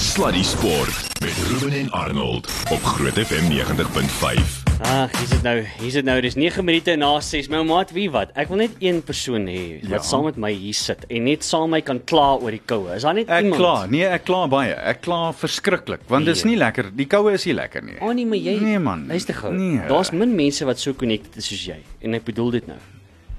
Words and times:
Sluddy 0.00 0.42
Sport 0.42 1.20
met 1.20 1.32
Ruben 1.48 1.72
en 1.78 1.90
Arnold 1.90 2.46
op 2.70 2.82
Groot 2.82 3.18
FM 3.18 3.50
90.5. 3.52 4.62
Ag, 4.80 5.10
hier's 5.18 5.30
dit 5.34 5.42
nou. 5.42 5.60
Hier's 5.80 5.92
dit 5.98 6.04
nou. 6.06 6.16
Dis 6.24 6.34
9 6.38 6.64
minute 6.64 6.94
na 6.96 7.10
6. 7.20 7.48
My 7.52 7.60
maat, 7.68 7.90
wie 7.92 8.06
wat? 8.10 8.30
Ek 8.38 8.48
wil 8.48 8.62
net 8.62 8.78
een 8.80 9.02
persoon 9.04 9.44
hê 9.50 9.80
wat 9.82 9.90
Ja. 9.90 9.98
saam 10.08 10.24
met 10.24 10.36
my 10.40 10.52
hier 10.52 10.74
sit 10.74 11.04
en 11.08 11.24
net 11.28 11.44
saam 11.44 11.70
my 11.70 11.80
kan 11.84 12.00
kla 12.04 12.30
oor 12.40 12.50
die 12.50 12.62
koue. 12.64 12.94
Is 12.96 13.02
daar 13.02 13.14
net 13.14 13.28
Ek 13.28 13.42
iemand? 13.44 13.60
kla, 13.60 13.86
nee, 13.86 14.06
ek 14.06 14.24
kla 14.24 14.46
baie. 14.48 14.72
Ek 14.74 15.00
kla 15.02 15.32
verskriklik 15.32 16.00
want 16.08 16.24
Nee. 16.24 16.44
nie 16.44 16.56
lekker. 16.56 16.90
Die 16.96 17.06
koue 17.06 17.32
is 17.32 17.44
nie 17.44 17.54
lekker 17.54 17.82
nie. 17.84 17.98
Oh 18.00 18.12
nee, 18.12 18.24
maar 18.26 18.38
jy 18.38 18.58
Nee, 18.60 18.78
man. 18.78 19.06
Luister 19.08 19.34
gou. 19.34 19.52
Nee. 19.52 19.86
Daar's 19.88 20.10
min 20.12 20.34
mense 20.34 20.64
wat 20.64 20.78
so 20.78 20.94
connected 20.94 21.36
is 21.36 21.46
soos 21.46 21.64
jy. 21.66 21.76
En 22.00 22.14
ek 22.14 22.24
bedoel 22.24 22.50
dit 22.50 22.66
nou. 22.66 22.78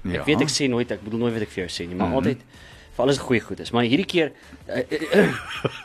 Ja. 0.03 0.19
Ek 0.19 0.25
weet 0.25 0.41
ek 0.41 0.49
sê 0.49 0.69
nooit, 0.69 0.91
ek 0.91 1.03
bedoel 1.03 1.19
nooit 1.19 1.33
wat 1.33 1.41
ek 1.41 1.49
vir 1.49 1.67
jou 1.67 1.69
sê 1.85 1.87
nie, 1.87 1.95
maar 1.95 2.07
Mhm. 2.07 2.15
altyd 2.17 2.37
vir 3.01 3.07
alles 3.07 3.17
goeie 3.17 3.41
goed 3.41 3.59
is. 3.63 3.71
Maar 3.73 3.83
hierdie 3.89 4.05
keer 4.05 4.31
uh, 4.69 4.77
uh, 4.77 4.99
uh, 5.17 5.33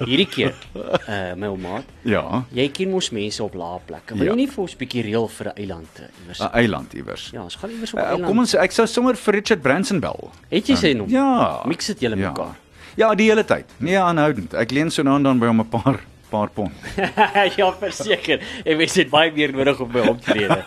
hierdie 0.06 0.26
keer 0.28 0.52
uh 0.76 1.34
my 1.36 1.46
ou 1.48 1.56
maat, 1.56 1.84
Ja, 2.04 2.44
jy 2.52 2.68
ken 2.76 2.90
mos 2.92 3.10
mense 3.10 3.42
op 3.42 3.54
lae 3.54 3.80
plekke. 3.86 4.14
Wil 4.14 4.26
Ja. 4.26 4.32
jy 4.32 4.36
nie 4.36 4.46
vir 4.52 4.62
ons 4.62 4.74
'n 4.74 4.78
bietjie 4.78 5.02
reël 5.02 5.28
vir 5.28 5.46
'n 5.46 5.56
eiland 5.56 5.88
uh, 6.00 6.06
iewers? 6.22 6.40
'n 6.40 6.50
eiland 6.52 6.92
iewers. 6.94 7.30
Ja, 7.32 7.42
ons 7.42 7.56
gaan 7.56 7.70
iewers 7.70 7.92
op 7.92 7.98
'n 7.98 8.02
Uh, 8.02 8.08
eiland. 8.08 8.26
kom 8.26 8.38
ons 8.38 8.54
ek 8.54 8.72
sou 8.72 8.86
sommer 8.86 9.16
vir 9.16 9.34
Richard 9.34 9.62
Branson 9.62 10.00
bel. 10.00 10.30
Het 10.50 10.66
jy 10.68 10.74
sê 10.76 10.96
nog? 10.96 11.08
Ja. 11.10 11.62
Mix 11.66 11.86
dit 11.86 12.00
julle 12.00 12.16
Ja. 12.16 12.28
mekaar. 12.30 12.54
Ja, 12.96 13.14
die 13.14 13.28
hele 13.30 13.44
tyd. 13.44 13.64
Nee, 13.78 13.98
aanhoudend. 13.98 14.54
Ek 14.54 14.70
leen 14.70 14.90
so 14.90 15.02
nou 15.02 15.16
en 15.16 15.22
dan 15.22 15.38
by 15.38 15.46
hom 15.46 15.60
'n 15.60 15.68
paar 15.68 16.00
paar 16.30 16.50
pond. 16.50 16.72
ja, 17.58 17.68
verseker. 17.80 18.42
Ek 18.64 18.78
weet 18.80 18.94
dit 18.94 19.10
baie 19.10 19.32
meer 19.34 19.54
nodig 19.56 19.80
om 19.80 19.90
by 19.92 20.04
hom 20.06 20.18
te 20.20 20.34
leer. 20.36 20.64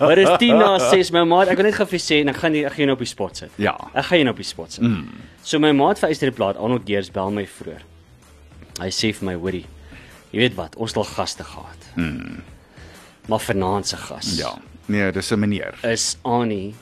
Maar 0.00 0.20
dis 0.22 0.30
10 0.42 0.60
na 0.60 0.70
6 0.82 1.12
my 1.16 1.24
maat. 1.28 1.52
Ek 1.52 1.60
wil 1.60 1.68
net 1.70 1.78
gou 1.78 1.88
vir 1.90 2.02
sê 2.04 2.20
en 2.24 2.32
ek 2.32 2.40
gaan 2.42 2.56
die, 2.56 2.64
ek 2.68 2.76
gaan 2.76 2.84
jou 2.84 2.90
nou 2.92 2.98
op 2.98 3.04
die 3.04 3.10
spot 3.12 3.42
sit. 3.42 3.60
Ja. 3.60 3.76
Ek 3.94 4.08
gaan 4.10 4.22
jou 4.22 4.28
nou 4.28 4.36
op 4.36 4.42
die 4.42 4.48
spot 4.50 4.76
sit. 4.76 4.86
Mm. 4.86 5.28
So 5.42 5.62
my 5.62 5.72
maat 5.76 6.02
vir 6.02 6.12
Eysterplaat, 6.12 6.60
Arnold 6.60 6.86
Geers 6.88 7.12
bel 7.14 7.32
my 7.34 7.46
vroeër. 7.48 7.86
Hy 8.80 8.90
sê 8.94 9.12
vir 9.16 9.28
my, 9.28 9.36
hoorie, 9.40 9.66
jy 10.32 10.44
weet 10.44 10.56
wat, 10.56 10.76
ons 10.80 10.94
het 10.94 11.00
al 11.02 11.08
gaste 11.10 11.44
gehad. 11.44 11.90
Mm. 12.00 12.40
Maar 13.30 13.42
vanaand 13.44 13.86
se 13.86 13.96
gas 13.96 14.36
Ja. 14.38 14.54
Nee, 14.90 15.12
dis 15.12 15.30
'n 15.30 15.38
meneer. 15.38 15.78
is 15.82 16.16
Annie 16.22 16.74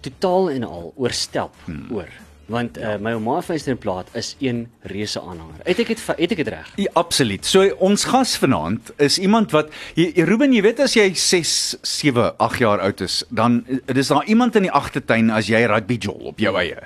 totaal 0.00 0.50
en 0.50 0.64
al 0.64 0.92
oorstelp 0.96 1.54
hmm. 1.64 1.86
oor. 1.90 2.08
Want 2.52 2.76
uh, 2.78 2.96
my 3.00 3.14
ouma 3.16 3.38
van 3.40 3.54
Eysterplaat 3.56 4.10
is 4.18 4.34
een 4.42 4.66
reuse 4.92 5.20
aanhanger. 5.20 5.62
Het 5.64 5.78
ek 5.84 5.92
dit 5.94 6.00
het 6.06 6.32
ek 6.34 6.40
dit 6.42 6.48
reg? 6.52 6.68
Ja, 6.82 6.90
absoluut. 7.00 7.46
So 7.48 7.64
ons 7.80 8.04
gas 8.10 8.34
vanaand 8.42 8.90
is 9.02 9.16
iemand 9.22 9.54
wat 9.56 9.70
jy, 9.96 10.10
Ruben, 10.28 10.52
jy 10.52 10.60
weet 10.66 10.82
as 10.84 10.92
jy 10.98 11.06
6, 11.16 11.52
7, 11.82 12.26
8 12.42 12.58
jaar 12.60 12.82
oud 12.84 13.00
is, 13.04 13.22
dan 13.32 13.62
dis 13.88 14.10
daar 14.12 14.26
iemand 14.28 14.56
in 14.60 14.66
die 14.68 14.72
agtertuin 14.74 15.30
as 15.32 15.48
jy 15.48 15.62
rugby 15.70 15.96
jol 16.02 16.28
op 16.32 16.42
jou 16.42 16.52
eie 16.60 16.76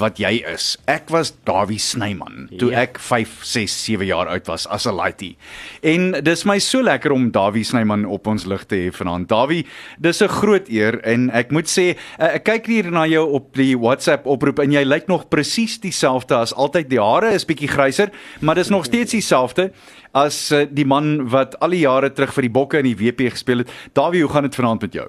wat 0.00 0.18
jy 0.18 0.32
is. 0.52 0.72
Ek 0.90 1.10
was 1.14 1.32
Dawie 1.46 1.78
Snyman 1.82 2.48
toe 2.58 2.72
Ja. 2.72 2.82
ek 2.86 2.98
5, 2.98 3.38
6, 3.44 3.78
7 3.84 4.06
jaar 4.08 4.26
oud 4.32 4.46
was 4.50 4.66
as 4.66 4.86
'n 4.86 4.94
laaitie. 4.96 5.36
En 5.82 6.12
dis 6.24 6.44
my 6.44 6.58
so 6.58 6.82
lekker 6.82 7.12
om 7.12 7.30
Dawie 7.30 7.64
Snyman 7.64 8.04
op 8.04 8.26
ons 8.26 8.44
lig 8.46 8.64
te 8.66 8.74
hê 8.76 8.90
vanaand. 8.92 9.28
Dawie, 9.28 9.66
dis 10.00 10.20
'n 10.22 10.28
groot 10.28 10.68
eer 10.68 10.98
en 11.04 11.30
ek 11.30 11.50
moet 11.52 11.66
sê 11.68 11.94
eh, 12.18 12.34
ek 12.34 12.44
kyk 12.44 12.66
hier 12.66 12.90
na 12.90 13.06
jou 13.06 13.28
op 13.34 13.54
die 13.54 13.76
WhatsApp 13.78 14.26
oproep 14.26 14.58
en 14.58 14.72
jy 14.72 14.82
lyk 14.84 15.06
nog 15.12 15.28
presies 15.32 15.78
dieselfde 15.82 16.40
as 16.40 16.54
altyd. 16.56 16.88
Die 16.90 17.00
hare 17.02 17.34
is 17.36 17.46
bietjie 17.48 17.70
gryser, 17.70 18.12
maar 18.40 18.58
dis 18.58 18.72
nog 18.72 18.88
steeds 18.88 19.14
dieselfde 19.14 19.70
as 20.16 20.44
uh, 20.52 20.64
die 20.68 20.86
man 20.88 21.28
wat 21.32 21.58
al 21.60 21.76
die 21.76 21.84
jare 21.84 22.12
terug 22.12 22.34
vir 22.36 22.48
die 22.48 22.54
Bokke 22.56 22.80
in 22.82 22.90
die 22.90 22.96
WP 22.98 23.30
gespeel 23.36 23.64
het. 23.64 23.76
Dawie, 23.96 24.24
hoe 24.24 24.32
gaan 24.32 24.48
dit 24.48 24.58
vanaand 24.58 24.88
met 24.88 24.98
jou? 25.00 25.08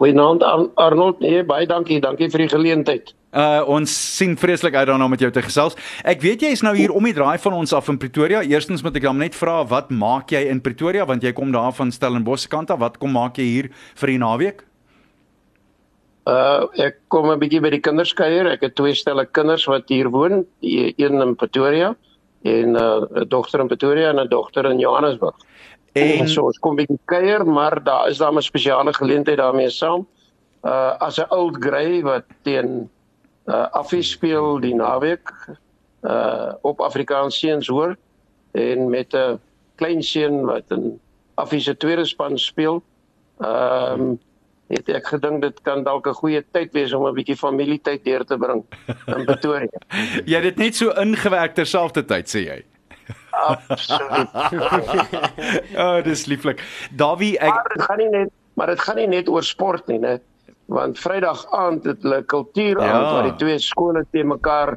Goeienaand 0.00 0.42
Ar 0.42 0.68
Arnold. 0.80 1.20
Nee, 1.20 1.42
baie 1.44 1.66
dankie. 1.68 2.00
Dankie 2.00 2.30
vir 2.32 2.46
die 2.46 2.52
geleentheid. 2.52 3.10
Uh 3.30 3.60
ons 3.70 3.92
sien 4.16 4.32
vreeslik 4.34 4.74
uit 4.74 4.88
daarna 4.88 5.04
om 5.06 5.12
met 5.12 5.20
jou 5.22 5.30
te 5.30 5.42
gesels. 5.44 5.76
Ek 6.02 6.22
weet 6.24 6.42
jy 6.42 6.54
is 6.56 6.64
nou 6.66 6.72
hier 6.74 6.90
om 6.90 7.04
die 7.06 7.14
draai 7.14 7.38
van 7.38 7.54
ons 7.54 7.74
af 7.76 7.90
in 7.92 7.98
Pretoria. 8.00 8.40
Eerstens 8.42 8.82
moet 8.82 8.96
ek 8.98 9.06
dan 9.06 9.20
net 9.22 9.36
vra 9.38 9.60
wat 9.70 9.92
maak 9.94 10.32
jy 10.34 10.46
in 10.50 10.62
Pretoria 10.64 11.04
want 11.06 11.22
jy 11.22 11.34
kom 11.36 11.52
daar 11.54 11.74
van 11.76 11.92
Stellenbosch 11.94 12.48
kant 12.50 12.72
af. 12.72 12.80
Wat 12.80 12.98
kom 12.98 13.12
maak 13.14 13.38
jy 13.38 13.46
hier 13.50 13.70
vir 14.00 14.14
die 14.14 14.18
naweek? 14.24 14.64
Uh 16.30 16.68
ek 16.78 17.00
kom 17.10 17.30
'n 17.30 17.40
bietjie 17.40 17.62
by 17.64 17.70
die 17.74 17.82
kinders 17.82 18.12
kuier. 18.14 18.46
Ek 18.46 18.62
het 18.62 18.76
twee 18.78 18.94
stelle 18.94 19.26
kinders 19.26 19.64
wat 19.66 19.88
hier 19.90 20.10
woon, 20.14 20.44
die 20.62 20.92
een 20.96 21.20
in 21.20 21.34
Pretoria 21.34 21.94
en 22.46 22.76
uh, 22.78 23.02
'n 23.22 23.28
dogter 23.28 23.60
in 23.60 23.68
Pretoria 23.68 24.10
en 24.10 24.20
'n 24.20 24.28
dogter 24.28 24.64
in 24.70 24.78
Johannesburg. 24.78 25.34
En 25.92 26.28
so 26.28 26.46
ons 26.46 26.58
kom 26.58 26.76
bietjie 26.76 27.00
kuier, 27.04 27.44
maar 27.46 27.82
daar 27.82 28.08
is 28.08 28.18
daar 28.18 28.32
'n 28.32 28.42
spesiale 28.42 28.92
geleentheid 28.92 29.38
daarmee 29.38 29.70
saam. 29.70 30.06
Uh 30.62 30.94
as 31.00 31.18
'n 31.18 31.28
oud 31.30 31.56
grey 31.58 32.02
wat 32.02 32.24
teen 32.42 32.88
uh 33.46 33.66
Affie 33.72 34.02
speel 34.02 34.60
die 34.60 34.74
naweek 34.74 35.26
uh 36.02 36.52
op 36.62 36.80
Afrikaans 36.80 37.38
seuns 37.38 37.66
hoor 37.66 37.96
en 38.52 38.90
met 38.90 39.14
'n 39.14 39.40
klein 39.76 40.02
seun 40.02 40.44
wat 40.44 40.70
in 40.70 41.00
Affie 41.34 41.60
se 41.60 41.76
tweede 41.76 42.04
span 42.04 42.38
speel. 42.38 42.82
Ehm 43.40 44.00
um, 44.00 44.20
het 44.78 44.88
ek 44.88 45.06
gedink 45.06 45.42
dit 45.42 45.60
kan 45.66 45.84
dalk 45.84 46.06
'n 46.06 46.14
goeie 46.14 46.42
tyd 46.52 46.72
wees 46.72 46.92
om 46.92 47.06
'n 47.06 47.14
bietjie 47.14 47.36
familietyd 47.36 48.04
deur 48.04 48.24
te 48.24 48.36
bring 48.38 48.64
in 49.06 49.24
Pretoria. 49.26 49.80
Jy 50.30 50.34
het 50.34 50.42
dit 50.42 50.56
net 50.58 50.74
so 50.76 50.90
ingewerk 50.90 51.54
terselfdertyd 51.54 52.28
sê 52.28 52.40
jy. 52.46 52.60
Absoluut. 53.30 54.28
Oh, 55.82 56.02
dis 56.04 56.26
lieflik. 56.26 56.62
Dawie, 56.96 57.38
ek 57.38 57.54
Maar 57.54 57.68
dit 57.74 57.82
gaan 57.82 57.98
nie 57.98 58.08
net 58.10 58.30
maar 58.54 58.66
dit 58.66 58.80
gaan 58.80 58.96
nie 58.96 59.06
net 59.08 59.28
oor 59.28 59.42
sport 59.46 59.86
nie, 59.88 59.98
né? 59.98 60.18
Want 60.66 60.98
Vrydag 60.98 61.46
aand 61.56 61.84
het 61.84 62.02
hulle 62.02 62.22
kultuuraand 62.22 63.02
Ja. 63.06 63.12
waar 63.12 63.22
die 63.22 63.36
twee 63.36 63.58
skole 63.58 64.04
te 64.12 64.22
mekaar 64.24 64.76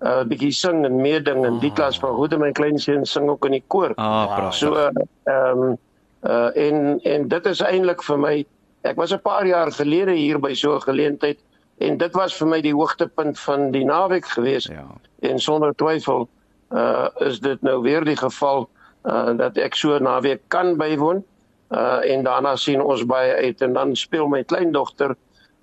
'n 0.00 0.06
uh, 0.06 0.22
bietjie 0.24 0.52
sing 0.52 0.84
en 0.84 0.96
meeding 1.00 1.44
en 1.46 1.58
die 1.58 1.72
klas 1.72 1.98
van 1.98 2.14
Goede 2.14 2.38
my 2.38 2.52
klein 2.52 2.78
seun 2.78 3.04
sing 3.06 3.28
ook 3.28 3.44
in 3.44 3.52
die 3.52 3.64
koor. 3.66 3.92
Ah, 3.96 4.26
pragtig. 4.36 4.54
So 4.54 4.74
ehm 4.74 5.62
um, 5.62 5.78
uh 6.24 6.50
en 6.56 7.00
en 7.04 7.28
dit 7.28 7.46
is 7.46 7.60
eintlik 7.60 8.02
vir 8.02 8.18
my 8.18 8.46
ek 8.84 8.96
was 9.00 9.12
'n 9.12 9.22
paar 9.22 9.46
jaar 9.46 9.72
gelede 9.72 10.12
hier 10.12 10.38
by 10.38 10.54
so 10.54 10.76
'n 10.76 10.80
geleentheid 10.80 11.38
en 11.78 11.96
dit 11.98 12.12
was 12.14 12.34
vir 12.34 12.46
my 12.48 12.60
die 12.60 12.74
hoogtepunt 12.74 13.40
van 13.40 13.70
die 13.70 13.84
naweek 13.84 14.26
geweest. 14.26 14.68
Ja. 14.68 14.86
En 15.20 15.38
sonder 15.38 15.74
twyfel 15.74 16.28
uh 16.70 17.08
is 17.20 17.40
dit 17.40 17.62
nou 17.62 17.82
weer 17.82 18.04
die 18.04 18.16
geval 18.16 18.68
uh 19.04 19.36
dat 19.36 19.56
ek 19.56 19.74
so 19.74 19.98
naweek 19.98 20.42
kan 20.48 20.76
bywoon. 20.76 21.24
Uh 21.70 22.00
en 22.10 22.24
daarna 22.24 22.56
sien 22.56 22.82
ons 22.82 23.06
baie 23.06 23.34
uit 23.34 23.62
en 23.62 23.72
dan 23.72 23.96
speel 23.96 24.28
my 24.28 24.42
kleindogter 24.44 25.16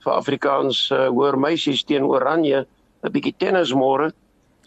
vir 0.03 0.13
Afrikaans 0.13 0.89
uh, 0.91 1.07
hoër 1.07 1.38
meisies 1.39 1.83
teen 1.83 2.03
Oranje 2.03 2.65
'n 3.03 3.11
bietjie 3.11 3.35
tennis 3.38 3.73
môre. 3.73 4.11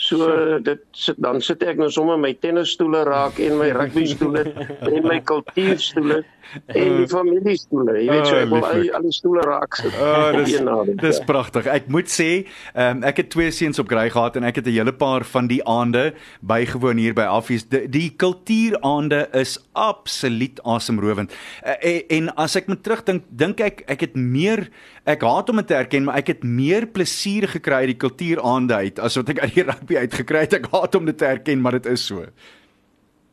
So 0.05 0.59
dit 0.61 0.83
sit 0.93 1.17
dan 1.23 1.41
sit 1.45 1.63
ek 1.65 1.79
nou 1.81 1.89
sommer 1.93 2.19
my 2.21 2.35
tennisstoele 2.37 3.05
raak 3.09 3.39
en 3.41 3.57
my 3.61 3.71
rugbystoele 3.73 4.43
en 4.95 5.07
my 5.09 5.21
kultuurstoele 5.25 6.23
en 6.81 6.97
die 7.01 7.09
familiestoele. 7.09 7.97
Jy 8.05 8.09
weet 8.11 8.29
so 8.29 8.39
ek 8.39 8.51
wil 8.53 8.67
al, 8.69 9.07
die- 9.07 9.15
stoele 9.15 9.45
raak 9.47 9.79
sit. 9.79 9.95
Oh, 9.97 10.29
op 10.31 10.39
dis 10.41 11.01
dis 11.01 11.21
ja. 11.21 11.27
pragtig. 11.29 11.69
Ek 11.71 11.89
moet 11.93 12.11
sê, 12.13 12.31
um, 12.75 13.03
ek 13.07 13.23
het 13.23 13.31
twee 13.35 13.53
seuns 13.55 13.81
op 13.83 13.91
Grey 13.91 14.11
gehad 14.13 14.37
en 14.39 14.47
ek 14.49 14.61
het 14.61 14.69
'n 14.69 14.77
hele 14.77 14.93
paar 14.93 15.25
van 15.25 15.49
die 15.51 15.63
aande 15.65 16.13
bygewoon 16.41 17.01
hier 17.01 17.15
by 17.15 17.27
Affies. 17.29 17.65
Die, 17.69 17.89
die 17.89 18.11
kultuuraande 18.17 19.29
is 19.33 19.59
absoluut 19.73 20.61
asemrowend. 20.65 21.33
Uh, 21.65 21.77
en, 21.81 22.03
en 22.09 22.35
as 22.37 22.57
ek 22.57 22.69
moet 22.69 22.83
terugdink, 22.83 23.25
dink 23.29 23.61
ek 23.61 23.85
ek 23.89 24.01
het 24.01 24.15
meer 24.15 24.69
ek 25.05 25.23
haat 25.23 25.51
om 25.53 25.57
dit 25.61 25.67
te 25.69 25.77
erken, 25.77 26.05
maar 26.05 26.17
ek 26.17 26.33
het 26.33 26.45
meer 26.45 26.87
plesier 26.87 27.49
gekry 27.49 27.85
uit 27.85 27.93
die 27.93 28.01
kultuuraande 28.01 28.75
uit 28.75 28.99
as 28.99 29.17
wat 29.17 29.29
ek 29.35 29.43
uit 29.45 29.55
die 29.55 29.65
rugby 29.65 29.94
uitgekry 29.99 30.45
het. 30.47 30.59
Ek 30.61 30.67
haat 30.73 30.95
om 30.95 31.07
dit 31.07 31.19
te 31.19 31.27
erken, 31.27 31.61
maar 31.61 31.79
dit 31.79 31.87
is 31.87 32.07
so. 32.07 32.25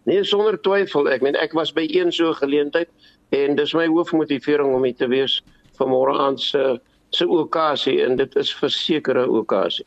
Nee, 0.10 0.24
sonder 0.24 0.58
twyfel. 0.62 1.10
Ek 1.10 1.22
meen 1.22 1.38
ek 1.38 1.54
was 1.58 1.74
by 1.74 1.86
een 1.90 2.12
so 2.12 2.34
geleentheid 2.34 2.90
en 3.36 3.56
dis 3.56 3.74
my 3.78 3.88
hoofmotivering 3.88 4.74
om 4.76 4.84
hier 4.84 4.98
te 4.98 5.08
wees 5.12 5.40
vir 5.78 5.88
môre 5.88 6.18
aand 6.20 6.42
se 6.42 6.80
se 7.12 7.28
okasie 7.28 7.98
en 8.06 8.16
dit 8.16 8.36
is 8.40 8.54
verseker 8.56 9.18
'n 9.20 9.30
okasie. 9.42 9.86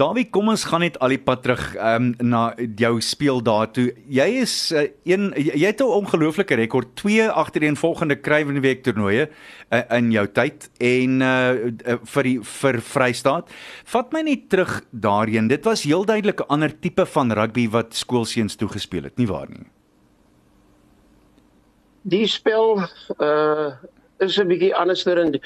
Dawie, 0.00 0.24
kom 0.32 0.48
ons 0.48 0.62
gaan 0.64 0.80
net 0.80 0.94
al 1.04 1.12
die 1.12 1.20
pad 1.20 1.42
terug 1.44 1.60
um, 1.76 2.12
na 2.24 2.54
jou 2.80 2.94
speel 3.04 3.42
daartoe. 3.44 3.90
Jy 4.08 4.28
is 4.40 4.54
uh, 4.72 4.86
een 5.04 5.28
jy 5.36 5.66
het 5.68 5.82
'n 5.84 5.98
ongelooflike 6.00 6.56
rekord, 6.56 6.94
twee 6.96 7.28
agtereenvolgende 7.28 8.16
Kruiwenweek 8.16 8.82
toernooie 8.82 9.28
uh, 9.28 9.82
in 9.98 10.10
jou 10.10 10.24
tyd 10.32 10.70
en 10.80 11.20
uh, 11.20 11.28
uh, 11.84 11.98
vir 12.14 12.22
die 12.24 12.38
vir 12.40 12.80
Vrystaat. 12.80 13.52
Vat 13.84 14.12
my 14.12 14.22
net 14.22 14.48
terug 14.48 14.80
daarheen. 14.90 15.48
Dit 15.48 15.64
was 15.64 15.84
heel 15.84 16.04
duidelik 16.04 16.40
'n 16.40 16.48
ander 16.48 16.72
tipe 16.80 17.06
van 17.06 17.32
rugby 17.32 17.68
wat 17.68 17.94
skoolseuns 17.94 18.56
toegespeel 18.56 19.02
het, 19.02 19.18
nie 19.18 19.28
waar 19.28 19.48
nie? 19.50 19.68
Die 22.02 22.26
spel 22.26 22.80
uh 23.20 23.76
is 24.22 24.38
'n 24.38 24.48
bietjie 24.48 24.74
anderster 24.74 25.18
in 25.18 25.32
die, 25.32 25.42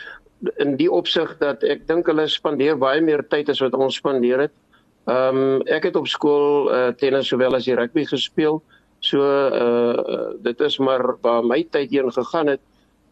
in 0.56 0.76
die 0.76 0.90
opsig 0.92 1.36
dat 1.40 1.64
ek 1.64 1.86
dink 1.88 2.08
hulle 2.10 2.26
spandeer 2.28 2.76
baie 2.78 3.00
meer 3.00 3.22
tyd 3.30 3.48
as 3.52 3.62
wat 3.64 3.74
ons 3.74 3.96
spandeer 3.96 4.46
het. 4.46 4.54
Ehm 5.06 5.38
um, 5.38 5.62
ek 5.70 5.88
het 5.88 5.96
op 5.96 6.08
skool 6.10 6.68
uh 6.74 6.90
tennis 6.98 7.28
sowel 7.30 7.54
as 7.54 7.68
die 7.68 7.76
rugby 7.78 8.04
gespeel. 8.04 8.60
So 9.00 9.22
uh 9.22 10.34
dit 10.42 10.60
is 10.60 10.78
maar 10.78 11.14
waar 11.22 11.44
my 11.44 11.62
tyd 11.70 11.90
heen 11.90 12.12
gegaan 12.12 12.52
het. 12.56 12.60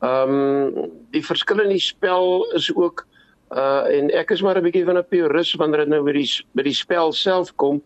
Ehm 0.03 0.35
um, 0.35 0.91
die 1.15 1.25
verskil 1.25 1.65
in 1.65 1.73
die 1.73 1.82
spel 1.82 2.44
is 2.53 2.69
ook 2.75 3.06
uh 3.55 3.87
en 3.88 4.11
ek 4.11 4.35
is 4.35 4.43
maar 4.43 4.59
'n 4.59 4.67
bietjie 4.67 4.85
van 4.85 4.99
'n 4.99 5.09
purist 5.09 5.56
wanneer 5.56 5.87
dit 5.87 5.88
nou 5.88 6.03
by 6.03 6.12
die 6.12 6.29
by 6.55 6.62
die 6.62 6.75
spel 6.75 7.12
self 7.12 7.55
kom. 7.56 7.82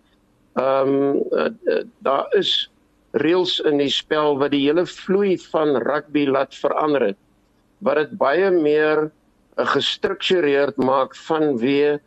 Ehm 0.57 0.89
um, 0.89 1.23
uh, 1.33 1.85
daar 2.03 2.27
is 2.35 2.71
reëls 3.13 3.61
in 3.61 3.79
die 3.79 3.91
spel 3.91 4.39
wat 4.39 4.51
die 4.51 4.67
hele 4.67 4.87
vloei 4.87 5.39
van 5.53 5.77
rugby 5.77 6.27
laat 6.27 6.55
verander 6.55 7.03
het. 7.13 7.17
Wat 7.79 7.97
dit 7.97 8.19
baie 8.19 8.51
meer 8.51 9.11
gestruktureerd 9.59 10.77
maak 10.77 11.17
vanweë 11.17 11.99
uh, 11.99 12.01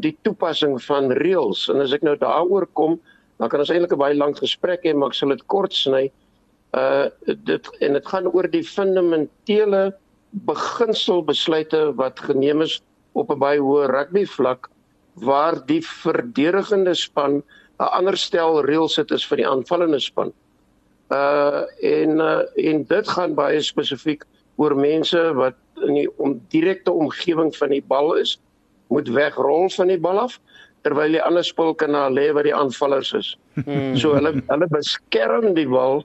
die 0.00 0.16
toepassing 0.22 0.78
van 0.82 1.12
reëls. 1.12 1.68
En 1.68 1.80
as 1.80 1.92
ek 1.92 2.02
nou 2.02 2.16
daaroor 2.16 2.66
kom, 2.72 3.00
dan 3.38 3.48
kan 3.48 3.60
ons 3.60 3.70
eintlik 3.70 3.92
'n 3.92 4.00
baie 4.00 4.16
lank 4.16 4.38
gesprek 4.38 4.84
hê, 4.84 4.94
maar 4.94 5.12
ek 5.12 5.14
sal 5.14 5.28
dit 5.28 5.46
kort 5.46 5.72
sny. 5.72 6.10
Uh 6.72 7.08
dit 7.26 7.68
en 7.80 7.92
dit 7.92 8.06
gaan 8.06 8.26
oor 8.26 8.48
die 8.48 8.64
fundamentele 8.64 9.94
beginselbesluite 10.44 11.94
wat 11.96 12.20
geneem 12.20 12.62
is 12.62 12.82
op 13.12 13.30
'n 13.30 13.38
baie 13.38 13.60
hoë 13.60 13.86
rugby 13.90 14.24
vlak 14.24 14.68
waar 15.14 15.56
die 15.66 15.80
verdedigende 15.80 16.94
span 16.94 17.42
'n 17.80 17.92
ander 17.98 18.16
stel 18.16 18.64
reëls 18.64 18.96
het 18.96 19.10
is 19.10 19.26
vir 19.26 19.36
die 19.36 19.48
aanvallende 19.48 20.00
span. 20.00 20.32
Uh 21.10 21.62
en 21.82 22.20
uh, 22.20 22.42
en 22.56 22.84
dit 22.84 23.08
gaan 23.08 23.34
baie 23.34 23.60
spesifiek 23.60 24.24
oor 24.56 24.74
mense 24.74 25.32
wat 25.34 25.54
in 25.84 25.94
die 26.00 26.06
om 26.22 26.38
direkte 26.52 26.92
omgewing 26.92 27.52
van 27.56 27.74
die 27.74 27.82
bal 27.82 28.14
is, 28.20 28.36
moet 28.92 29.08
wegrol 29.10 29.68
van 29.74 29.90
die 29.92 30.00
bal 30.00 30.20
af 30.26 30.38
terwyl 30.86 31.16
die 31.16 31.22
ander 31.22 31.42
spul 31.42 31.74
kan 31.74 31.90
na 31.96 32.06
lê 32.12 32.28
waar 32.34 32.46
die 32.46 32.54
aanvallers 32.54 33.10
is. 33.18 33.32
Hmm. 33.58 33.96
So 33.98 34.14
hulle 34.14 34.36
hulle 34.46 34.68
beskerm 34.70 35.54
die 35.56 35.66
bal 35.66 36.04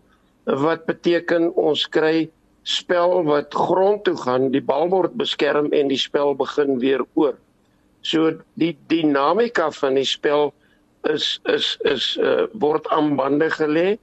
wat 0.64 0.88
beteken 0.88 1.52
ons 1.54 1.86
kry 1.94 2.30
spel 2.66 3.22
wat 3.28 3.54
grond 3.54 4.04
toe 4.06 4.16
gaan, 4.18 4.50
die 4.54 4.62
bal 4.62 4.90
word 4.90 5.14
beskerm 5.18 5.70
en 5.74 5.90
die 5.94 6.02
spel 6.02 6.34
begin 6.38 6.80
weer 6.82 7.04
oor. 7.14 7.38
So 8.02 8.34
die 8.62 8.74
dinamika 8.90 9.70
van 9.78 10.00
die 10.00 10.08
spel 10.08 10.50
is 11.10 11.38
is 11.50 11.76
is 11.86 12.16
uh, 12.22 12.50
word 12.58 12.90
aan 12.94 13.16
bande 13.18 13.50
gelê 13.54 13.94
uh 13.94 14.00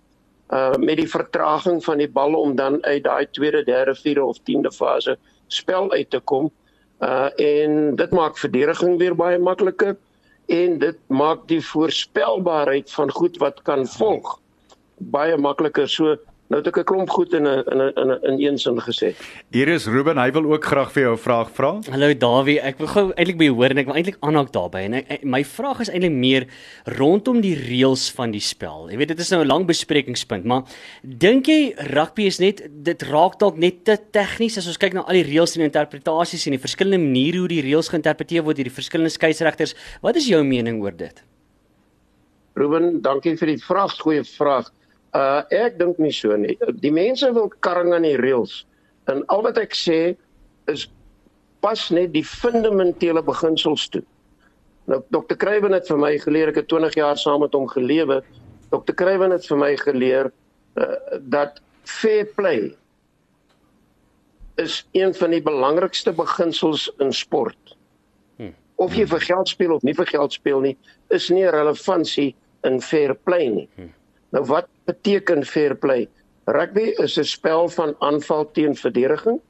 met 0.78 0.96
die 0.96 1.08
vertraging 1.08 1.82
van 1.84 1.98
die 1.98 2.08
bal 2.08 2.34
om 2.34 2.54
dan 2.56 2.78
uit 2.84 3.02
daai 3.04 3.26
tweede, 3.30 3.64
derde, 3.64 3.94
vierde 3.94 4.24
of 4.24 4.38
10de 4.40 4.72
fase 4.72 5.18
spel 5.46 5.90
uit 5.92 6.10
te 6.10 6.20
kom. 6.20 6.50
Uh 7.00 7.28
en 7.36 7.96
dit 7.96 8.10
maak 8.10 8.38
verdediging 8.38 8.98
weer 8.98 9.14
baie 9.14 9.38
makliker 9.38 9.96
en 10.46 10.78
dit 10.78 10.98
maak 11.06 11.44
die 11.48 11.60
voorspelbaarheid 11.60 12.90
van 12.92 13.10
goed 13.10 13.36
wat 13.38 13.62
kan 13.62 13.86
volg 13.86 14.38
baie 14.98 15.36
makliker. 15.36 15.88
So 15.88 16.16
Nou 16.48 16.62
het 16.62 16.68
ek 16.70 16.78
'n 16.80 16.84
klomp 16.88 17.10
goed 17.10 17.32
in 17.34 17.44
'n 17.44 17.62
in 17.72 17.80
'n 17.80 17.92
in 17.96 18.32
'n 18.32 18.40
een 18.40 18.58
sin 18.58 18.80
gesê. 18.80 19.14
Hier 19.50 19.68
is 19.68 19.86
Ruben, 19.86 20.16
hy 20.16 20.30
wil 20.32 20.52
ook 20.52 20.64
graag 20.64 20.92
vir 20.92 21.02
jou 21.02 21.12
'n 21.12 21.18
vraag 21.18 21.50
vra. 21.50 21.80
Hallo 21.90 22.14
Dawie, 22.14 22.58
ek 22.60 22.78
wil 22.78 22.86
gou 22.86 23.12
eintlik 23.12 23.36
by 23.36 23.44
jou 23.44 23.54
hoor 23.54 23.70
en 23.70 23.78
ek 23.78 23.86
wil 23.86 23.94
eintlik 23.94 24.16
aanhaak 24.20 24.52
daarbey 24.52 24.84
en 24.84 24.94
ek, 24.94 25.24
my 25.24 25.44
vraag 25.44 25.80
is 25.80 25.90
eintlik 25.90 26.12
meer 26.12 26.46
rondom 26.84 27.40
die 27.42 27.54
reëls 27.54 28.10
van 28.12 28.30
die 28.30 28.40
spel. 28.40 28.88
Jy 28.90 28.96
weet 28.96 29.08
dit 29.08 29.18
is 29.18 29.30
nou 29.30 29.42
'n 29.42 29.46
lang 29.46 29.66
besprekingspunt, 29.66 30.44
maar 30.44 30.62
dink 31.02 31.46
jy 31.46 31.74
rugby 31.76 32.24
is 32.24 32.38
net 32.38 32.66
dit 32.82 33.02
raak 33.02 33.38
dalk 33.38 33.58
net 33.58 33.84
te 33.84 33.98
tegnies 34.10 34.56
as 34.56 34.66
ons 34.66 34.78
kyk 34.78 34.94
na 34.94 35.00
al 35.00 35.22
die 35.22 35.24
reëls 35.24 35.56
en 35.56 35.62
interpretasies 35.70 36.46
en 36.46 36.52
die 36.52 36.66
verskillende 36.66 36.98
maniere 36.98 37.38
hoe 37.38 37.48
die 37.48 37.62
reëls 37.62 37.90
geïnterpreteer 37.90 38.42
word 38.42 38.56
deur 38.56 38.64
die 38.64 38.80
verskillende 38.82 39.10
skeieregters. 39.10 39.74
Wat 40.00 40.16
is 40.16 40.26
jou 40.26 40.42
mening 40.42 40.82
oor 40.82 40.96
dit? 40.96 41.22
Ruben, 42.54 43.02
dankie 43.02 43.36
vir 43.36 43.46
die 43.48 43.62
vraag, 43.62 43.92
goeie 44.00 44.24
vraag. 44.24 44.72
Uh 45.18 45.42
ek 45.54 45.78
dink 45.80 45.98
nie 45.98 46.12
so 46.14 46.36
nie. 46.36 46.54
Die 46.82 46.92
mense 46.94 47.30
wil 47.34 47.50
karring 47.64 47.94
aan 47.96 48.06
die 48.06 48.18
reëls. 48.20 48.62
En 49.10 49.24
al 49.32 49.42
wat 49.46 49.58
ek 49.58 49.74
sê 49.74 50.00
is 50.70 50.86
pas 51.64 51.88
net 51.90 52.12
die 52.14 52.24
fundamentele 52.24 53.22
beginsels 53.24 53.88
toe. 53.90 54.04
Nou 54.88 55.00
Dr. 55.12 55.36
Kruiven 55.40 55.74
het 55.74 55.88
vir 55.90 55.98
my 56.00 56.12
geleer, 56.22 56.52
ek 56.52 56.62
het 56.62 56.68
20 56.70 56.98
jaar 57.00 57.18
saam 57.20 57.42
met 57.44 57.56
hom 57.56 57.66
gelewe. 57.72 58.20
Dr. 58.70 58.94
Kruiven 58.94 59.34
het 59.34 59.48
vir 59.48 59.60
my 59.64 59.72
geleer 59.80 60.30
uh 60.78 60.92
dat 61.32 61.62
fair 61.88 62.28
play 62.36 62.68
is 64.60 64.82
een 64.92 65.14
van 65.14 65.30
die 65.30 65.42
belangrikste 65.42 66.12
beginsels 66.12 66.88
in 66.98 67.12
sport. 67.12 67.76
Hm. 68.36 68.52
Of 68.76 68.94
jy 68.94 69.06
vir 69.06 69.22
geld 69.24 69.48
speel 69.48 69.74
of 69.74 69.84
nie 69.86 69.94
vir 69.94 70.06
geld 70.10 70.34
speel 70.34 70.60
nie, 70.60 70.76
is 71.14 71.28
nie 71.30 71.44
'n 71.46 71.54
relevantie 71.54 72.34
in 72.64 72.80
fair 72.80 73.14
play 73.14 73.48
nie. 73.48 73.68
Hm. 73.76 73.94
Nou 74.34 74.44
wat 74.48 74.68
beteken 74.88 75.44
fair 75.44 75.76
play? 75.76 76.08
Rugby 76.48 76.92
is 77.04 77.18
'n 77.18 77.24
spel 77.24 77.68
van 77.68 77.94
aanval 77.98 78.50
teen 78.52 78.76
verdediging. 78.76 79.40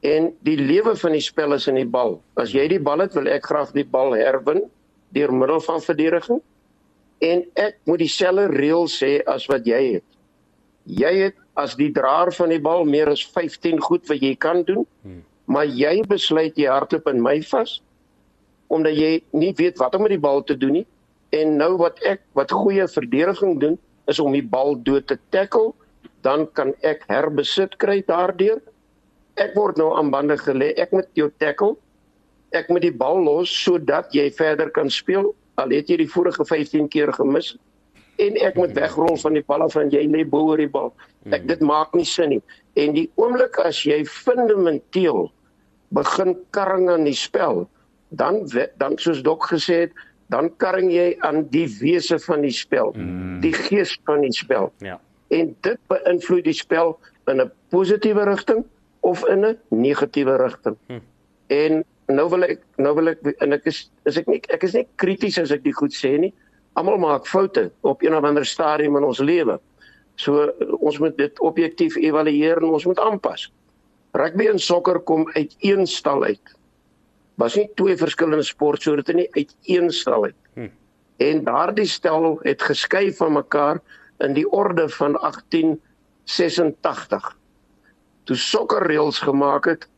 En 0.00 0.34
die 0.40 0.56
lewe 0.56 0.96
van 0.96 1.12
die 1.12 1.20
spel 1.20 1.52
is 1.52 1.66
in 1.66 1.74
die 1.74 1.86
bal. 1.86 2.22
As 2.34 2.52
jy 2.52 2.68
die 2.68 2.80
bal 2.80 2.98
het, 2.98 3.14
wil 3.14 3.26
ek 3.26 3.46
graag 3.46 3.72
die 3.72 3.84
bal 3.84 4.12
herwin 4.12 4.70
deur 5.08 5.32
middel 5.32 5.60
van 5.60 5.80
verdediging. 5.80 6.40
En 7.18 7.44
ek 7.54 7.78
moet 7.84 7.98
dieselfde 7.98 8.46
reël 8.46 8.86
sê 8.86 9.22
as 9.26 9.46
wat 9.46 9.66
jy 9.66 9.92
het. 9.92 10.04
Jy 10.84 11.14
het 11.14 11.34
as 11.54 11.74
die 11.76 11.92
draer 11.92 12.32
van 12.32 12.48
die 12.48 12.60
bal 12.60 12.84
meer 12.84 13.08
as 13.08 13.26
15 13.26 13.80
goed 13.80 14.06
wat 14.08 14.20
jy 14.20 14.36
kan 14.36 14.62
doen. 14.62 14.86
Hmm. 15.02 15.24
Maar 15.44 15.66
jy 15.66 16.02
besluit 16.02 16.56
jy 16.56 16.68
hardloop 16.68 17.08
in 17.08 17.22
my 17.22 17.42
vas 17.42 17.82
omdat 18.68 18.96
jy 18.96 19.22
nie 19.32 19.54
weet 19.56 19.78
wat 19.80 19.94
om 19.96 20.02
met 20.04 20.12
die 20.12 20.20
bal 20.20 20.42
te 20.44 20.56
doen 20.56 20.72
nie 20.72 20.86
En 21.36 21.56
nou 21.60 21.74
wat 21.80 22.00
ek 22.08 22.22
wat 22.38 22.54
goeie 22.54 22.86
verdediging 22.88 23.58
doen 23.60 23.76
is 24.08 24.20
om 24.22 24.32
die 24.32 24.44
bal 24.44 24.76
dood 24.82 25.06
te 25.10 25.18
tackle, 25.34 25.74
dan 26.24 26.46
kan 26.56 26.72
ek 26.86 27.04
herbesit 27.08 27.76
kry 27.82 28.00
daardeur. 28.06 28.62
Ek 29.38 29.54
word 29.54 29.76
nou 29.78 29.92
aan 29.96 30.10
bande 30.10 30.38
gelê. 30.40 30.72
Ek 30.80 30.92
moet 30.92 31.08
jou 31.18 31.28
tackle. 31.38 31.76
Ek 32.56 32.70
moet 32.72 32.82
die 32.86 32.94
bal 32.94 33.20
los 33.22 33.52
sodat 33.52 34.14
jy 34.16 34.30
verder 34.34 34.72
kan 34.72 34.90
speel. 34.90 35.34
Al 35.60 35.74
het 35.74 35.90
jy 35.90 36.00
die 36.00 36.10
vorige 36.10 36.46
15 36.48 36.88
keer 36.92 37.12
gemis 37.12 37.54
en 38.18 38.36
ek 38.42 38.56
moet 38.58 38.74
wegrol 38.74 39.16
van 39.22 39.36
die 39.38 39.44
bal 39.46 39.62
af 39.62 39.76
en 39.78 39.90
jy 39.94 40.02
lê 40.10 40.24
bo 40.26 40.50
oor 40.50 40.60
die 40.60 40.70
bal. 40.70 40.90
Ek 41.34 41.46
dit 41.46 41.60
maak 41.62 41.94
nie 41.94 42.06
sin 42.08 42.32
nie. 42.34 42.42
En 42.78 42.94
die 42.96 43.06
oomblik 43.20 43.58
as 43.62 43.84
jy 43.86 44.00
fundamenteel 44.10 45.28
begin 45.94 46.34
karring 46.56 46.88
aan 46.90 47.06
die 47.06 47.16
spel, 47.16 47.66
dan 48.10 48.42
dan 48.80 48.98
soos 48.98 49.22
Dok 49.22 49.46
gesê 49.52 49.86
het, 49.86 49.94
dan 50.28 50.50
karring 50.60 50.90
jy 50.92 51.16
aan 51.24 51.46
die 51.52 51.66
wese 51.80 52.18
van 52.20 52.44
die 52.44 52.52
spel, 52.52 52.92
mm. 52.96 53.38
die 53.44 53.52
gees 53.52 53.94
van 54.08 54.24
die 54.24 54.32
spel. 54.32 54.72
Ja. 54.84 54.98
En 55.32 55.54
dit 55.64 55.78
beïnvloed 55.88 56.44
die 56.44 56.56
spel 56.56 56.98
in 57.28 57.40
'n 57.40 57.50
positiewe 57.72 58.24
rigting 58.24 58.64
of 59.00 59.24
in 59.28 59.44
'n 59.44 59.56
negatiewe 59.68 60.36
rigting. 60.36 60.76
Mm. 60.88 61.00
En 61.46 61.84
nou 62.06 62.28
wil 62.28 62.42
ek 62.44 62.60
nou 62.76 62.94
wil 62.94 63.08
ek 63.08 63.18
en 63.40 63.52
ek 63.52 63.66
is 63.66 63.90
is 64.04 64.16
ek 64.16 64.26
nie 64.26 64.40
ek 64.48 64.62
is 64.62 64.74
nie 64.74 64.86
krities 64.96 65.38
as 65.38 65.50
ek 65.50 65.64
dit 65.64 65.74
goed 65.74 65.92
sê 65.92 66.18
nie. 66.18 66.34
Almal 66.74 66.98
maak 66.98 67.26
foute 67.26 67.70
op 67.80 68.02
een 68.02 68.14
of 68.14 68.24
ander 68.24 68.44
stadium 68.44 68.96
in 68.96 69.04
ons 69.04 69.18
lewe. 69.18 69.58
So 70.16 70.52
ons 70.80 70.98
moet 70.98 71.16
dit 71.16 71.40
objektief 71.40 71.96
evalueer 71.96 72.56
en 72.56 72.74
ons 72.74 72.84
moet 72.84 72.98
aanpas. 72.98 73.52
Rugby 74.12 74.46
en 74.46 74.58
sokker 74.58 75.00
kom 75.00 75.28
uit 75.34 75.56
een 75.60 75.86
stal 75.86 76.24
uit 76.24 76.57
was 77.38 77.54
nie 77.54 77.68
twee 77.78 77.94
verskillende 77.96 78.46
sportsoorte 78.46 79.14
nie 79.14 79.28
uit 79.36 79.54
een 79.70 79.92
stel 79.94 80.24
uit. 80.24 80.34
Hm. 80.54 80.68
En 81.16 81.44
daardie 81.46 81.86
stel 81.86 82.38
het 82.42 82.62
geskei 82.62 83.14
van 83.14 83.32
mekaar 83.32 83.80
in 84.18 84.32
die 84.34 84.50
orde 84.50 84.88
van 84.88 85.12
1886. 85.20 87.36
Toe 88.24 88.36
sokkerreëls 88.36 89.18
gemaak 89.22 89.64
het 89.70 89.88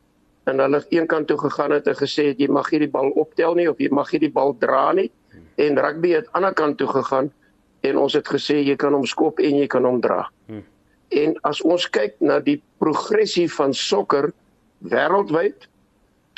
en 0.43 0.59
hulle 0.59 0.85
een 0.89 1.07
kant 1.07 1.27
toe 1.27 1.37
gegaan 1.37 1.71
het 1.71 1.87
en 1.87 1.97
gesê 1.97 2.25
het 2.31 2.39
jy 2.41 2.47
mag 2.49 2.69
hierdie 2.69 2.89
bal 2.89 3.09
optel 3.21 3.53
nie 3.57 3.69
of 3.69 3.77
jy 3.81 3.89
mag 3.93 4.09
hierdie 4.13 4.33
bal 4.33 4.55
dra 4.57 4.91
nie 4.97 5.11
hm. 5.29 5.37
en 5.65 5.81
rugby 5.85 6.09
het 6.17 6.25
aan 6.25 6.31
die 6.31 6.35
ander 6.39 6.55
kant 6.61 6.77
toe 6.77 6.89
gegaan 6.93 7.31
en 7.81 7.97
ons 7.97 8.13
het 8.13 8.27
gesê 8.29 8.61
jy 8.61 8.75
kan 8.77 8.93
hom 8.93 9.05
skop 9.09 9.39
en 9.41 9.57
jy 9.57 9.67
kan 9.67 9.85
hom 9.85 10.01
dra. 10.01 10.29
Hm. 10.45 10.61
En 11.11 11.35
as 11.49 11.61
ons 11.65 11.89
kyk 11.89 12.21
na 12.21 12.39
die 12.39 12.61
progressie 12.79 13.49
van 13.51 13.73
sokker 13.73 14.31
wêreldwyd 14.85 15.70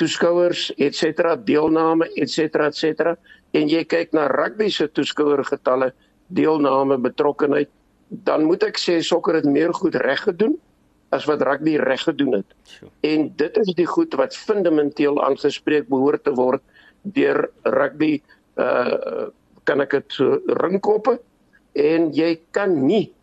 toeskouers 0.02 0.72
et 0.78 0.96
cetera 0.96 1.36
deelname 1.36 2.10
et 2.16 2.30
cetera 2.30 2.68
et 2.68 2.78
cetera 2.78 3.16
en 3.54 3.70
jy 3.70 3.84
kyk 3.86 4.14
na 4.14 4.28
rugby 4.28 4.70
se 4.72 4.88
toeskouergetalle 4.88 5.92
deelname 6.34 6.98
betrokkenheid 6.98 7.70
dan 8.10 8.46
moet 8.46 8.64
ek 8.68 8.78
sê 8.78 9.00
sokker 9.02 9.40
het 9.42 9.50
meer 9.50 9.74
goed 9.74 9.96
reg 10.02 10.22
gedoen 10.28 10.58
as 11.14 11.26
wat 11.30 11.42
rugby 11.46 11.76
reg 11.78 12.02
gedoen 12.02 12.40
het. 12.40 12.56
En 13.06 13.28
dit 13.38 13.58
is 13.62 13.74
die 13.78 13.86
goed 13.86 14.16
wat 14.18 14.36
fundamenteel 14.38 15.20
aangespreek 15.24 15.90
behoort 15.90 16.24
te 16.26 16.34
word 16.38 16.62
deur 17.02 17.46
rugby 17.64 18.20
uh 18.58 19.30
kan 19.64 19.80
ek 19.80 19.94
dit 19.96 20.16
so 20.18 20.42
ringkoppe 20.60 21.14
en 21.80 22.10
jy 22.12 22.34
kan 22.52 22.74
nie 22.84 23.14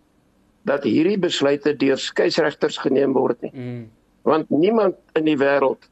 dat 0.65 0.87
hierdie 0.89 1.19
besluite 1.21 1.75
deur 1.77 2.01
skeieregters 2.01 2.79
geneem 2.81 3.13
word 3.13 3.43
nie. 3.45 3.51
Mm. 3.53 3.83
Want 4.25 4.49
niemand 4.49 4.97
in 5.21 5.29
die 5.29 5.37
wêreld 5.37 5.85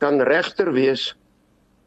kan 0.00 0.20
regter 0.26 0.72
wees 0.74 1.10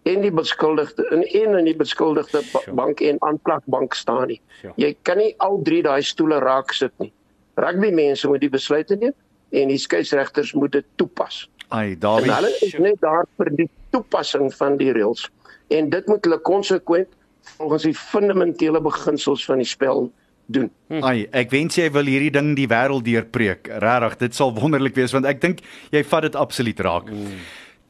en 0.10 0.24
die 0.24 0.32
beskuldigde 0.32 1.05
in 1.15 1.24
een 1.27 1.58
in 1.58 1.67
die 1.70 1.75
beskuldigde 1.75 2.43
bank 2.75 3.01
en 3.01 3.20
aanklagbank 3.24 3.96
staan 3.96 4.27
nie. 4.34 4.39
Jy 4.75 4.93
kan 5.08 5.20
nie 5.22 5.34
al 5.43 5.62
drie 5.63 5.82
daai 5.86 6.01
stoele 6.03 6.39
raak 6.43 6.74
sit 6.75 6.93
nie. 7.00 7.12
Rugby 7.60 7.91
mense 7.93 8.27
moet 8.27 8.43
die 8.43 8.51
besluite 8.51 8.98
neem 9.00 9.15
en 9.53 9.70
die 9.70 9.79
skeieregters 9.79 10.53
moet 10.58 10.74
dit 10.79 10.86
toepas. 10.96 11.43
Ai, 11.74 11.96
Dawie. 11.98 12.32
Hulle 12.32 12.51
is 12.65 12.74
net 12.82 13.00
daar 13.01 13.25
vir 13.38 13.51
die 13.58 13.70
toepassing 13.93 14.51
van 14.58 14.77
die 14.82 14.91
reëls 14.93 15.29
en 15.74 15.89
dit 15.93 16.10
moet 16.12 16.25
hulle 16.25 16.41
konsekwent 16.46 17.10
volgens 17.58 17.88
die 17.88 17.96
fundamentele 17.98 18.82
beginsels 18.84 19.46
van 19.46 19.62
die 19.63 19.67
spel 19.67 20.08
doen. 20.51 20.70
Ai, 21.01 21.25
ek 21.32 21.51
wens 21.53 21.77
jy 21.79 21.88
wil 21.96 22.08
hierdie 22.10 22.32
ding 22.34 22.53
die 22.58 22.67
wêreld 22.70 23.05
deurpreek. 23.08 23.70
Regtig, 23.84 24.17
dit 24.25 24.38
sal 24.38 24.53
wonderlik 24.58 24.96
wees 24.98 25.15
want 25.15 25.27
ek 25.29 25.41
dink 25.43 25.63
jy 25.93 26.03
vat 26.08 26.27
dit 26.27 26.39
absoluut 26.39 26.84
raak. 26.84 27.12
Mm. 27.12 27.38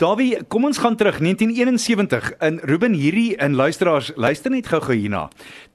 Davie, 0.02 0.40
kom 0.50 0.64
ons 0.66 0.80
gaan 0.82 0.96
terug 0.98 1.20
1971 1.22 2.32
in 2.42 2.56
Ruben 2.66 2.96
hierdie 2.98 3.36
in 3.38 3.54
luisteraars 3.54 4.10
luister 4.18 4.50
net 4.50 4.66
gou-gou 4.72 4.96
hierna. 4.98 5.28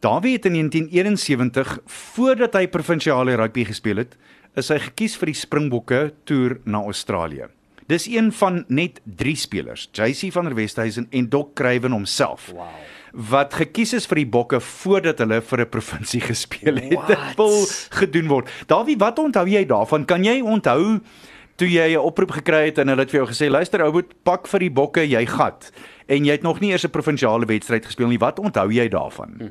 Davie 0.02 0.32
het 0.34 0.48
in 0.50 0.56
1971 0.58 1.76
voordat 1.86 2.58
hy 2.58 2.64
provinsiale 2.66 3.36
rugby 3.38 3.62
gespeel 3.68 4.02
het, 4.02 4.16
is 4.58 4.72
hy 4.74 4.80
gekies 4.88 5.14
vir 5.20 5.30
die 5.30 5.38
Springbokke 5.38 6.00
toer 6.26 6.56
na 6.66 6.82
Australië. 6.90 7.46
Dis 7.88 8.08
een 8.10 8.32
van 8.34 8.64
net 8.66 8.98
3 9.06 9.36
spelers, 9.38 9.86
JC 9.94 10.32
van 10.34 10.50
der 10.50 10.58
Westhuizen 10.58 11.06
en 11.14 11.30
Doc 11.30 11.54
Craven 11.54 11.94
homself. 11.94 12.50
Wow. 12.50 12.74
Wat 13.30 13.54
gekies 13.54 13.94
is 13.96 14.10
vir 14.10 14.24
die 14.24 14.28
Bokke 14.34 14.58
voordat 14.60 15.22
hulle 15.22 15.38
vir 15.40 15.62
'n 15.62 15.70
provinsie 15.70 16.20
gespeel 16.32 16.74
het. 16.74 17.06
Dit 17.06 17.36
wil 17.38 17.64
gedoen 18.02 18.26
word. 18.26 18.50
Davie, 18.66 18.98
wat 18.98 19.18
onthou 19.18 19.46
jy 19.46 19.64
daarvan? 19.64 20.04
Kan 20.04 20.24
jy 20.24 20.40
onthou 20.42 20.98
toe 21.58 21.68
jy 21.68 21.94
'n 21.94 22.06
oproep 22.06 22.30
gekry 22.38 22.66
het 22.70 22.78
en 22.78 22.88
hulle 22.88 23.02
het 23.02 23.10
vir 23.10 23.20
jou 23.24 23.28
gesê 23.30 23.50
luister 23.50 23.82
ou 23.82 23.92
moet 23.92 24.10
pak 24.24 24.46
vir 24.46 24.60
die 24.60 24.70
bokke 24.70 25.02
jy 25.02 25.26
gat. 25.26 25.70
En 26.06 26.24
jy 26.24 26.32
het 26.32 26.42
nog 26.42 26.60
nie 26.60 26.70
eers 26.70 26.84
'n 26.84 26.90
provinsiale 26.90 27.46
wedstryd 27.46 27.84
gespeel 27.84 28.08
nie. 28.08 28.18
Wat 28.18 28.38
onthou 28.38 28.70
jy 28.70 28.88
daarvan? 28.88 29.34
Hm. 29.38 29.50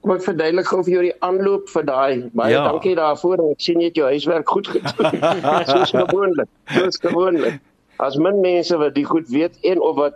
Kom 0.00 0.12
ek 0.12 0.22
verduidelik 0.22 0.66
gou 0.66 0.82
vir 0.84 0.92
jou 0.92 1.02
die 1.02 1.16
aanloop 1.20 1.68
vir 1.68 1.84
daai. 1.84 2.30
Baie 2.32 2.52
ja. 2.52 2.64
dankie 2.64 2.94
daarvoor. 2.94 3.50
Ek 3.50 3.60
sien 3.60 3.80
jy 3.80 3.86
het 3.86 3.96
jou 3.96 4.06
huiswerk 4.06 4.48
goed 4.48 4.68
gedoen. 4.68 5.42
Soos 5.72 5.90
gewoonlik. 5.90 6.48
Soos 6.66 6.96
gewoonlik. 6.96 7.60
As 7.98 8.16
min 8.16 8.40
mense 8.40 8.76
wat 8.76 8.94
die 8.94 9.04
goed 9.04 9.28
weet 9.28 9.58
en 9.62 9.80
of 9.80 9.96
wat 9.96 10.14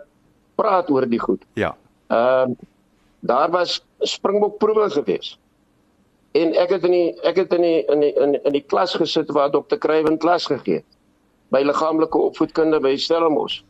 praat 0.55 0.89
oor 0.89 1.09
die 1.09 1.19
goed. 1.19 1.43
Ja. 1.53 1.75
Ehm 2.07 2.51
uh, 2.51 2.55
daar 3.23 3.49
was 3.51 3.85
springbok 3.99 4.57
proewe 4.57 4.89
geweest 4.89 5.39
En 6.33 6.55
ek 6.57 6.69
het 6.69 6.85
in 6.87 6.91
die 6.95 7.09
ek 7.29 7.37
het 7.43 7.53
in 7.53 7.61
die 7.61 7.83
in 7.93 7.99
die 8.01 8.13
in, 8.25 8.33
in 8.43 8.55
die 8.55 8.63
klas 8.65 8.95
gesit 8.97 9.29
waar 9.35 9.51
dokter 9.53 9.77
Kruiven 9.77 10.17
klas 10.17 10.47
gegee 10.49 10.81
het 10.81 10.89
by 11.53 11.61
liggaamlike 11.61 12.17
opvoedkunde 12.17 12.79
by 12.81 12.95
Stellenbosch. 12.97 13.61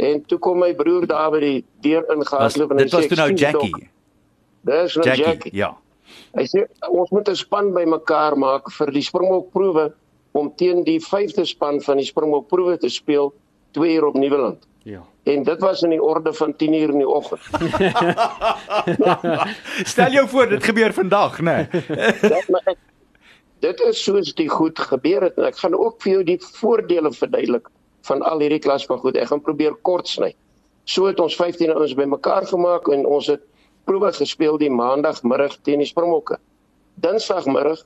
En 0.00 0.22
toe 0.30 0.38
kom 0.38 0.62
my 0.62 0.70
broer 0.78 1.04
daar 1.10 1.30
by 1.34 1.40
die 1.42 1.58
deur 1.84 2.06
ingehardloop 2.14 2.72
en 2.72 2.80
hy 2.80 2.86
sê 2.86 2.88
Dit 2.88 2.96
was 2.96 3.10
toe 3.10 3.18
nou 3.20 3.28
Jackie. 3.34 3.90
Dis 4.68 4.96
nou 4.96 5.04
Jackie. 5.04 5.24
Jackie. 5.24 5.54
Ja. 5.58 5.74
Hy 6.38 6.46
sê 6.48 6.64
ons 6.88 7.10
moet 7.12 7.28
'n 7.28 7.36
span 7.36 7.72
bymekaar 7.74 8.38
maak 8.38 8.70
vir 8.78 8.92
die 8.92 9.04
Springbokproewe 9.04 9.92
om 10.32 10.52
teen 10.56 10.84
die 10.84 11.00
5de 11.00 11.44
span 11.44 11.82
van 11.84 12.00
die 12.00 12.08
Springbokproewe 12.08 12.78
te 12.78 12.88
speel 12.88 13.34
2 13.76 13.94
uur 13.96 14.06
op 14.06 14.14
Nieuweland. 14.14 14.64
Ja. 14.82 15.04
En 15.28 15.42
dit 15.44 15.60
was 15.60 15.82
in 15.84 15.92
die 15.92 16.02
orde 16.02 16.32
van 16.32 16.56
10 16.56 16.74
uur 16.74 16.92
in 16.94 17.02
die 17.02 17.08
oggend. 17.08 17.42
Stel 19.92 20.10
jou 20.10 20.28
voor 20.28 20.48
dit 20.48 20.64
gebeur 20.64 20.92
vandag, 20.92 21.40
né? 21.40 21.56
Nee. 22.48 22.76
dit 23.58 23.80
is 23.80 24.02
soos 24.04 24.34
dit 24.34 24.50
goed 24.50 24.78
gebeur 24.78 25.22
het 25.26 25.36
en 25.36 25.48
ek 25.48 25.56
gaan 25.58 25.74
ook 25.74 25.96
vir 26.02 26.12
jou 26.12 26.22
die 26.24 26.38
voordele 26.60 27.10
verduidelik 27.12 27.66
van 28.06 28.22
al 28.22 28.40
hierdie 28.40 28.62
klas 28.62 28.86
van 28.86 29.00
goed. 29.02 29.18
Ek 29.18 29.32
gaan 29.32 29.42
probeer 29.42 29.74
kort 29.82 30.08
sny. 30.08 30.30
So 30.86 31.10
het 31.10 31.20
ons 31.20 31.36
15 31.36 31.74
ouens 31.74 31.96
bymekaar 31.98 32.46
gemaak 32.46 32.88
en 32.94 33.04
ons 33.06 33.26
het 33.26 33.42
probe 33.84 34.12
gespeel 34.14 34.56
die 34.62 34.70
maandagmiddag 34.70 35.58
teen 35.66 35.82
die 35.82 35.90
Springbokke. 35.90 36.38
Dinsdagmiddag 37.02 37.82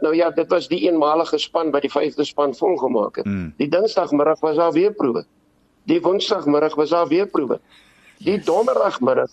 nou 0.00 0.14
ja, 0.14 0.30
dit 0.30 0.48
was 0.50 0.68
die 0.68 0.80
eenmalige 0.88 1.38
span 1.38 1.70
wat 1.70 1.84
die 1.86 1.92
vyfde 1.92 2.24
span 2.26 2.54
volgemaak 2.54 3.20
het. 3.20 3.26
Mm. 3.26 3.52
Die 3.60 3.68
dinsdagmiddag 3.70 4.40
was 4.40 4.56
daar 4.56 4.72
weer 4.72 4.92
probe. 4.92 5.24
Die 5.88 6.00
woensdagmiddag 6.04 6.74
was 6.76 6.90
daar 6.92 7.08
weer 7.08 7.26
proewe. 7.26 7.60
Die 8.18 8.38
donderdagmiddag 8.40 9.30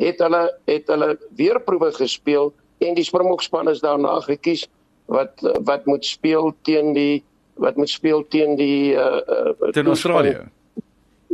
het 0.00 0.18
hulle 0.24 0.42
het 0.64 0.88
hulle 0.92 1.18
weer 1.36 1.60
proewe 1.60 1.92
gespeel 1.92 2.52
en 2.78 2.94
die 2.94 3.04
Springbokspan 3.04 3.68
is 3.68 3.80
daarna 3.84 4.20
gekies 4.24 4.66
wat 5.12 5.44
wat 5.64 5.86
moet 5.86 6.04
speel 6.04 6.54
teen 6.62 6.92
die 6.96 7.24
wat 7.54 7.76
moet 7.76 7.90
speel 7.90 8.24
teen 8.28 8.56
die 8.56 8.94
uh, 8.94 9.20
uh 9.26 9.72
teen 9.72 9.86
Australië. 9.86 10.48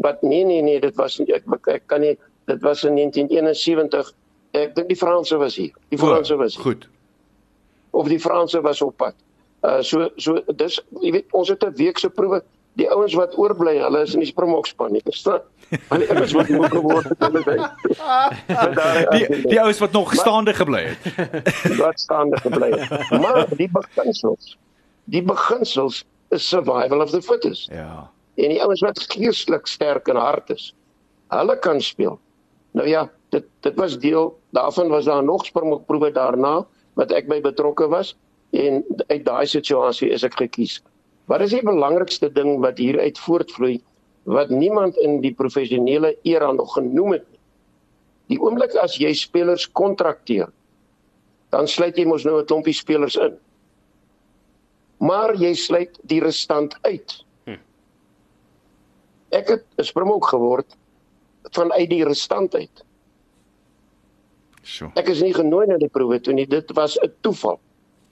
Wat 0.02 0.22
nee 0.22 0.44
nee 0.44 0.62
nee, 0.62 0.80
dit 0.80 0.94
was 0.96 1.20
ek, 1.20 1.46
ek 1.66 1.87
kan 1.87 2.00
nie 2.00 2.16
dit 2.50 2.62
was 2.62 2.84
in 2.84 2.94
1971. 2.99 4.12
Ek 4.52 4.75
dink 4.75 4.88
die 4.88 4.99
Franse 4.99 5.38
was 5.38 5.56
hier. 5.56 5.75
Die 5.88 5.99
Franse 5.99 6.37
was 6.37 6.56
hier. 6.56 6.64
Goed. 6.64 6.88
Of 7.90 8.08
die 8.08 8.20
Franse 8.20 8.61
was 8.61 8.82
op 8.82 8.96
pad. 8.96 9.14
Uh 9.62 9.80
so 9.82 10.11
so 10.16 10.42
dis 10.54 10.80
jy 11.00 11.12
weet 11.18 11.30
ons 11.30 11.49
het 11.49 11.62
'n 11.64 11.75
week 11.78 11.99
se 11.99 12.11
proewe 12.11 12.42
die 12.81 12.88
ouens 12.91 13.14
wat 13.19 13.35
oorbly, 13.38 13.75
hulle 13.83 14.00
is 14.07 14.14
in 14.17 14.23
die 14.25 14.31
Springbokspan, 14.31 14.95
nie 14.97 15.02
verstaan? 15.05 15.45
Hulle 15.91 16.09
ouens 16.12 16.33
wat 16.37 16.49
moeg 16.52 16.73
geword 16.73 17.11
het 17.11 17.25
hulle 17.26 17.43
by. 17.47 17.57
Die 19.12 19.43
die 19.49 19.61
ouens 19.61 19.81
wat 19.83 19.93
nog 19.97 20.14
staande 20.17 20.55
gebly 20.57 20.83
het. 20.91 21.07
Wat 21.83 22.00
staande 22.00 22.41
gebly 22.45 22.71
het. 22.76 23.11
Maar 23.23 23.47
die 23.57 23.69
beginsels, 23.73 24.57
die 25.05 25.23
beginsels 25.25 26.02
is 26.33 26.49
survival 26.49 27.00
of 27.05 27.11
the 27.11 27.23
fittest. 27.23 27.71
Ja. 27.73 28.11
En 28.41 28.52
die 28.55 28.61
ouens 28.64 28.81
wat 28.81 29.00
geestelik 29.12 29.67
sterk 29.69 30.09
en 30.09 30.17
hard 30.17 30.50
is, 30.50 30.71
hulle 31.33 31.57
kan 31.61 31.81
speel. 31.81 32.19
Nou 32.73 32.88
ja, 32.88 33.07
dit 33.33 33.45
dit 33.61 33.76
was 33.81 33.99
deel 33.99 34.33
daarvan 34.57 34.88
was 34.88 35.05
daar 35.05 35.25
nog 35.25 35.45
springbokproewe 35.47 36.12
daarna 36.12 36.62
wat 37.00 37.12
ek 37.12 37.29
by 37.29 37.41
betrokke 37.41 37.88
was 37.88 38.14
en 38.50 38.85
uit 39.07 39.25
daai 39.25 39.47
situasie 39.49 40.11
is 40.12 40.25
ek 40.29 40.37
gekies. 40.41 40.81
Wat 41.31 41.41
is 41.41 41.55
die 41.55 41.62
belangrikste 41.62 42.31
ding 42.33 42.59
wat 42.61 42.79
hieruit 42.79 43.19
voortvloei 43.19 43.81
wat 44.31 44.50
niemand 44.55 44.97
in 45.02 45.21
die 45.23 45.35
professionele 45.35 46.14
era 46.23 46.52
nog 46.52 46.75
genoem 46.75 47.17
het 47.19 47.25
nie? 47.31 47.41
Die 48.35 48.41
oomblik 48.41 48.75
as 48.81 48.97
jy 49.00 49.12
spelers 49.19 49.67
kontrakteer, 49.76 50.50
dan 51.52 51.69
sluit 51.69 51.99
jy 51.99 52.07
mos 52.09 52.25
nou 52.25 52.41
'n 52.41 52.47
klompie 52.47 52.75
spelers 52.75 53.17
in. 53.17 53.37
Maar 54.99 55.35
jy 55.35 55.55
sluit 55.55 55.99
die 56.02 56.21
restant 56.21 56.79
uit. 56.83 57.25
Hm. 57.45 57.59
Ek 59.31 59.49
het 59.49 59.64
'n 59.79 59.85
springbok 59.85 60.26
geword 60.26 60.76
vanuit 61.50 61.91
die 61.91 62.05
restant 62.05 62.55
uit. 62.55 62.85
So. 64.62 64.93
Ek 64.95 65.09
is 65.09 65.21
nie 65.23 65.35
genooi 65.35 65.67
na 65.67 65.76
die 65.76 65.91
proewe 65.91 66.21
toe 66.21 66.35
nie, 66.35 66.47
dit 66.47 66.71
was 66.75 66.97
'n 67.02 67.12
toeval. 67.21 67.59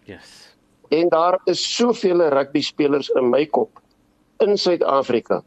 Yes. 0.05 0.40
En 0.91 1.09
daar 1.09 1.39
is 1.45 1.63
soveel 1.77 2.23
rugby 2.35 2.61
spelers 2.61 3.09
in 3.15 3.31
my 3.31 3.45
kop 3.47 3.81
in 4.43 4.57
Suid-Afrika 4.59 5.43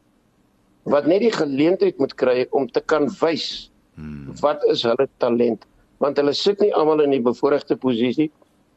wat 0.84 1.06
net 1.08 1.22
die 1.24 1.32
geleentheid 1.32 1.98
moet 1.98 2.14
kry 2.20 2.44
om 2.52 2.66
te 2.70 2.80
kan 2.80 3.08
wys 3.20 3.70
hmm. 3.96 4.34
wat 4.40 4.64
is 4.72 4.84
hulle 4.84 5.06
talent 5.22 5.64
want 6.02 6.18
hulle 6.20 6.34
sit 6.36 6.60
nie 6.60 6.72
almal 6.76 7.00
in 7.04 7.14
die 7.16 7.22
bevoordeelde 7.24 7.76
posisie 7.80 8.30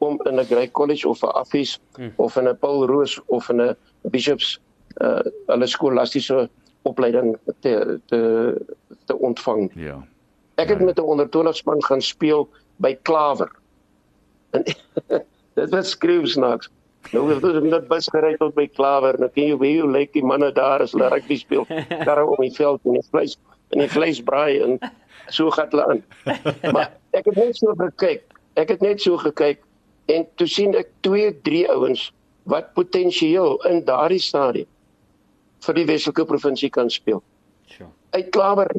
om 0.03 0.19
in 0.29 0.39
'n 0.39 0.45
Grey 0.45 0.69
College 0.71 1.07
of 1.07 1.23
'n 1.23 1.33
Affies 1.41 1.79
hmm. 1.97 2.13
of 2.15 2.37
in 2.37 2.47
'n 2.47 2.57
Paul 2.57 2.85
Roos 2.87 3.19
of 3.27 3.49
in 3.49 3.61
'n 3.61 3.75
Bishops 4.11 4.59
uh 5.01 5.21
hulle 5.47 5.67
skolastiese 5.67 6.49
opleiding 6.83 7.37
te 7.59 7.99
te 8.05 8.19
te 9.05 9.17
ontvang. 9.19 9.71
Ja. 9.75 10.07
Ek 10.55 10.69
het 10.69 10.79
ja. 10.79 10.85
met 10.85 10.97
'n 10.97 11.01
onder 11.01 11.29
20 11.29 11.55
span 11.55 11.83
gaan 11.83 12.01
speel 12.01 12.49
by 12.77 12.97
Klawer. 13.01 13.51
En 14.49 14.63
Dit 15.57 15.73
was 15.73 15.89
skreeusnaaks. 15.89 16.69
Nou 17.15 17.23
het 17.31 17.43
ons 17.43 17.63
net 17.65 17.87
bus 17.89 18.07
gery 18.13 18.35
tot 18.37 18.53
by 18.57 18.67
Klawer. 18.77 19.17
Nou 19.17 19.29
ken 19.33 19.47
jy 19.49 19.55
hoe 19.57 19.69
hoe 19.81 19.91
lyk 19.95 20.13
die 20.13 20.25
manne 20.25 20.51
daar 20.53 20.83
as 20.85 20.93
hulle 20.93 21.09
rugby 21.09 21.37
speel. 21.39 21.65
Daar 22.05 22.21
om 22.25 22.41
die 22.43 22.53
veld 22.53 22.83
en 22.85 22.97
die 22.99 23.05
vleis 23.09 23.37
en 23.73 23.81
die 23.81 23.89
vleis 23.91 24.19
braai 24.23 24.61
en 24.63 24.77
so 25.33 25.49
gaan 25.51 25.71
hulle 25.73 25.85
aan. 25.91 26.03
Maar 26.75 26.91
ek 27.17 27.29
het 27.31 27.39
net 27.39 27.57
so 27.57 27.73
gekyk. 27.79 28.21
Ek 28.59 28.69
het 28.75 28.83
net 28.85 29.01
so 29.01 29.17
gekyk 29.21 29.63
en 30.13 30.27
toe 30.39 30.47
sien 30.47 30.75
ek 30.77 30.91
twee, 31.05 31.31
drie 31.47 31.65
ouens 31.71 32.09
wat 32.47 32.69
potensieel 32.77 33.57
in 33.67 33.81
daardie 33.87 34.21
stadium 34.23 34.69
vir 35.65 35.75
die 35.79 35.87
Weselike 35.89 36.27
provinsie 36.29 36.69
kan 36.69 36.91
speel. 36.93 37.23
Sure. 37.67 37.89
Uit 38.15 38.29
Klawer. 38.35 38.69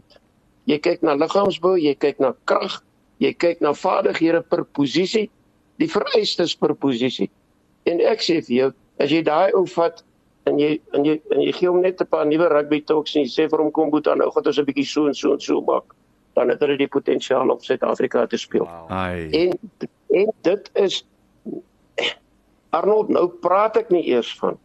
Jy 0.68 0.78
kyk 0.84 1.02
na 1.02 1.16
liggaamsbou, 1.16 1.74
jy 1.80 1.94
kyk 1.96 2.20
na 2.20 2.34
krag, 2.48 2.78
jy 3.24 3.32
kyk 3.34 3.62
na 3.64 3.72
vaardighede 3.74 4.44
per 4.52 4.62
posisie 4.76 5.26
die 5.78 5.88
vereistes 5.90 6.54
per 6.58 6.74
posisie. 6.74 7.30
En 7.88 8.02
ek 8.04 8.22
sê 8.24 8.40
vir 8.44 8.56
jou, 8.56 8.70
as 9.02 9.12
jy 9.14 9.22
daai 9.26 9.54
ou 9.56 9.64
vat 9.76 10.02
en 10.48 10.58
jy 10.60 10.78
en 10.96 11.04
jy 11.06 11.18
en 11.34 11.42
jy 11.44 11.52
gee 11.52 11.70
hom 11.70 11.80
net 11.84 12.00
'n 12.00 12.10
paar 12.10 12.26
nuwe 12.26 12.48
rugby 12.48 12.80
talks 12.80 13.16
en 13.16 13.22
jy 13.22 13.30
sê 13.30 13.48
vir 13.50 13.62
hom 13.62 13.70
kom 13.70 13.90
boet 13.90 14.08
aan, 14.08 14.18
nou 14.18 14.30
gaan 14.30 14.46
ons 14.46 14.58
'n 14.58 14.64
bietjie 14.64 14.86
so 14.86 15.06
en 15.06 15.14
so 15.14 15.32
en 15.32 15.40
so 15.40 15.60
maak, 15.60 15.94
dan 16.34 16.48
het 16.48 16.60
hy 16.60 16.76
die 16.76 16.88
potensiaal 16.88 17.50
om 17.50 17.60
Suid-Afrika 17.60 18.26
te 18.26 18.36
speel. 18.36 18.64
Wow. 18.64 18.90
En 18.90 19.58
en 20.08 20.32
dit 20.42 20.70
is 20.74 21.04
Arnold, 22.70 23.08
nou 23.08 23.28
praat 23.28 23.76
ek 23.76 23.90
nie 23.90 24.04
eers 24.08 24.34
van. 24.38 24.58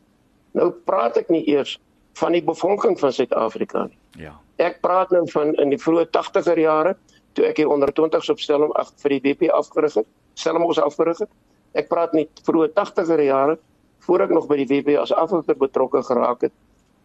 Nou 0.53 0.71
praat 0.71 1.17
ek 1.17 1.29
nie 1.29 1.43
eers 1.47 1.79
van 2.19 2.31
die 2.31 2.43
bevolking 2.43 2.99
van 2.99 3.13
Suid-Afrika 3.13 3.87
nie. 3.87 3.97
Ja. 4.25 4.39
Ek 4.61 4.81
praat 4.81 5.11
nou 5.11 5.23
van 5.31 5.55
in 5.55 5.69
die 5.69 5.79
vroeë 5.81 6.09
80er 6.13 6.59
jare 6.59 6.95
toe 7.33 7.45
ek 7.45 7.57
hier 7.57 7.71
onder 7.73 7.89
20s 7.89 8.29
op 8.29 8.39
Stellenbosch 8.39 8.77
af 8.77 8.91
vir 9.01 9.15
die 9.15 9.21
WP 9.23 9.49
afgerig 9.49 9.93
het. 9.93 10.07
Stellenbosch 10.33 10.81
afgerig 10.81 11.17
het. 11.17 11.29
Ek 11.73 11.89
praat 11.89 12.13
nie 12.13 12.27
vroeë 12.45 12.71
80er 12.77 13.23
jare 13.25 13.57
voor 14.05 14.25
ek 14.25 14.33
nog 14.35 14.47
by 14.47 14.59
die 14.61 14.67
WP 14.69 14.97
as 15.01 15.13
afrigter 15.15 15.57
betrokke 15.57 16.03
geraak 16.03 16.41
het. 16.47 16.53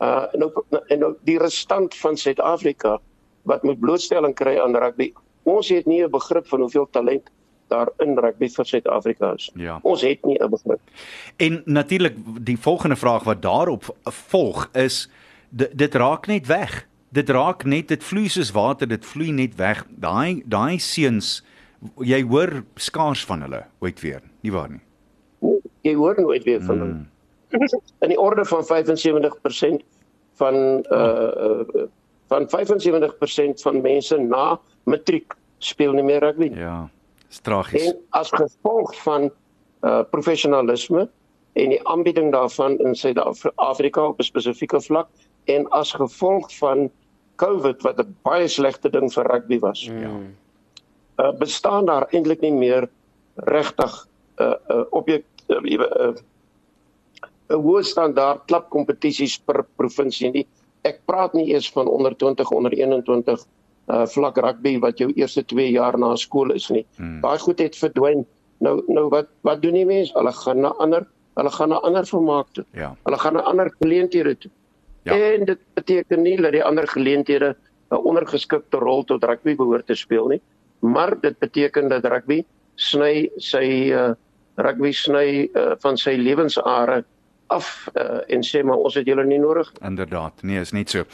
Uh 0.02 0.26
nou 0.38 0.50
en 0.88 0.98
nou 0.98 1.14
die 1.26 1.38
restant 1.38 1.94
van 2.02 2.16
Suid-Afrika 2.16 2.98
wat 3.48 3.62
moet 3.62 3.80
blootstelling 3.80 4.34
kry 4.34 4.58
aan 4.60 4.76
rugby. 4.76 5.12
Ons 5.48 5.68
het 5.68 5.86
nie 5.86 6.04
'n 6.04 6.10
begrip 6.10 6.46
van 6.46 6.60
hoeveel 6.60 6.88
talent 6.90 7.30
daar 7.68 7.88
in 7.98 8.18
rugby 8.18 8.48
vir 8.48 8.66
Suid-Afrika 8.66 9.32
is. 9.36 9.50
Ja. 9.54 9.78
Ons 9.82 10.02
het 10.02 10.24
nie 10.24 10.38
'n 10.42 10.50
begrip. 10.50 10.80
En 11.36 11.62
natuurlik 11.64 12.14
die 12.44 12.58
volgende 12.58 12.96
vraag 12.96 13.24
wat 13.24 13.42
daarop 13.42 13.96
volg 14.02 14.68
is 14.72 15.10
dit, 15.48 15.78
dit 15.78 15.94
raak 15.94 16.26
net 16.26 16.46
weg. 16.46 16.86
Dit 17.08 17.28
raak 17.28 17.64
net 17.64 17.88
dit 17.88 18.04
vloei 18.04 18.28
soos 18.28 18.50
water, 18.50 18.88
dit 18.88 19.06
vloei 19.06 19.30
net 19.30 19.54
weg. 19.54 19.86
Daai 19.88 20.42
daai 20.44 20.78
seuns 20.78 21.44
jy 22.02 22.22
hoor 22.26 22.62
skaars 22.74 23.24
van 23.28 23.44
hulle 23.46 23.62
ooit 23.84 24.00
weer, 24.00 24.22
nie 24.42 24.52
waar 24.52 24.70
nie? 24.72 24.82
Jy 25.86 25.94
hoor 25.94 26.18
nooit 26.20 26.44
weer 26.44 26.60
van 26.62 26.78
hulle. 26.78 26.92
Mm. 26.92 27.06
In 28.04 28.12
die 28.12 28.18
orde 28.20 28.44
van 28.44 28.64
75% 28.66 29.84
van 30.40 30.54
uh, 30.90 31.62
uh 31.72 31.86
van 32.28 32.44
75% 32.44 33.62
van 33.64 33.80
mense 33.80 34.16
na 34.20 34.58
matriek 34.84 35.32
speel 35.64 35.94
nie 35.96 36.04
meer 36.04 36.20
rugby. 36.20 36.50
Ja. 36.52 36.90
Tragies. 37.42 37.86
En 37.86 37.96
as 38.10 38.30
gevolg 38.30 38.92
van 39.02 39.30
uh 39.80 40.02
professionalisme 40.10 41.08
en 41.52 41.72
die 41.72 41.80
aanbieding 41.88 42.32
daarvan 42.32 42.76
in 42.84 42.94
Suid-Afrika 42.94 44.06
op 44.06 44.20
'n 44.20 44.28
spesifieke 44.28 44.80
vlak 44.80 45.08
en 45.44 45.68
as 45.68 45.92
gevolg 45.92 46.52
van 46.58 46.90
COVID 47.36 47.82
wat 47.82 47.98
'n 47.98 48.16
baie 48.22 48.48
slegte 48.48 48.90
ding 48.90 49.12
vir 49.12 49.26
rugby 49.26 49.58
was. 49.58 49.84
Ja. 49.84 50.12
Uh 51.18 51.32
bestaan 51.38 51.86
daar 51.86 52.06
eintlik 52.10 52.40
nie 52.40 52.52
meer 52.54 52.88
regtig 53.34 54.06
'n 54.38 54.42
uh, 54.42 54.54
uh, 54.70 54.84
objek 54.90 55.24
'n 55.48 55.66
uh, 55.66 55.80
uh, 55.80 56.14
uh, 57.50 57.56
hoë 57.56 57.82
standaard 57.82 58.44
klubkompetisies 58.46 59.38
per 59.38 59.64
provinsie 59.76 60.30
nie. 60.30 60.46
Ek 60.82 61.00
praat 61.06 61.34
nie 61.34 61.48
eers 61.52 61.70
van 61.72 61.88
onder 61.88 62.16
20 62.16 62.50
onder 62.50 62.72
21 62.72 63.46
uh 63.88 64.06
vlak 64.06 64.36
rugby 64.36 64.78
wat 64.78 64.98
jou 64.98 65.12
eerste 65.16 65.42
2 65.44 65.70
jaar 65.70 65.98
na 65.98 66.16
skool 66.16 66.52
is 66.52 66.68
nie. 66.68 66.84
Hmm. 66.96 67.20
Daai 67.20 67.38
goed 67.38 67.58
het 67.58 67.76
verdwyn. 67.76 68.26
Nou 68.60 68.82
nou 68.86 69.08
wat 69.08 69.28
wat 69.42 69.62
doen 69.62 69.74
die 69.74 69.86
mense? 69.86 70.12
Hulle 70.14 70.32
gaan 70.32 70.60
na 70.60 70.74
ander 70.78 71.06
hulle 71.38 71.50
gaan 71.50 71.68
na 71.68 71.78
ander 71.86 72.06
vermaak 72.06 72.52
toe. 72.52 72.64
Ja. 72.74 72.96
Hulle 73.04 73.18
gaan 73.18 73.38
na 73.38 73.42
ander 73.42 73.70
geleenthede 73.80 74.36
toe. 74.38 74.50
Ja. 75.02 75.16
En 75.16 75.44
dit 75.44 75.58
beteken 75.74 76.22
nie 76.22 76.36
dat 76.36 76.52
die 76.52 76.64
ander 76.64 76.88
geleenthede 76.88 77.56
'n 77.90 77.96
ondergeskikte 77.96 78.76
rol 78.76 79.04
tot 79.04 79.24
rugby 79.24 79.54
behoort 79.56 79.86
te 79.86 79.94
speel 79.94 80.26
nie, 80.28 80.40
maar 80.80 81.20
dit 81.20 81.38
beteken 81.38 81.88
dat 81.88 82.04
rugby 82.04 82.42
sny 82.74 83.30
sy 83.36 83.66
uh 83.92 84.14
rugby 84.58 84.90
sny 84.92 85.46
uh, 85.54 85.76
van 85.78 85.96
sy 85.96 86.16
lewensare 86.18 87.04
af 87.48 87.88
uh, 87.96 88.18
en 88.28 88.42
sê 88.44 88.60
maar 88.66 88.80
ons 88.84 88.96
het 88.98 89.06
julle 89.08 89.24
nie 89.24 89.38
nodig. 89.40 89.70
Inderdaad, 89.84 90.42
nee, 90.44 90.60
is 90.60 90.74
net 90.76 90.92
so. 90.92 91.06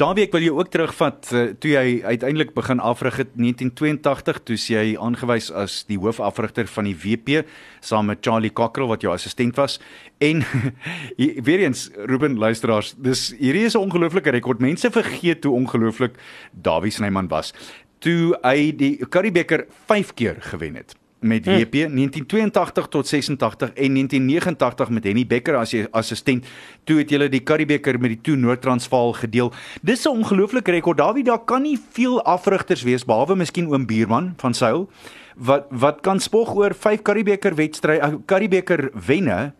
Dawie, 0.00 0.24
ek 0.26 0.34
wil 0.34 0.42
jou 0.42 0.56
ook 0.58 0.72
terugvat 0.74 1.30
uh, 1.30 1.44
toe 1.62 1.70
jy 1.76 1.84
uiteindelik 2.02 2.50
begin 2.56 2.82
afrig 2.82 3.20
het 3.22 3.30
1982 3.38 4.40
toe 4.48 4.58
jy 4.58 4.96
aangewys 4.98 5.52
as 5.54 5.78
die 5.86 5.98
hoofafrigter 6.02 6.66
van 6.72 6.90
die 6.90 6.96
WP 7.04 7.44
saam 7.84 8.10
met 8.10 8.24
Charlie 8.26 8.50
Cockrell 8.50 8.90
wat 8.90 9.06
jou 9.06 9.14
assistent 9.14 9.54
was. 9.60 9.78
En 10.18 10.42
weer 11.46 11.62
eens, 11.68 11.86
Ruben 12.10 12.34
luisteraars, 12.40 12.96
dis 12.98 13.28
hierdie 13.38 13.68
is 13.70 13.78
'n 13.78 13.86
ongelooflike 13.86 14.34
rekord. 14.34 14.64
Mense 14.64 14.90
vergeet 14.90 15.44
hoe 15.44 15.54
ongelooflik 15.54 16.18
Dawie 16.50 16.90
Snyman 16.90 17.28
was 17.28 17.54
toe 17.98 18.36
hy 18.42 18.70
die 18.76 18.96
Currie 19.08 19.32
Beeker 19.32 19.66
5 19.86 20.14
keer 20.14 20.36
gewen 20.40 20.74
het 20.74 20.96
met 21.26 21.46
WP 21.46 21.72
hm. 21.72 21.96
1982 21.96 22.86
tot 22.86 23.06
86 23.06 23.68
en 23.68 23.92
1989 23.92 24.88
met 24.88 25.04
Henny 25.04 25.26
Becker 25.26 25.56
as 25.56 25.74
assistent. 25.90 26.46
Toe 26.84 26.98
het 26.98 27.10
hulle 27.10 27.28
die 27.28 27.40
Karibeker 27.40 27.98
met 28.00 28.14
die 28.14 28.20
toe 28.20 28.36
Noord-Transvaal 28.36 29.12
gedeel. 29.12 29.52
Dis 29.82 30.04
'n 30.04 30.08
ongelooflike 30.08 30.70
rekord. 30.70 30.98
Dawie, 30.98 31.24
daar 31.24 31.44
kan 31.44 31.62
nie 31.62 31.78
veel 31.90 32.22
afrigters 32.22 32.82
wees 32.82 33.04
behalwe 33.04 33.36
miskien 33.36 33.68
oom 33.68 33.86
Buurman 33.86 34.34
van 34.36 34.54
Sail 34.54 34.88
wat 35.36 35.66
wat 35.70 36.00
kan 36.00 36.20
spog 36.20 36.54
oor 36.54 36.74
5 36.74 37.02
Karibeker 37.02 37.54
wedstrye, 37.54 38.20
Karibeker 38.24 38.90
wenne 39.06 39.52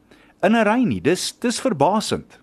in 0.43 0.53
'n 0.53 0.65
ry 0.65 0.83
nie. 0.85 1.01
Dis 1.01 1.39
dis 1.39 1.61
verbasend. 1.61 2.39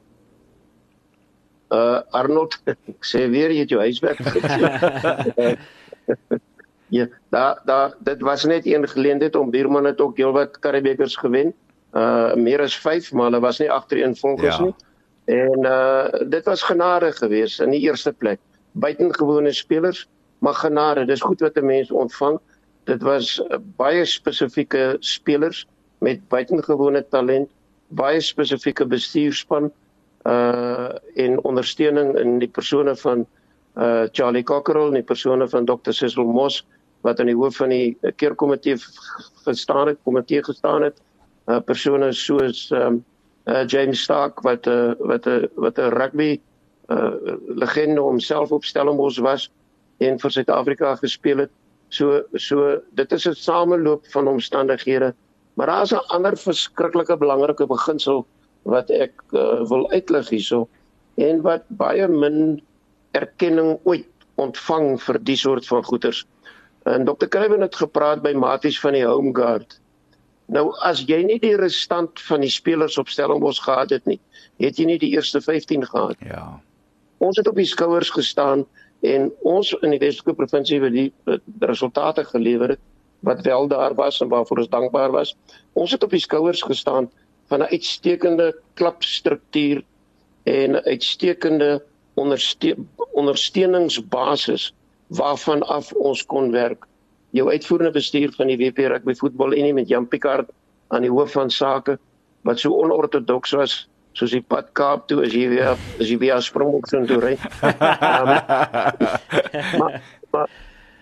Uh 1.70 2.02
Arnold, 2.12 2.62
ek 2.66 3.06
sê 3.06 3.30
weer 3.30 3.52
jy 3.52 3.60
het 3.60 3.70
jou 3.70 3.80
huiswerk 3.80 4.18
gedoen. 4.18 5.58
Ja, 6.94 7.08
daar 7.30 7.62
daar 7.66 7.96
dit 8.00 8.22
was 8.22 8.44
net 8.44 8.66
een 8.66 8.88
geleentheid 8.88 9.36
om 9.36 9.50
Bierman 9.50 9.86
het 9.86 10.02
ook 10.02 10.18
heelwat 10.18 10.60
Karibekers 10.60 11.16
gewen. 11.16 11.54
Uh 11.94 12.34
meer 12.34 12.62
as 12.62 12.78
5, 12.78 13.12
maar 13.12 13.24
hulle 13.24 13.40
was 13.40 13.58
nie 13.60 13.72
agtereen 13.72 14.16
volgens 14.16 14.58
ja. 14.58 14.64
nie. 14.64 14.76
En 15.26 15.60
uh 15.64 16.06
dit 16.30 16.46
was 16.46 16.62
genade 16.62 17.12
geweest 17.12 17.62
in 17.62 17.70
die 17.70 17.80
eerste 17.80 18.14
plek. 18.14 18.40
Buitengewone 18.72 19.52
spelers, 19.54 20.08
maar 20.38 20.54
genade, 20.54 21.06
dis 21.06 21.22
goed 21.22 21.40
wat 21.40 21.56
'n 21.56 21.66
mens 21.66 21.92
ontvang. 21.92 22.40
Dit 22.84 23.02
was 23.02 23.40
uh, 23.40 23.58
baie 23.76 24.06
spesifieke 24.06 24.96
spelers 25.00 25.68
met 25.98 26.28
buitengewone 26.28 27.06
talent, 27.10 27.50
baie 27.88 28.22
spesifieke 28.22 28.86
bestuurspan 28.86 29.72
uh 30.24 30.90
en 31.16 31.44
ondersteuning 31.44 32.18
in 32.18 32.40
die 32.40 32.48
persone 32.48 32.96
van 32.96 33.28
uh 33.76 34.06
Charlie 34.12 34.44
Cockerell 34.44 34.88
en 34.88 35.00
die 35.00 35.04
persone 35.04 35.48
van 35.50 35.66
Dr. 35.66 35.92
Cecil 35.92 36.30
Moss 36.30 36.64
wat 37.02 37.20
aan 37.20 37.32
die 37.32 37.36
hoof 37.36 37.58
van 37.60 37.70
die 37.74 37.98
eh, 38.02 38.12
keerkomitee 38.16 38.78
gestaan 39.46 39.88
het, 39.88 40.00
komitee 40.04 40.44
gestaan 40.44 40.86
het. 40.88 41.02
Uh 41.48 41.60
persone 41.60 42.12
soos 42.14 42.70
um 42.72 43.04
uh 43.46 43.66
James 43.68 44.02
Stark 44.02 44.40
wat 44.42 44.68
'n 44.68 44.70
uh, 44.70 44.94
wat 45.00 45.26
'n 45.26 45.30
uh, 45.30 45.48
wat 45.56 45.78
'n 45.78 45.90
rugby 46.00 46.40
uh 46.90 47.12
legende 47.48 48.02
homself 48.02 48.52
op 48.52 48.64
Stellenbosch 48.64 49.20
was 49.20 49.50
en 49.98 50.20
vir 50.20 50.32
Suid-Afrika 50.32 50.96
gespeel 50.96 51.38
het. 51.38 51.52
So 51.90 52.24
so 52.34 52.80
dit 52.92 53.12
is 53.12 53.28
'n 53.28 53.34
sameloop 53.34 54.06
van 54.08 54.28
omstandighede. 54.28 55.14
Maar 55.54 55.68
daar's 55.68 55.92
'n 55.92 56.08
ander 56.08 56.38
verskriklike 56.38 57.18
belangrike 57.18 57.66
beginsel 57.66 58.26
wat 58.62 58.90
ek 58.90 59.14
uh, 59.32 59.68
wil 59.68 59.92
uitlig 59.92 60.30
hierso 60.30 60.68
en 61.16 61.42
wat 61.42 61.64
baie 61.68 62.08
min 62.08 62.62
erkenning 63.18 63.78
ooit 63.84 64.10
ontvang 64.42 64.98
vir 65.02 65.20
die 65.22 65.38
soort 65.38 65.68
van 65.70 65.84
goeders. 65.86 66.24
En 66.90 67.06
Dr. 67.06 67.30
Kruiven 67.32 67.62
het 67.62 67.76
gepraat 67.76 68.22
by 68.26 68.34
Maties 68.36 68.80
van 68.82 68.98
die 68.98 69.06
Home 69.06 69.32
Guard. 69.36 69.80
Nou 70.52 70.74
as 70.84 71.06
jy 71.08 71.22
nie 71.24 71.40
die 71.40 71.56
restant 71.58 72.20
van 72.28 72.44
die 72.44 72.52
spelers 72.52 72.98
op 73.00 73.12
Stellenbosch 73.12 73.64
gehad 73.64 73.94
het 73.96 74.06
nie, 74.10 74.20
het 74.60 74.80
jy 74.80 74.88
nie 74.90 75.00
die 75.00 75.14
eerste 75.16 75.42
15 75.42 75.86
gehad. 75.88 76.20
Ja. 76.26 76.60
Ons 77.24 77.40
het 77.40 77.48
op 77.48 77.56
die 77.56 77.70
skouers 77.70 78.12
gestaan 78.12 78.66
en 79.04 79.30
ons 79.48 79.72
in 79.82 79.96
die 79.96 80.02
Weselike 80.02 80.36
provinsie 80.36 80.82
het 80.84 80.96
die, 80.96 81.08
die 81.28 81.40
resultate 81.68 82.26
gelewer 82.28 82.76
het 82.76 82.84
wat 83.24 83.42
wel 83.48 83.68
daar 83.72 83.96
was 83.96 84.20
en 84.22 84.28
waarvoor 84.28 84.66
ons 84.66 84.70
dankbaar 84.70 85.12
was. 85.12 85.36
Ons 85.80 85.92
het 85.96 86.04
op 86.04 86.12
die 86.12 86.20
skouers 86.20 86.62
gestaan 86.62 87.08
van 87.48 87.60
'n 87.60 87.72
uitstekende 87.72 88.56
klapstruktuur 88.74 89.84
en 90.44 90.72
'n 90.72 90.84
uitstekende 90.84 91.84
onderste 92.14 92.76
ondersteuningsbasis 93.14 94.72
waarvan 95.08 95.64
af 95.64 95.92
ons 95.94 96.26
kon 96.26 96.52
werk. 96.52 96.86
Jou 97.34 97.50
uitvoerende 97.50 97.92
bestuur 97.92 98.34
van 98.38 98.48
die 98.48 98.58
WP 98.58 98.78
Rugby 98.78 99.16
Voetbal 99.16 99.54
Unie 99.54 99.74
met 99.74 99.88
Jan 99.88 100.08
Picard 100.08 100.50
aan 100.88 101.02
die 101.02 101.12
hoof 101.12 101.32
van 101.32 101.50
sake 101.50 101.98
wat 102.42 102.60
so 102.60 102.76
onortodoks 102.76 103.52
was 103.58 103.78
soos 104.14 104.34
die 104.36 104.44
pad 104.46 104.70
Kaap 104.78 105.08
toe 105.10 105.24
as 105.26 105.34
jy 105.34 105.48
weer 105.50 105.74
as 105.74 106.10
jy 106.10 106.20
weer 106.22 106.42
springbok 106.44 106.90
so 106.90 107.02
toe 107.10 107.20
ry. 107.24 107.34
um, 107.64 108.34
maar, 109.80 110.02
maar 110.32 110.50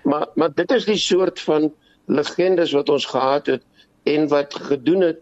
maar 0.03 0.27
maar 0.35 0.53
dit 0.55 0.71
is 0.71 0.87
die 0.87 0.99
soort 0.99 1.41
van 1.43 1.71
legendes 2.05 2.71
wat 2.77 2.89
ons 2.89 3.05
gehad 3.05 3.51
het 3.51 3.63
en 4.09 4.27
wat 4.31 4.55
gedoen 4.69 5.01
het 5.11 5.19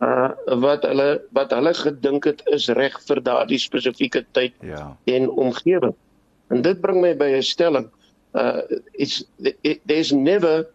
uh 0.00 0.30
wat 0.62 0.82
hulle 0.82 1.20
wat 1.32 1.50
hulle 1.50 1.74
gedink 1.74 2.24
het 2.24 2.42
is 2.46 2.68
reg 2.68 3.00
vir 3.08 3.20
daardie 3.22 3.58
spesifieke 3.58 4.24
tyd 4.32 4.54
ja. 4.62 4.96
en 5.04 5.30
omgewing. 5.30 5.94
En 6.48 6.62
dit 6.62 6.80
bring 6.80 7.00
my 7.00 7.14
by 7.16 7.30
'n 7.36 7.42
stelling 7.42 7.90
uh, 8.34 8.62
it's 8.92 9.24
it, 9.38 9.80
there's 9.86 10.12
never 10.12 10.66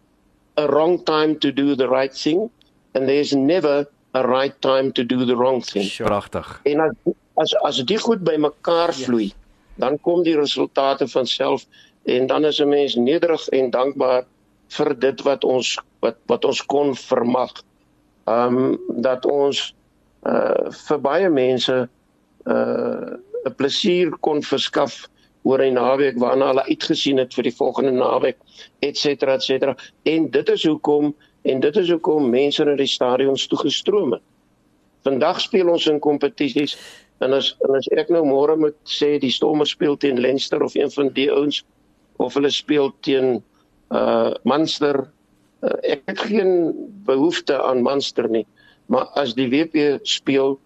a 0.56 0.66
wrong 0.68 1.02
time 1.04 1.38
to 1.38 1.52
do 1.52 1.74
the 1.74 1.88
right 1.88 2.14
thing 2.14 2.50
and 2.94 3.08
there's 3.08 3.32
never 3.32 3.86
a 4.14 4.26
right 4.26 4.60
time 4.62 4.92
to 4.92 5.04
do 5.04 5.24
the 5.24 5.36
wrong 5.36 5.60
thing. 5.62 5.88
Pragtig. 6.06 6.60
En 6.64 6.80
as 6.80 6.92
as 7.36 7.54
as 7.54 7.82
dit 7.84 8.00
goed 8.00 8.22
by 8.22 8.36
mekaar 8.38 8.94
vloei, 8.94 9.32
yes. 9.32 9.34
dan 9.82 9.98
kom 10.06 10.22
die 10.22 10.36
resultate 10.38 11.08
van 11.08 11.26
self 11.26 11.66
en 12.06 12.26
dan 12.26 12.44
is 12.44 12.60
'n 12.60 12.68
mens 12.68 12.94
nederig 12.94 13.48
en 13.48 13.70
dankbaar 13.70 14.24
vir 14.68 14.98
dit 14.98 15.22
wat 15.22 15.44
ons 15.44 15.78
wat 16.00 16.16
wat 16.26 16.44
ons 16.44 16.62
kon 16.66 16.94
vermag. 16.94 17.52
Um 18.30 18.78
dat 19.04 19.26
ons 19.26 19.74
uh 20.24 20.70
vir 20.88 21.00
baie 21.00 21.28
mense 21.28 21.88
uh 22.46 23.16
'n 23.44 23.54
plesier 23.56 24.10
kon 24.20 24.42
verskaf 24.42 25.04
oor 25.44 25.60
'n 25.60 25.76
naweek 25.76 26.16
waarna 26.18 26.46
hulle 26.52 26.64
uitgesien 26.68 27.18
het 27.20 27.34
vir 27.34 27.44
die 27.44 27.56
volgende 27.56 27.92
naweek 27.92 28.38
et 28.80 28.96
cetera 28.96 29.34
et 29.34 29.42
cetera 29.42 29.76
en 30.02 30.30
dit 30.30 30.48
is 30.48 30.64
hoekom 30.64 31.14
en 31.44 31.60
dit 31.60 31.76
is 31.76 31.90
hoekom 31.90 32.30
mense 32.30 32.64
na 32.64 32.76
die 32.76 32.88
stadions 32.88 33.46
toe 33.46 33.58
gestroom 33.58 34.12
het. 34.16 34.22
Vandag 35.04 35.40
speel 35.40 35.68
ons 35.68 35.86
in 35.86 36.00
kompetisies 36.00 36.78
en 37.20 37.32
as 37.36 37.56
en 37.68 37.76
as 37.76 37.88
ek 37.92 38.08
nou 38.08 38.24
môre 38.24 38.56
moet 38.56 38.76
sê 38.88 39.18
die 39.20 39.32
Stormers 39.32 39.74
speel 39.76 39.96
teen 39.96 40.20
Leinster 40.20 40.62
of 40.64 40.74
een 40.74 40.90
van 40.90 41.12
die 41.12 41.28
ouens 41.32 41.64
of 42.16 42.34
hulle 42.34 42.50
speel 42.50 42.92
teen 43.00 43.42
uh 43.92 44.32
Munster. 44.44 45.04
Uh, 45.64 45.70
ek 45.94 46.02
het 46.10 46.20
geen 46.28 46.72
behoefte 47.06 47.56
aan 47.62 47.82
Munster 47.82 48.28
nie, 48.28 48.44
maar 48.92 49.06
as 49.16 49.32
die 49.34 49.46
WP 49.48 49.98
speel 50.04 50.58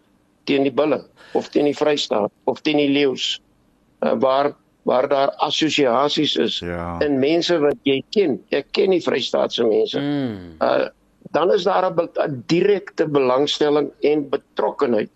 teen 0.48 0.64
die 0.66 0.72
Bulle 0.74 1.04
of 1.38 1.48
teen 1.54 1.68
die 1.68 1.76
Vrystaat 1.76 2.32
of 2.50 2.60
teen 2.66 2.80
die 2.80 2.88
Leeu's 2.90 3.36
uh, 4.02 4.14
waar 4.18 4.54
waar 4.88 5.08
daar 5.08 5.30
assosiasies 5.44 6.36
is 6.40 6.58
Ja. 6.64 6.96
en 7.04 7.18
mense 7.20 7.58
wat 7.60 7.76
jy 7.84 8.02
ken. 8.10 8.38
Ek 8.50 8.70
ken 8.72 8.90
die 8.90 9.02
Vrystaatse 9.04 9.64
mense. 9.68 10.00
Mm. 10.00 10.56
Uh 10.64 10.88
dan 11.30 11.50
is 11.52 11.62
daar 11.68 11.84
'n 11.90 11.94
be- 11.94 12.42
direkte 12.46 13.04
belangstelling 13.06 13.90
en 14.00 14.28
betrokkenheid. 14.30 15.10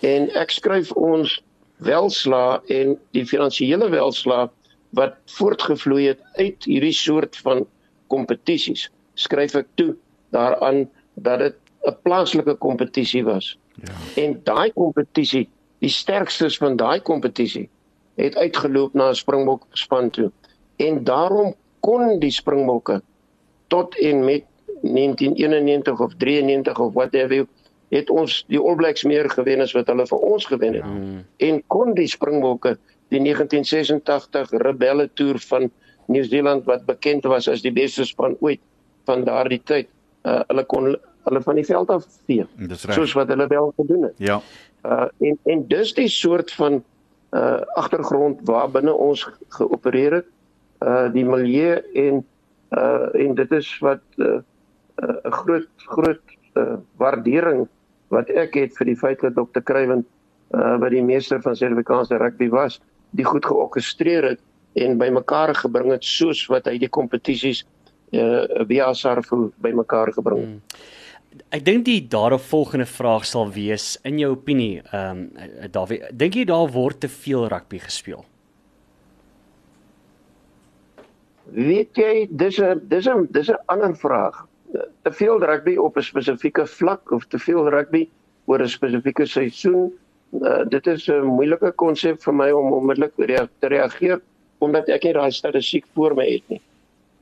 En 0.00 0.30
ek 0.38 0.50
skryf 0.50 0.92
ons 0.92 1.42
welslaa 1.82 2.62
en 2.68 2.98
die 3.10 3.26
finansiële 3.26 3.88
welslaa 3.90 4.48
wat 4.94 5.14
voortgevloei 5.26 6.06
het 6.06 6.20
uit 6.38 6.64
hierdie 6.64 6.92
soort 6.94 7.36
van 7.42 7.66
kompetisies. 8.06 8.88
Skryf 9.14 9.54
ek 9.54 9.66
toe 9.74 9.94
daaraan 10.30 10.88
dat 11.14 11.38
dit 11.38 11.56
'n 11.86 11.96
plaaslike 12.02 12.54
kompetisie 12.54 13.24
was. 13.24 13.58
Ja. 13.74 14.22
En 14.22 14.40
daai 14.44 14.72
kompetisie, 14.72 15.48
die 15.78 15.90
sterkstes 15.90 16.56
van 16.56 16.76
daai 16.76 17.00
kompetisie 17.00 17.68
het 18.14 18.36
uitgeloop 18.36 18.94
na 18.94 19.08
'n 19.08 19.14
Springbok 19.14 19.66
span 19.72 20.10
toe. 20.10 20.30
En 20.76 21.04
daarom 21.04 21.54
kon 21.80 22.18
die 22.18 22.30
Springbokke 22.30 23.02
tot 23.66 23.98
en 23.98 24.24
met 24.24 24.44
1991 24.82 26.00
of 26.00 26.14
93 26.16 26.78
of 26.78 26.92
whatever 26.92 27.46
het 27.88 28.10
ons 28.10 28.44
die 28.48 28.60
All 28.60 28.74
Blacks 28.74 29.04
meer 29.04 29.30
gewen 29.30 29.60
as 29.60 29.72
wat 29.72 29.86
hulle 29.86 30.06
vir 30.06 30.18
ons 30.18 30.46
gewen 30.48 30.74
het. 30.74 30.84
Mm. 30.84 31.24
En 31.36 31.62
kon 31.66 31.94
die 31.94 32.08
Springbokke 32.08 32.78
die 33.08 33.20
1986 33.20 34.50
rebelle 34.50 35.10
toer 35.14 35.38
van 35.38 35.70
Nieu-Seeland 36.06 36.64
wat 36.64 36.86
bekend 36.86 37.24
was 37.24 37.48
as 37.48 37.62
die 37.62 37.72
beste 37.72 38.04
span 38.04 38.36
ooit 38.40 38.60
van 39.04 39.24
daardie 39.24 39.60
tyd, 39.64 39.88
uh, 40.24 40.40
hulle 40.48 40.64
kon 40.64 40.96
hulle 41.24 41.40
van 41.42 41.54
die 41.54 41.64
veld 41.64 41.90
af 41.90 42.04
vee 42.26 42.46
Dis 42.56 42.84
reg. 42.84 42.94
soos 42.94 43.12
wat 43.14 43.28
hulle 43.28 43.46
wel 43.46 43.72
gedoen 43.76 44.02
het. 44.02 44.14
Ja. 44.18 44.40
Uh 44.84 45.06
en 45.20 45.38
en 45.46 45.66
dis 45.68 45.92
die 45.94 46.08
soort 46.08 46.52
van 46.52 46.82
uh 47.32 47.60
agtergrond 47.78 48.40
waarbinne 48.44 48.92
ons 48.92 49.22
ge- 49.24 49.34
geopereer 49.48 50.12
het. 50.12 50.26
Uh 50.82 51.12
die 51.12 51.24
milieu 51.24 51.78
en 51.94 52.24
uh 52.76 53.08
en 53.14 53.34
dit 53.34 53.52
is 53.52 53.78
wat 53.80 54.00
'n 54.16 54.22
uh, 54.22 54.40
uh, 55.02 55.30
groot 55.30 55.68
groot 55.76 56.20
uh, 56.54 56.74
waardering 56.96 57.68
wat 58.08 58.28
ek 58.28 58.54
het 58.54 58.76
vir 58.76 58.86
die 58.86 58.96
feit 58.96 59.20
dat 59.20 59.34
Dr. 59.34 59.60
Kruiven 59.64 60.04
uh 60.54 60.78
wat 60.78 60.90
die 60.90 61.02
meester 61.02 61.40
van 61.42 61.56
Suid-Afrikaanse 61.56 62.16
rugby 62.18 62.48
was, 62.48 62.80
die 63.10 63.24
goed 63.24 63.44
georkestreer 63.46 64.22
het 64.24 64.40
en 64.74 64.98
bymekaar 64.98 65.54
gebring 65.54 65.90
het 65.92 66.04
soos 66.04 66.46
wat 66.46 66.66
hy 66.66 66.78
die 66.78 66.88
kompetisies 66.88 67.64
uh 68.12 68.64
via 68.68 68.92
Sarfu 68.94 69.52
bymekaar 69.62 70.12
gebring 70.12 70.40
het. 70.40 70.48
Mm. 70.48 70.90
Ek 71.48 71.64
dink 71.64 71.86
die 71.86 72.00
daaropvolgende 72.12 72.86
vraag 72.86 73.24
sal 73.24 73.48
wees 73.52 73.96
in 74.08 74.18
jou 74.20 74.34
opinie, 74.34 74.82
ehm 74.92 75.22
um, 75.40 75.70
Dawie, 75.72 76.02
dink 76.12 76.36
jy 76.36 76.44
daar 76.48 76.68
word 76.72 77.00
te 77.00 77.08
veel 77.08 77.48
rugby 77.48 77.80
gespeel? 77.80 78.24
Weet 81.52 81.96
jy, 81.96 82.26
dis 82.30 82.58
'n 82.60 82.80
dis 82.88 83.08
'n 83.08 83.28
dis 83.30 83.48
'n 83.48 83.60
ander 83.66 83.96
vraag. 83.96 84.46
Te 85.02 85.12
veel 85.12 85.40
rugby 85.40 85.76
op 85.76 85.96
'n 85.96 86.02
spesifieke 86.02 86.66
vlak 86.66 87.10
of 87.10 87.26
te 87.26 87.38
veel 87.38 87.68
rugby 87.68 88.08
oor 88.46 88.60
'n 88.60 88.68
spesifieke 88.68 89.26
seisoen, 89.26 89.92
uh, 90.40 90.64
dit 90.68 90.86
is 90.86 91.08
'n 91.08 91.24
moeilike 91.24 91.72
konsep 91.72 92.22
vir 92.22 92.34
my 92.34 92.50
om 92.50 92.72
onmiddellik 92.72 93.12
te 93.60 93.66
reageer 93.66 94.20
omdat 94.58 94.88
ek 94.88 95.04
nie 95.04 95.12
daai 95.12 95.30
statistiek 95.30 95.84
voor 95.94 96.14
my 96.14 96.26
het 96.30 96.48
nie. 96.48 96.60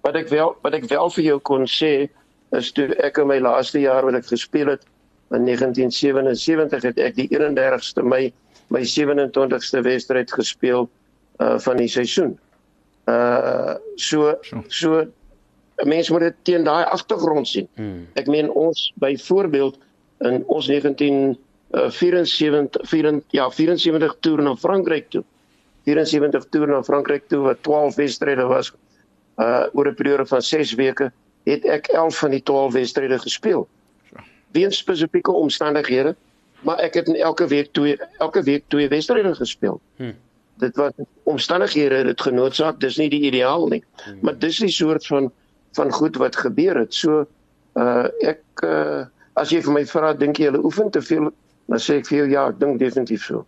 Wat 0.01 0.17
ek 0.17 0.29
wel 0.29 0.57
wat 0.65 0.75
ek 0.75 0.85
wel 0.89 1.11
vir 1.17 1.25
jou 1.25 1.39
kon 1.45 1.67
sê 1.69 2.09
is 2.57 2.73
toe 2.75 2.89
ek 3.05 3.19
in 3.23 3.29
my 3.31 3.39
laaste 3.39 3.81
jaar 3.83 4.05
wat 4.07 4.17
ek 4.19 4.27
gespeel 4.33 4.69
het 4.73 4.83
in 5.37 5.45
1977 5.47 6.83
het 6.89 6.99
ek 6.99 7.15
die 7.19 7.29
31ste 7.31 8.03
Mei 8.03 8.33
my 8.71 8.83
27ste 8.87 9.83
wedstryd 9.87 10.33
gespeel 10.33 10.89
uh 11.43 11.59
van 11.59 11.77
die 11.81 11.89
seisoen. 11.91 12.39
Uh 13.11 13.75
so 13.97 14.35
so 14.69 15.01
'n 15.01 15.13
mens 15.89 16.11
moet 16.11 16.21
dit 16.21 16.35
teen 16.43 16.65
daai 16.65 16.85
agtergrond 16.85 17.49
sien. 17.49 17.69
Mm. 17.77 18.07
Ek 18.15 18.27
meen 18.27 18.51
ons 18.51 18.93
byvoorbeeld 19.01 19.79
in 20.21 20.45
ons 20.47 20.67
1974 20.67 22.89
4 22.89 23.23
ja 23.31 23.51
74 23.51 24.17
toer 24.21 24.43
na 24.43 24.57
Frankryk 24.57 25.11
toe. 25.11 25.25
74 25.85 26.45
toer 26.51 26.69
na 26.69 26.83
Frankryk 26.83 27.23
toe 27.29 27.41
wat 27.41 27.63
12 27.63 27.95
wedstryde 27.95 28.47
was 28.47 28.73
uh 29.37 29.66
oor 29.73 29.88
'n 29.88 29.95
periode 29.95 30.27
van 30.27 30.43
6 30.43 30.75
weke 30.75 31.12
het 31.45 31.64
ek 31.64 31.87
11 31.87 32.19
van 32.19 32.31
die 32.31 32.43
12 32.43 32.73
wedstryde 32.73 33.19
gespeel. 33.19 33.69
Weens 34.51 34.77
spesifieke 34.77 35.33
omstandighede, 35.33 36.16
maar 36.61 36.79
ek 36.79 36.95
het 36.95 37.09
in 37.09 37.16
elke 37.16 37.47
week 37.47 37.73
twee 37.73 37.97
elke 38.19 38.43
week 38.43 38.64
twee 38.69 38.88
wedstryde 38.88 39.35
gespeel. 39.35 39.81
Hm. 39.97 40.12
Dit 40.55 40.77
was 40.77 40.93
omstandighede 41.23 41.95
het 41.95 42.07
dit 42.07 42.21
genoodsaak, 42.21 42.81
dis 42.81 42.97
nie 42.97 43.09
die 43.09 43.21
ideaal 43.21 43.66
nie, 43.69 43.85
maar 44.21 44.38
dis 44.38 44.59
die 44.59 44.71
soort 44.71 45.07
van 45.07 45.33
van 45.73 45.93
goed 45.93 46.16
wat 46.16 46.37
gebeur 46.37 46.77
het. 46.77 46.95
So 46.95 47.27
uh 47.75 48.09
ek 48.21 48.43
uh 48.64 49.05
as 49.33 49.51
jy 49.51 49.62
vir 49.62 49.73
my 49.73 49.85
vra 49.87 50.12
dink 50.12 50.37
jy 50.37 50.51
hulle 50.51 50.64
oefen 50.64 50.90
te 50.90 51.03
veel, 51.03 51.31
dan 51.71 51.79
sê 51.79 52.01
ek 52.01 52.09
vir 52.11 52.17
jou 52.19 52.27
ja, 52.33 52.45
ek 52.51 52.59
dink 52.59 52.81
definitief 52.83 53.23
so. 53.23 53.45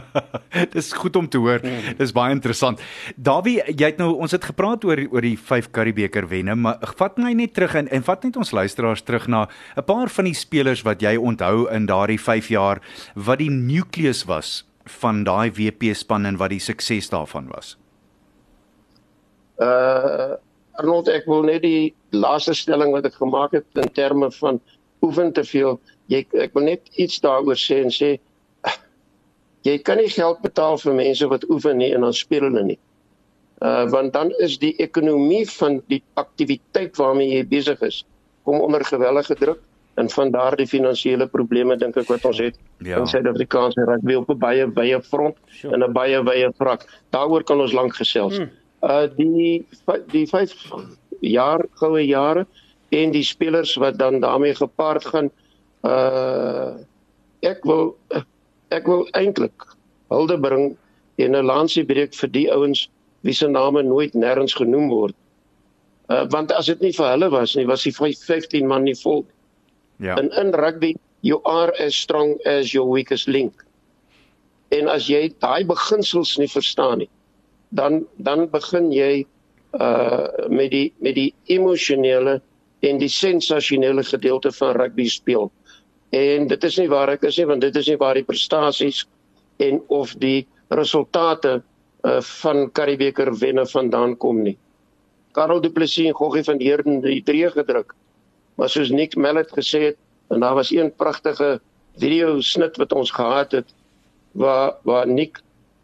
Dis 0.74 0.90
goed 0.96 1.16
om 1.20 1.26
te 1.28 1.40
hoor. 1.42 1.60
Dis 1.98 2.14
baie 2.16 2.32
interessant. 2.32 2.80
Dawie, 3.20 3.58
jy 3.68 3.90
het 3.92 4.00
nou 4.00 4.14
ons 4.16 4.32
het 4.32 4.46
gepraat 4.48 4.86
oor 4.88 5.02
oor 5.12 5.26
die 5.26 5.36
5 5.36 5.68
Karibeker 5.76 6.28
wenne, 6.30 6.56
maar 6.56 6.80
vat 6.96 7.20
my 7.20 7.34
net 7.36 7.52
terug 7.58 7.76
en 7.76 7.90
en 7.92 8.06
vat 8.06 8.24
net 8.24 8.40
ons 8.40 8.54
luisteraars 8.56 9.04
terug 9.04 9.28
na 9.28 9.46
'n 9.76 9.84
paar 9.84 10.08
van 10.08 10.24
die 10.24 10.34
spelers 10.34 10.82
wat 10.88 11.04
jy 11.04 11.16
onthou 11.16 11.68
in 11.68 11.86
daardie 11.86 12.18
5 12.18 12.48
jaar 12.48 12.80
wat 13.14 13.38
die 13.38 13.50
nukleus 13.50 14.24
was 14.24 14.64
van 15.00 15.24
daai 15.24 15.50
WP 15.52 15.94
span 15.94 16.26
en 16.26 16.36
wat 16.36 16.50
die 16.50 16.64
sukses 16.64 17.10
daarvan 17.10 17.48
was. 17.52 17.76
Uh 19.60 20.40
Arnold, 20.80 21.08
ek 21.08 21.26
wil 21.26 21.42
net 21.42 21.60
die 21.60 21.92
laaste 22.10 22.54
stelling 22.54 22.92
wat 22.94 23.04
ek 23.04 23.18
gemaak 23.20 23.52
het 23.52 23.66
in 23.74 23.90
terme 23.92 24.30
van 24.30 24.60
oefen 25.10 25.32
te 25.36 25.44
veel. 25.44 25.78
Jy 26.10 26.24
ek 26.46 26.54
wil 26.54 26.64
net 26.70 26.86
iets 26.96 27.20
daaroor 27.24 27.58
sê 27.58 27.80
en 27.84 27.90
sê 27.94 28.12
jy 29.68 29.76
kan 29.84 29.98
nie 30.00 30.08
geld 30.10 30.40
betaal 30.44 30.78
vir 30.80 30.94
mense 30.98 31.26
wat 31.30 31.44
oefen 31.50 31.78
nie 31.82 31.90
en 31.94 32.06
dan 32.06 32.14
speel 32.16 32.46
hulle 32.48 32.62
nie. 32.72 32.78
Uh 33.60 33.84
want 33.92 34.12
dan 34.16 34.30
is 34.40 34.56
die 34.62 34.72
ekonomie 34.80 35.44
van 35.58 35.80
die 35.92 36.00
aktiwiteit 36.20 36.96
waarmee 36.96 37.34
jy 37.34 37.42
besig 37.50 37.82
is 37.84 38.04
kom 38.48 38.60
onder 38.64 38.80
gewellige 38.88 39.34
druk 39.36 39.58
en 40.00 40.08
van 40.08 40.30
daardie 40.32 40.64
finansiële 40.70 41.26
probleme 41.28 41.76
dink 41.76 41.98
ek 42.00 42.08
wat 42.08 42.24
ons 42.24 42.38
het 42.40 42.56
Ja. 42.80 42.96
in 42.96 43.06
Suid-Afrikaanse 43.06 43.84
rugby 43.84 44.14
op 44.16 44.30
'n 44.32 44.38
baie 44.38 44.64
wye 44.78 45.00
front 45.02 45.36
Sure. 45.50 45.74
en 45.74 45.82
'n 45.84 45.92
baie 45.92 46.22
wye 46.24 46.48
vlak. 46.56 46.86
Daaroor 47.12 47.44
kan 47.44 47.60
ons 47.60 47.72
lank 47.72 47.92
gesels. 47.96 48.36
Hmm. 48.38 48.50
Uh 48.82 49.06
die 49.16 49.66
die 50.12 50.26
5 50.26 50.54
jaar 51.20 51.66
goue 51.74 52.00
jare 52.06 52.46
en 52.90 53.12
die 53.14 53.24
spelers 53.24 53.74
wat 53.78 53.98
dan 53.98 54.20
daarmee 54.20 54.54
gepaard 54.54 55.04
gaan 55.06 55.30
uh 55.86 56.74
ek 57.40 57.64
wil 57.64 57.96
ek 58.68 58.86
wil 58.86 59.06
eintlik 59.16 59.64
hulde 60.12 60.36
bring 60.40 60.76
en 61.16 61.36
'n 61.36 61.46
lansie 61.46 61.84
breek 61.84 62.14
vir 62.14 62.28
die 62.28 62.48
ouens 62.52 62.88
wie 63.22 63.34
se 63.34 63.48
name 63.48 63.82
nooit 63.82 64.14
nêrens 64.14 64.54
genoem 64.56 64.88
word. 64.88 65.14
Uh 66.08 66.26
want 66.30 66.52
as 66.52 66.66
dit 66.66 66.80
nie 66.80 66.92
vir 66.92 67.10
hulle 67.12 67.30
was 67.30 67.56
nie, 67.56 67.66
was 67.66 67.82
die 67.82 67.92
vyf- 67.92 68.24
15 68.26 68.66
man 68.66 68.84
nie 68.84 68.96
vol. 69.02 69.24
Ja. 70.00 70.16
In 70.16 70.30
in 70.32 70.52
rugby, 70.52 70.96
you 71.20 71.40
are 71.44 71.72
as 71.78 71.96
strong 71.96 72.38
as 72.44 72.72
your 72.72 72.88
weakest 72.92 73.28
link. 73.28 73.64
En 74.70 74.88
as 74.88 75.08
jy 75.08 75.28
daai 75.40 75.64
beginsels 75.64 76.38
nie 76.38 76.48
verstaan 76.48 76.98
nie, 76.98 77.10
dan 77.70 78.06
dan 78.16 78.48
begin 78.50 78.92
jy 78.92 79.26
uh 79.80 80.26
met 80.48 80.70
die 80.70 80.92
met 80.98 81.14
die 81.14 81.34
emosionele 81.46 82.40
en 82.80 82.98
die 82.98 83.10
sensasionele 83.12 84.04
gedeelte 84.04 84.52
van 84.52 84.76
rugby 84.76 85.08
speel. 85.08 85.50
En 86.10 86.46
dit 86.50 86.64
is 86.64 86.78
nie 86.80 86.88
waar 86.90 87.12
ek 87.12 87.26
is 87.28 87.38
nie, 87.38 87.46
want 87.46 87.60
dit 87.60 87.76
is 87.76 87.88
nie 87.88 87.98
waar 88.00 88.18
die 88.18 88.26
prestasies 88.26 89.04
en 89.60 89.82
of 89.88 90.14
die 90.22 90.46
resultate 90.68 91.60
uh 92.06 92.20
van 92.24 92.70
Karibeker 92.72 93.28
wenne 93.38 93.66
vandaan 93.68 94.16
kom 94.16 94.40
nie. 94.42 94.56
Karel 95.36 95.60
Du 95.60 95.70
Plessis 95.70 96.08
en 96.08 96.16
Goggie 96.16 96.44
van 96.44 96.60
Heerden 96.60 97.02
het 97.02 97.10
die 97.12 97.22
drie 97.22 97.50
gedruk. 97.50 97.92
Maar 98.56 98.68
soos 98.72 98.90
Nick 98.90 99.16
Mallet 99.16 99.52
gesê 99.52 99.90
het, 99.90 99.98
en 100.30 100.40
daar 100.40 100.54
was 100.54 100.72
een 100.72 100.92
pragtige 100.94 101.60
video 102.00 102.40
snit 102.40 102.76
wat 102.76 102.92
ons 102.92 103.10
gehad 103.10 103.52
het 103.52 103.74
waar 104.32 104.76
waar 104.82 105.06
Nick 105.08 105.42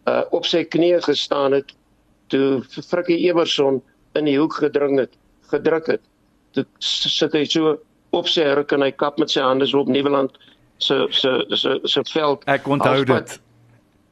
uh, 0.08 0.22
op 0.30 0.46
sy 0.46 0.64
knieë 0.64 1.02
gestaan 1.02 1.52
het 1.52 1.74
toe 2.32 2.62
Frikkie 2.64 3.18
Everson 3.28 3.82
in 4.14 4.24
die 4.24 4.38
hoek 4.38 4.54
gedring 4.62 4.98
het, 4.98 5.12
gedruk 5.50 5.86
het. 5.86 6.02
S- 6.78 7.10
sit 7.18 7.32
hy 7.32 7.44
so 7.44 7.76
op 8.16 8.28
sy 8.28 8.42
rug 8.56 8.72
en 8.72 8.82
hy 8.82 8.90
kap 8.90 9.18
met 9.18 9.30
sy 9.30 9.40
hande 9.44 9.66
so 9.66 9.80
op 9.84 9.88
Nieuweland 9.92 10.30
se 10.78 11.06
se 11.10 11.44
se 11.56 11.80
se 11.84 12.02
veld. 12.12 12.44
Ek 12.46 12.66
onthou 12.68 13.04
dit. 13.04 13.40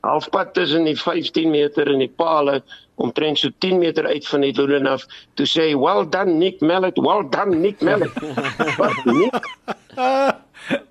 halfpad 0.04 0.52
tussen 0.54 0.84
die 0.84 0.96
15 1.00 1.50
meter 1.50 1.88
en 1.88 1.98
die 1.98 2.12
palle 2.20 2.58
omtrent 3.00 3.38
so 3.40 3.48
10 3.64 3.78
meter 3.80 4.04
uit 4.06 4.26
van 4.28 4.40
die 4.44 4.52
doelen 4.52 4.86
af 4.86 5.06
toe 5.34 5.46
sê 5.48 5.70
hy, 5.70 5.76
well 5.80 6.04
done 6.04 6.34
Nick 6.38 6.60
Mallet 6.60 6.98
well 7.00 7.24
done 7.30 7.56
Nick 7.62 7.80
Mallet 7.80 8.12
Wat 8.78 8.98
Nick 9.08 9.34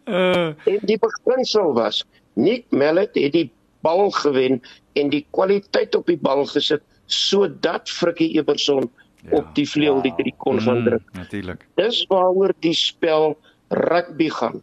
en 0.10 0.80
die 0.90 0.98
beginsel 0.98 1.74
was 1.78 2.04
Nick 2.34 2.66
Mallet 2.74 3.14
het 3.16 3.34
die 3.38 3.52
bal 3.86 4.10
gewen 4.18 4.62
en 4.98 5.10
die 5.14 5.26
kwaliteit 5.36 5.96
op 5.96 6.10
die 6.10 6.18
bal 6.18 6.46
gesit 6.50 6.82
sodat 7.06 7.90
Frikkie 7.92 8.32
Eberson 8.40 8.90
ja, 9.30 9.38
op 9.38 9.56
die 9.56 9.70
vleuel 9.70 10.02
die 10.02 10.14
drie 10.18 10.34
kon 10.38 10.62
gaan 10.62 10.82
Mm, 10.82 10.86
druk. 10.86 11.10
Natuurlik. 11.14 11.68
Dis 11.76 12.06
waaroor 12.08 12.54
die 12.60 12.74
spel 12.74 13.38
rugby 13.68 14.30
gaan. 14.30 14.62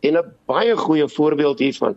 En 0.00 0.16
'n 0.16 0.32
baie 0.46 0.76
goeie 0.76 1.08
voorbeeld 1.08 1.58
hiervan 1.58 1.96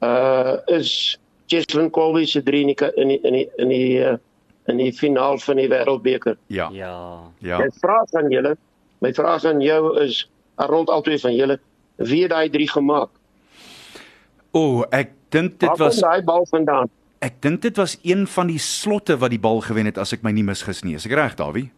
uh 0.00 0.56
is 0.66 1.18
Cheslin 1.46 1.90
Colby 1.90 2.24
se 2.24 2.42
drie 2.42 2.60
in 2.60 2.74
die 2.74 2.90
in 2.94 3.08
die 3.08 3.20
in 3.22 3.32
die 3.32 3.48
in 3.56 3.68
die, 3.68 3.98
uh, 3.98 4.16
in 4.66 4.76
die 4.76 4.92
finaal 4.92 5.38
van 5.38 5.56
die 5.56 5.68
Wêreldbeker. 5.68 6.36
Ja. 6.46 6.68
Ja. 6.72 7.20
Ja. 7.38 7.58
My 7.58 7.70
vraag 7.80 8.12
aan 8.12 8.30
julle, 8.30 8.56
my 8.98 9.12
vraag 9.14 9.44
aan 9.44 9.60
jou 9.60 10.00
is 10.00 10.24
rond 10.56 10.88
albei 10.88 11.18
van 11.18 11.34
julle, 11.34 11.58
wie 11.96 12.22
het 12.22 12.30
daai 12.30 12.48
drie 12.50 12.68
gemaak? 12.70 13.10
O, 14.54 14.60
oh, 14.60 14.84
ek 14.90 15.12
dink 15.34 15.58
dit 15.58 15.68
Waar 15.68 15.76
kom 15.76 15.86
was 15.86 16.00
daai 16.00 16.22
bal 16.22 16.46
vandaan? 16.50 16.90
Ek 17.24 17.40
dink 17.42 17.62
dit 17.64 17.76
was 17.80 17.96
een 18.02 18.26
van 18.30 18.50
die 18.50 18.60
slotte 18.60 19.16
wat 19.18 19.32
die 19.32 19.40
bal 19.40 19.60
gewen 19.64 19.88
het 19.88 19.98
as 19.98 20.12
ek 20.12 20.22
my 20.22 20.32
nie 20.34 20.44
misgis 20.44 20.82
nie. 20.84 20.96
Is 20.98 21.06
ek 21.08 21.16
reg, 21.16 21.36
Dawie? 21.38 21.70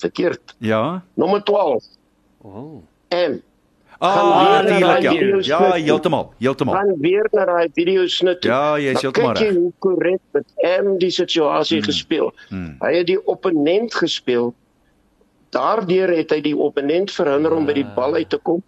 Verkeerd. 0.00 0.54
Ja. 0.64 1.02
Nommer 1.20 1.42
12. 1.44 1.84
Oh. 2.44 2.82
En 3.08 3.40
Ah, 4.00 4.64
natuurlik 4.64 5.44
ja. 5.44 5.58
Ja, 5.60 5.70
kyk. 5.70 5.84
heeltemal, 5.84 6.32
heeltemal. 6.38 6.74
gaan 6.74 6.94
weer 7.00 7.28
na 7.32 7.44
daai 7.44 7.68
video 7.72 8.06
snit. 8.06 8.44
Ja, 8.44 8.78
jy 8.78 8.94
is 8.94 9.02
heeltemal 9.04 9.34
kyk 9.34 9.42
reg. 9.42 9.56
hoe 9.56 9.72
korrek 9.78 10.20
met 10.32 10.44
M 10.56 10.96
die 10.98 11.10
situasie 11.10 11.78
hmm. 11.78 11.84
gespeel. 11.84 12.32
Hmm. 12.48 12.76
Hy 12.80 12.94
het 12.96 13.06
die 13.06 13.26
opponent 13.26 13.94
gespeel. 13.94 14.54
Daardeur 15.52 16.16
het 16.16 16.32
hy 16.32 16.40
die 16.40 16.56
opponent 16.56 17.12
verhinder 17.12 17.52
om 17.52 17.68
by 17.68 17.76
die 17.76 17.84
bal 17.84 18.16
uit 18.16 18.30
te 18.32 18.38
kom. 18.38 18.62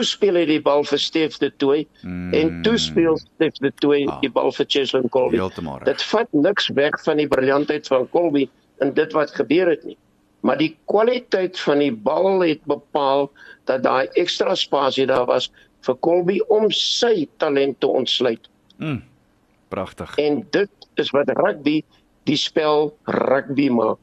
Toe 0.00 0.08
speel 0.08 0.36
hy 0.40 0.46
die 0.48 0.60
bal 0.64 0.80
vir 0.88 0.96
Stef 1.02 1.34
de 1.42 1.50
Tooi 1.60 1.82
Hmm. 2.00 2.30
en 2.32 2.62
toe 2.64 2.78
speel 2.80 3.18
Stef 3.20 3.58
de 3.60 3.70
Tooi 3.82 4.06
Ah. 4.08 4.20
die 4.22 4.30
bal 4.32 4.50
vir 4.50 4.64
Cheslin 4.66 5.08
Colby. 5.12 5.36
Dit 5.84 6.02
vat 6.02 6.28
niks 6.32 6.68
weg 6.72 6.96
van 7.04 7.16
die 7.18 7.26
briljantheid 7.28 7.86
van 7.86 8.08
Colby 8.08 8.48
en 8.80 8.94
dit 8.94 9.12
wat 9.12 9.30
gebeur 9.36 9.68
het 9.68 9.84
nie. 9.84 9.98
Maar 10.40 10.56
die 10.56 10.76
kwaliteit 10.88 11.58
van 11.60 11.78
die 11.78 11.92
bal 11.92 12.40
het 12.40 12.64
bepaal 12.64 13.30
dat 13.66 13.82
daai 13.82 14.08
ekstra 14.16 14.54
spasie 14.54 15.04
daar 15.06 15.26
was 15.26 15.50
vir 15.84 15.96
Colby 16.00 16.40
om 16.48 16.70
sy 16.70 17.28
talent 17.36 17.80
te 17.80 17.86
ontsluit. 17.86 18.48
Mm. 18.78 19.02
Pragtig. 19.68 20.16
En 20.16 20.46
dit 20.50 20.70
is 20.96 21.10
wat 21.10 21.28
rugby 21.28 21.82
die 22.24 22.36
spel 22.36 22.96
rugby 23.04 23.68
maak. 23.68 23.98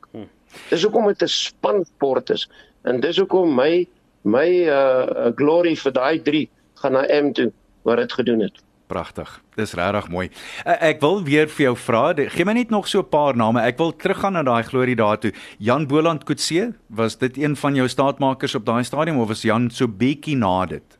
Dis 0.69 0.83
hoekom 0.83 1.07
dit 1.07 1.21
'n 1.23 1.27
spansport 1.27 2.29
is. 2.29 2.47
En 2.83 2.99
dis 2.99 3.17
hoekom 3.17 3.55
my 3.55 3.87
my 4.23 4.47
uh 4.67 5.31
glory 5.35 5.75
vir 5.75 5.91
daai 5.91 6.21
drie 6.21 6.49
gaan 6.81 6.93
na 6.93 7.05
M 7.21 7.31
toe 7.33 7.51
wat 7.83 7.97
dit 7.97 8.13
gedoen 8.13 8.39
het. 8.39 8.63
Pragtig. 8.87 9.41
Dis 9.55 9.73
regtig 9.73 10.07
mooi. 10.09 10.29
Ek, 10.63 10.81
ek 10.81 11.01
wil 11.01 11.23
weer 11.23 11.47
vir 11.51 11.63
jou 11.65 11.75
vra, 11.75 12.13
gee 12.15 12.45
my 12.45 12.53
net 12.53 12.69
nog 12.71 12.87
so 12.87 12.99
'n 12.99 13.09
paar 13.09 13.35
name. 13.35 13.59
Ek 13.61 13.77
wil 13.77 13.91
teruggaan 13.91 14.33
na 14.33 14.43
daai 14.43 14.63
glorie 14.63 14.95
daartoe. 14.95 15.33
Jan 15.59 15.87
Boland 15.87 16.23
Kutse, 16.23 16.73
was 16.87 17.17
dit 17.17 17.37
een 17.37 17.55
van 17.55 17.75
jou 17.75 17.87
staatmakers 17.87 18.55
op 18.55 18.65
daai 18.65 18.83
stadium 18.83 19.19
of 19.19 19.27
was 19.27 19.41
Jan 19.41 19.69
so 19.69 19.87
bietjie 19.87 20.35
na 20.37 20.65
dit? 20.65 20.97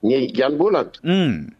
Nee, 0.00 0.30
Jan 0.32 0.56
Boland. 0.56 1.00
Mm, 1.02 1.56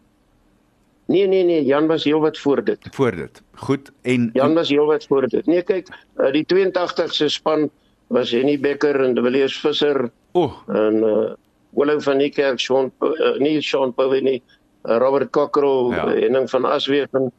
Nee 1.09 1.27
nee 1.27 1.43
nee, 1.43 1.65
Jan 1.65 1.87
was 1.87 2.03
heelwat 2.03 2.37
voor 2.37 2.63
dit. 2.63 2.87
voor 2.91 3.15
dit. 3.15 3.41
Goed. 3.55 3.91
En 4.01 4.29
Jan 4.33 4.53
was 4.53 4.69
heelwat 4.69 5.05
voor 5.05 5.27
dit. 5.27 5.45
Nee, 5.45 5.61
kyk, 5.63 5.87
uh, 6.17 6.31
die 6.31 6.45
82 6.45 7.13
se 7.13 7.29
span 7.29 7.69
was 8.07 8.31
Henny 8.31 8.59
Becker 8.59 9.03
en 9.03 9.13
De 9.15 9.21
Villiers 9.21 9.59
Visser 9.59 10.11
o, 10.31 10.41
oh, 10.43 10.75
en 10.75 11.03
uh 11.03 11.33
Willem 11.71 12.01
van 12.01 12.17
Niekerk, 12.17 12.59
Sean 12.59 12.91
uh, 13.05 13.37
nie 13.39 13.61
Sean 13.61 13.91
Powie 13.93 14.21
nie, 14.21 14.41
uh, 14.89 14.97
Robert 14.97 15.29
Cockrell, 15.31 15.91
Ja. 15.93 16.07
Henning 16.07 16.49
van 16.49 16.65
Aswegen, 16.65 17.31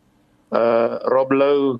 uh 0.52 0.96
Rob 1.10 1.32
Lou, 1.32 1.78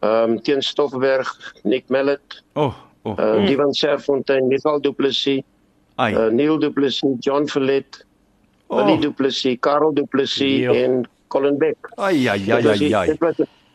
ehm 0.00 0.30
um, 0.32 0.42
teen 0.42 0.62
Stoffberg, 0.62 1.30
Nick 1.64 1.88
Mallet, 1.88 2.42
oh. 2.54 2.74
Oh, 3.04 3.14
uh 3.18 3.38
mm. 3.38 3.46
Divan 3.46 3.72
Serfontein, 3.72 4.46
Michael 4.48 4.80
Du 4.80 4.92
Plessis, 4.92 5.42
ai. 5.96 6.12
uh, 6.14 6.28
Neil 6.34 6.58
Du 6.58 6.70
Plessis, 6.72 7.14
John 7.20 7.46
Verlet, 7.48 8.04
oh. 8.68 8.76
Willie 8.76 8.98
Du 9.00 9.12
Plessis, 9.12 9.56
Karel 9.60 9.94
Du 9.94 10.04
Plessis 10.06 10.60
Ja. 10.66 10.72
en 10.74 11.06
Colin 11.28 11.58
Beck. 11.58 11.76
ai 11.96 12.26
ai 12.28 12.42
ai 12.52 12.66
ai. 12.66 12.76
die- 12.78 12.96
ai. 12.96 13.14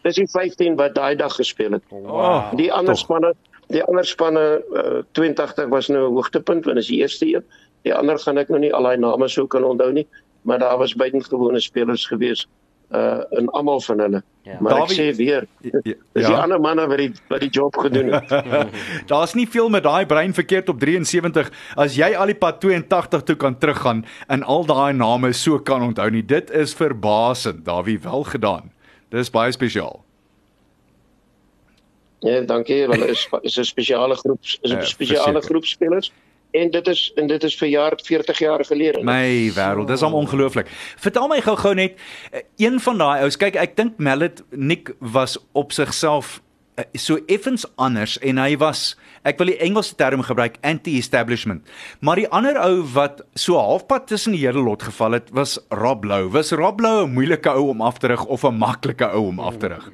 Dis 0.03 0.15
die 0.19 0.27
15 0.27 0.75
wat 0.75 0.95
daai 0.95 1.15
dag 1.15 1.31
gespeel 1.35 1.71
het. 1.71 1.83
Oh, 1.91 2.51
Die 2.59 2.67
ander 2.73 2.95
spanne, 2.97 3.33
die 3.67 3.83
ander 3.83 4.05
spanne 4.05 4.63
uh, 4.73 5.01
82 5.11 5.67
was 5.69 5.87
nou 5.87 6.07
'n 6.09 6.13
hoogtepunt 6.15 6.65
want 6.65 6.77
is 6.77 6.87
die 6.87 6.99
eerste 7.01 7.25
een. 7.35 7.43
Die 7.83 7.93
ander 7.95 8.19
gaan 8.19 8.37
ek 8.37 8.49
nou 8.49 8.59
nie 8.59 8.73
al 8.73 8.83
daai 8.83 8.97
name 8.97 9.27
sou 9.27 9.47
kan 9.47 9.63
onthou 9.63 9.91
nie, 9.91 10.07
maar 10.41 10.59
daar 10.59 10.77
was 10.77 10.93
buitengewone 10.95 11.59
spelers 11.59 12.05
gewees 12.07 12.47
uh 12.93 13.23
in 13.31 13.49
almal 13.49 13.79
van 13.81 13.99
hulle. 13.99 14.23
Ja. 14.43 14.57
Maar 14.59 14.73
Dawie- 14.73 14.83
ek 14.83 15.13
sê 15.13 15.17
weer, 15.17 15.47
Ja, 15.71 15.71
die 16.13 16.21
ja. 16.21 16.41
ander 16.43 16.59
manne 16.59 16.87
wat 16.87 16.97
die 16.97 17.11
wat 17.29 17.39
die 17.39 17.49
job 17.49 17.77
gedoen 17.77 18.11
het. 18.13 18.29
Daar's 19.11 19.33
nie 19.33 19.47
veel 19.49 19.69
met 19.69 19.83
daai 19.83 20.05
brein 20.05 20.33
verkeerd 20.33 20.69
op 20.69 20.79
73 20.79 21.49
as 21.75 21.95
jy 21.95 22.13
al 22.15 22.25
die 22.25 22.35
pad 22.35 22.59
82 22.61 23.23
toe 23.23 23.35
kan 23.35 23.57
teruggaan 23.57 24.05
en 24.27 24.43
al 24.43 24.65
daai 24.65 24.93
name 24.93 25.33
so 25.33 25.59
kan 25.59 25.81
onthou 25.81 26.09
nie. 26.11 26.25
Dit 26.25 26.51
is 26.51 26.73
verbasend, 26.73 27.65
Dawie, 27.65 27.99
wel 27.99 28.23
gedaan. 28.23 28.71
Dis 29.09 29.29
baie 29.29 29.51
spesiaal. 29.51 30.03
Ja, 32.23 32.41
dankie. 32.47 32.83
Hulle 32.87 33.07
is 33.07 33.27
is 33.41 33.57
'n 33.59 33.63
spesiale 33.63 34.15
groep, 34.15 34.39
is 34.41 34.71
'n 34.71 34.75
Ja, 34.79 34.85
spesiale 34.85 35.41
groep 35.41 35.65
spelers 35.65 36.11
en 36.53 36.71
dit 36.71 36.87
is 36.87 37.11
en 37.15 37.27
dit 37.27 37.43
is 37.43 37.55
vir 37.57 37.67
jaar 37.67 37.93
40 38.03 38.39
jaar 38.39 38.65
gelede. 38.65 39.03
My 39.03 39.51
wêreld, 39.55 39.89
dis 39.89 40.01
al 40.05 40.13
ongelooflik. 40.13 40.69
Vertel 41.01 41.27
my 41.31 41.41
gou-gou 41.41 41.73
net 41.77 41.97
eh, 42.31 42.41
een 42.57 42.79
van 42.79 42.97
daai 43.01 43.21
ouens. 43.25 43.37
Kyk, 43.37 43.55
ek 43.55 43.75
dink 43.79 43.97
Mallet 43.97 44.43
Nick 44.51 44.93
was 44.99 45.37
op 45.57 45.73
sigself 45.73 46.41
eh, 46.75 46.85
so 46.93 47.17
effens 47.25 47.65
anders 47.75 48.19
en 48.21 48.37
hy 48.37 48.53
was 48.61 48.93
ek 49.23 49.41
wil 49.41 49.49
die 49.53 49.57
Engelse 49.65 49.95
term 49.95 50.21
gebruik 50.21 50.59
anti-establishment. 50.61 51.65
Maar 52.01 52.21
die 52.21 52.29
ander 52.29 52.59
ou 52.61 52.83
wat 52.93 53.23
so 53.33 53.57
halfpad 53.57 54.07
tussen 54.11 54.37
die 54.37 54.45
hele 54.45 54.61
lot 54.61 54.83
geval 54.83 55.17
het, 55.19 55.33
was 55.33 55.57
Rob 55.69 56.05
Lou. 56.05 56.27
Was 56.29 56.51
Rob 56.51 56.81
Lou 56.83 57.07
'n 57.07 57.13
moeilike 57.13 57.49
ou 57.49 57.69
om 57.69 57.81
af 57.81 57.97
te 57.97 58.07
rig 58.07 58.25
of 58.25 58.43
'n 58.43 58.57
maklike 58.57 59.09
ou 59.09 59.27
om 59.27 59.39
af 59.39 59.57
te 59.57 59.67
rig? 59.73 59.89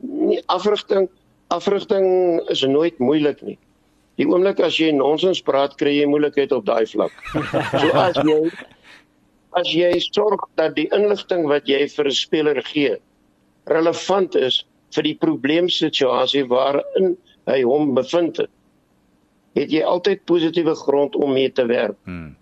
Nee, 0.00 0.42
afrigting 0.46 1.08
afrigting 1.48 2.40
is 2.52 2.62
nooit 2.62 2.98
moeilik 2.98 3.40
nie. 3.42 3.58
Die 4.20 4.26
oomblik 4.28 4.60
as 4.60 4.76
jy 4.76 4.90
nonsens 4.92 5.40
praat, 5.42 5.76
kry 5.80 5.94
jy 5.96 6.06
moeilikheid 6.10 6.52
op 6.52 6.66
daai 6.66 6.84
vlak. 6.86 7.14
So 7.32 7.92
as 7.96 8.18
jy 8.24 8.40
as 9.56 9.70
jy 9.72 9.90
sorg 10.12 10.44
dat 10.60 10.74
die 10.76 10.88
inligting 10.92 11.46
wat 11.48 11.66
jy 11.66 11.86
vir 11.88 12.06
'n 12.06 12.14
speler 12.14 12.60
gee 12.62 12.98
relevant 13.68 14.36
is 14.36 14.64
vir 14.94 15.04
die 15.08 15.16
probleemsituasie 15.20 16.44
waarin 16.48 17.16
hy 17.48 17.60
hom 17.64 17.94
bevind 17.96 18.40
het, 18.42 18.50
het 19.56 19.72
jy 19.72 19.82
altyd 19.84 20.24
positiewe 20.28 20.74
grond 20.74 21.16
om 21.16 21.32
mee 21.36 21.50
te 21.52 21.66
werk. 21.66 21.96
Hmm. 22.04 22.36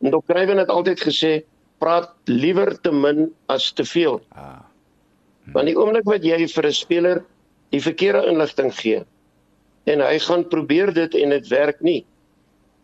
En 0.00 0.12
Dr. 0.12 0.24
Krywen 0.32 0.60
het 0.60 0.72
altyd 0.72 1.00
gesê, 1.00 1.32
praat 1.80 2.12
liewer 2.28 2.72
te 2.80 2.92
min 2.92 3.30
as 3.52 3.70
te 3.72 3.84
veel. 3.84 4.20
Ah. 4.36 4.60
Want 5.54 5.66
die 5.66 5.76
oomblik 5.76 6.04
wat 6.04 6.24
jy 6.24 6.46
vir 6.46 6.66
'n 6.66 6.72
speler 6.72 7.24
die 7.70 7.80
verkeerde 7.80 8.26
inligting 8.28 8.72
gee 8.74 9.04
en 9.86 10.00
hy 10.00 10.18
gaan 10.18 10.44
probeer 10.48 10.92
dit 10.92 11.14
en 11.14 11.30
dit 11.30 11.48
werk 11.48 11.80
nie, 11.80 12.04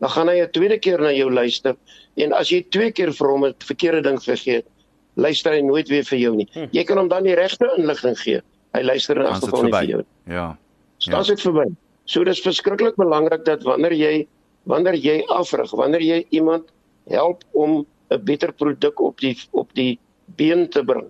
dan 0.01 0.11
gaan 0.11 0.29
hy 0.29 0.40
'n 0.40 0.51
tweede 0.51 0.79
keer 0.79 1.01
na 1.01 1.12
jou 1.12 1.31
luister 1.31 1.77
en 2.16 2.33
as 2.33 2.51
jy 2.51 2.64
twee 2.71 2.92
keer 2.92 3.12
vir 3.12 3.29
hom 3.29 3.45
'n 3.45 3.55
verkeerde 3.59 4.03
ding 4.03 4.19
gegee 4.19 4.55
het, 4.57 4.66
luister 5.16 5.53
hy 5.53 5.61
nooit 5.61 5.88
weer 5.88 6.05
vir 6.05 6.19
jou 6.19 6.35
nie. 6.37 6.49
Jy 6.73 6.85
kan 6.85 6.99
hom 6.99 7.09
dan 7.09 7.25
die 7.25 7.35
regte 7.35 7.69
inligting 7.77 8.16
gee. 8.19 8.40
Hy 8.75 8.83
luister 8.83 9.16
in 9.16 9.23
Dan 9.23 9.33
is 9.33 9.45
geval 9.45 9.62
nie 9.62 9.73
vir 9.73 9.85
jou 9.85 9.99
nie. 9.99 10.35
Ja. 10.35 10.57
Staan 10.99 11.25
dit 11.25 11.40
verby. 11.40 11.66
So 12.05 12.25
dis 12.25 12.40
verskriklik 12.40 12.97
belangrik 12.97 13.45
dat 13.45 13.62
wanneer 13.62 13.92
jy 13.92 14.27
wanneer 14.66 14.95
jy 14.99 15.23
afrig, 15.31 15.71
wanneer 15.71 16.03
jy 16.03 16.25
iemand 16.31 16.73
help 17.09 17.45
om 17.53 17.87
'n 18.11 18.25
beter 18.25 18.53
produk 18.53 19.01
op 19.01 19.21
die 19.21 19.37
op 19.53 19.73
die 19.75 19.99
been 20.37 20.69
te 20.69 20.85
bring, 20.85 21.07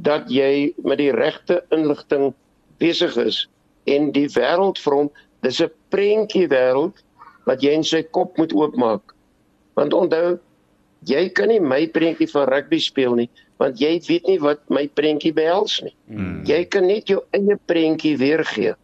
dat 0.00 0.30
jy 0.30 0.72
met 0.84 0.98
die 0.98 1.12
regte 1.12 1.62
inligting 1.74 2.32
besig 2.78 3.16
is 3.16 3.46
en 3.90 4.12
die 4.14 4.28
wêreld 4.32 4.78
vir 4.78 4.94
hom, 4.96 5.10
dis 5.42 5.60
'n 5.60 5.70
prentjie 5.90 6.48
wêreld 6.48 7.02
wat 7.46 7.62
jy 7.62 7.72
in 7.74 7.84
sy 7.84 8.02
kop 8.02 8.38
moet 8.38 8.52
oopmaak. 8.52 9.14
Want 9.74 9.92
onthou, 9.92 10.38
jy 11.04 11.28
kan 11.28 11.48
nie 11.48 11.60
my 11.60 11.86
prentjie 11.86 12.30
van 12.30 12.48
rugby 12.48 12.78
speel 12.78 13.14
nie, 13.14 13.30
want 13.58 13.80
jy 13.80 14.00
weet 14.08 14.26
nie 14.26 14.38
wat 14.38 14.62
my 14.70 14.88
prentjie 14.88 15.32
behels 15.32 15.80
nie. 15.82 15.94
Hmm. 16.08 16.42
Jy 16.46 16.64
kan 16.64 16.86
net 16.86 17.10
jou 17.10 17.20
eie 17.34 17.58
prentjie 17.66 18.16
weergee. 18.16 18.74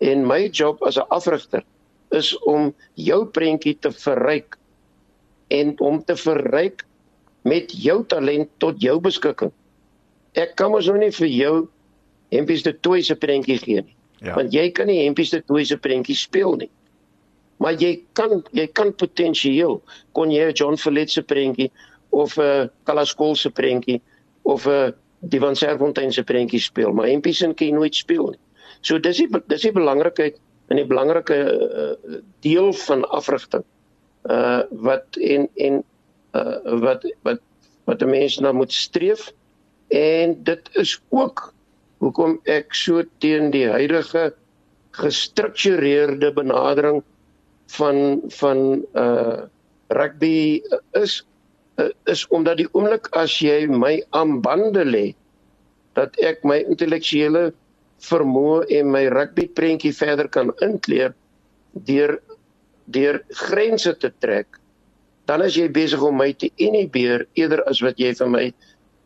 En 0.00 0.26
my 0.26 0.48
job 0.48 0.82
as 0.82 0.98
'n 0.98 1.06
afrigter 1.10 1.64
is 2.10 2.34
om 2.46 2.74
jou 2.94 3.24
prentjie 3.26 3.76
te 3.80 3.90
verryk 3.90 4.56
en 5.50 5.74
om 5.80 6.02
te 6.04 6.16
verryk 6.16 6.84
met 7.42 7.72
jou 7.72 8.04
talent 8.04 8.48
tot 8.58 8.80
jou 8.82 9.00
beskikking. 9.00 9.52
Ek 10.34 10.56
kan 10.56 10.70
mos 10.70 10.86
nou 10.86 10.98
nie 10.98 11.10
vir 11.10 11.28
jou 11.28 11.54
hempies 12.34 12.62
de 12.62 12.72
toy 12.72 13.00
se 13.02 13.14
prentjie 13.16 13.58
gee 13.58 13.82
nie. 13.82 13.96
Ja. 14.20 14.34
Want 14.34 14.52
jy 14.52 14.70
kan 14.74 14.86
nie 14.90 15.04
hempies 15.04 15.30
de 15.30 15.40
toy 15.46 15.64
se 15.64 15.78
prentjie 15.78 16.16
speel 16.16 16.56
nie. 16.56 16.70
Maar 17.58 17.78
jy 17.78 18.02
kan 18.18 18.42
jy 18.52 18.66
kan 18.66 18.92
potensieel 18.92 19.80
kon 20.12 20.30
jy 20.30 20.48
'n 20.48 20.54
John 20.54 20.76
Verlet 20.76 21.10
se 21.10 21.22
prentjie 21.22 21.70
of 22.10 22.36
'n 22.38 22.42
uh, 22.42 22.68
Kalaskol 22.84 23.36
se 23.36 23.50
prentjie 23.50 24.00
of 24.42 24.66
'n 24.66 24.70
uh, 24.70 24.90
die 25.20 25.40
van 25.40 25.56
Serfontein 25.56 26.12
se 26.12 26.22
prentjie 26.22 26.60
speel, 26.60 26.92
maar 26.92 27.08
hempies 27.08 27.40
kan 27.40 27.54
jy 27.58 27.72
nooit 27.74 27.94
speel 27.94 28.30
nie. 28.30 28.38
So 28.80 28.98
dis 28.98 29.18
die 29.18 29.28
dis 29.50 29.62
die 29.66 29.72
belangrikheid 29.74 30.38
en 30.68 30.76
die 30.76 30.86
belangrike 30.86 31.34
uh, 31.34 32.20
deel 32.40 32.72
van 32.72 33.04
afrigting. 33.10 33.64
Uh 34.28 34.62
wat 34.70 35.16
en 35.16 35.48
en 35.56 35.82
uh 36.34 36.78
wat 36.84 37.06
wat 37.22 37.40
wat 37.84 38.02
'n 38.02 38.10
mens 38.10 38.38
na 38.38 38.52
moet 38.52 38.72
streef 38.72 39.32
en 39.94 40.34
dit 40.44 40.68
is 40.80 40.96
ook 41.08 41.52
hoekom 42.02 42.38
ek 42.44 42.74
so 42.74 43.02
teen 43.22 43.50
die 43.54 43.66
huidige 43.70 44.32
gestruktureerde 44.98 46.32
benadering 46.34 47.02
van 47.76 48.20
van 48.40 48.84
uh 48.94 49.46
rugby 49.88 50.60
is 50.92 51.22
uh, 51.80 51.88
is 52.04 52.26
omdat 52.28 52.60
die 52.60 52.68
oomblik 52.76 53.08
as 53.16 53.38
jy 53.40 53.64
my 53.66 53.96
aan 54.16 54.40
bande 54.44 54.84
lê 54.84 55.06
dat 55.96 56.16
ek 56.20 56.44
my 56.44 56.60
intellektuele 56.68 57.48
vermoë 58.04 58.66
en 58.78 58.92
my 58.92 59.06
rugby 59.12 59.48
prentjie 59.48 59.94
verder 59.96 60.28
kan 60.28 60.52
inkleer 60.64 61.14
deur 61.88 62.18
deur 62.92 63.20
grense 63.48 63.94
te 64.00 64.12
trek 64.20 64.60
dan 65.28 65.42
is 65.44 65.56
jy 65.56 65.68
besig 65.72 66.02
om 66.04 66.20
my 66.20 66.30
te 66.32 66.50
inhibeer 66.56 67.26
eerder 67.36 67.64
as 67.68 67.82
wat 67.84 67.98
jy 68.00 68.14
vir 68.20 68.30
my 68.32 68.44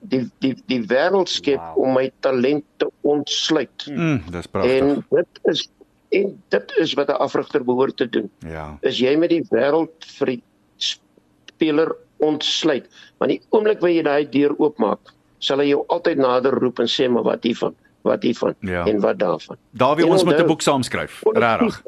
die 0.03 0.31
die 0.41 0.55
die 0.67 0.81
wêreld 0.87 1.29
skep 1.29 1.61
Wow. 1.61 1.79
om 1.85 1.95
my 1.95 2.11
talent 2.21 2.65
te 2.77 2.89
ontsluit. 3.03 3.87
Mm, 3.91 4.23
dis 4.31 4.47
pragtig. 4.47 4.81
En 4.81 5.05
dit 5.11 5.41
is 5.53 5.69
en 6.13 6.43
dit 6.49 6.73
is 6.81 6.95
wat 6.95 7.09
'n 7.09 7.13
afrigter 7.23 7.65
behoort 7.65 7.97
te 7.97 8.09
doen. 8.09 8.31
Ja. 8.39 8.79
Is 8.81 8.99
jy 8.99 9.17
met 9.17 9.31
die 9.31 9.43
wêreld 9.51 10.05
vir 10.19 10.27
die 10.27 10.43
speler 10.77 11.95
ontsluit. 12.23 12.87
Want 13.19 13.31
die 13.31 13.41
oomblik 13.51 13.81
wanneer 13.81 13.97
jy 13.97 14.03
daai 14.03 14.29
deur 14.31 14.55
oopmaak, 14.59 15.13
sal 15.39 15.59
hy 15.59 15.69
jou 15.73 15.85
altyd 15.89 16.19
nader 16.19 16.55
roep 16.63 16.79
en 16.79 16.87
sê 16.91 17.09
maar 17.11 17.23
wat 17.27 17.43
hiervan, 17.43 17.75
wat 18.07 18.23
hiervan 18.23 18.55
Ja. 18.61 18.85
en 18.87 19.01
wat 19.01 19.19
daarvan. 19.19 19.57
Dawie, 19.71 20.05
En 20.07 20.11
ons 20.13 20.25
moet 20.25 20.33
'n 20.35 20.37
onthou- 20.37 20.47
boek 20.49 20.63
saamskryf. 20.63 21.23
Regtig. 21.25 21.83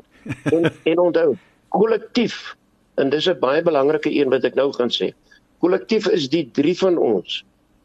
en 0.53 0.73
en 0.85 0.99
onthou, 0.99 1.37
kollektief 1.69 2.57
en 2.97 3.11
dis 3.11 3.27
'n 3.29 3.39
baie 3.39 3.63
belangrike 3.63 4.11
een 4.11 4.29
wat 4.31 4.45
ek 4.45 4.55
nou 4.55 4.73
gaan 4.73 4.91
sê. 4.91 5.13
Kollektief 5.59 6.07
is 6.09 6.29
die 6.29 6.51
drie 6.53 6.79
van 6.79 6.97
ons 6.99 7.45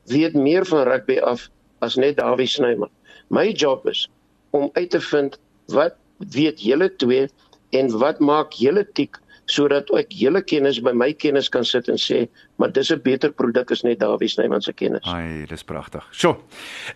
weet 0.09 0.33
meer 0.33 0.65
van 0.65 0.87
rugby 0.87 1.19
af 1.19 1.47
as 1.85 1.95
net 1.95 2.17
Dawie 2.17 2.47
Snyman. 2.47 2.91
My 3.29 3.49
job 3.51 3.87
is 3.87 4.07
om 4.51 4.69
uit 4.73 4.89
te 4.89 5.01
vind 5.01 5.39
wat 5.73 5.95
weet 6.33 6.61
julle 6.61 6.89
twee 6.95 7.27
en 7.69 7.91
wat 8.01 8.19
maak 8.19 8.57
julle 8.57 8.85
tik 8.97 9.19
sodat 9.49 9.89
ek 9.97 10.13
julle 10.13 10.41
kennis 10.45 10.79
by 10.85 10.93
my 10.93 11.09
kennis 11.17 11.49
kan 11.51 11.65
sit 11.65 11.89
en 11.89 11.97
sê, 11.97 12.27
maar 12.61 12.71
dis 12.71 12.91
'n 12.91 13.01
beter 13.01 13.31
produk 13.33 13.71
as 13.71 13.83
net 13.83 13.99
Dawie 13.99 14.29
Snyman 14.29 14.61
se 14.61 14.73
kennis. 14.73 15.03
Ai, 15.05 15.45
dis 15.49 15.63
pragtig. 15.63 16.05
Sjoe. 16.11 16.37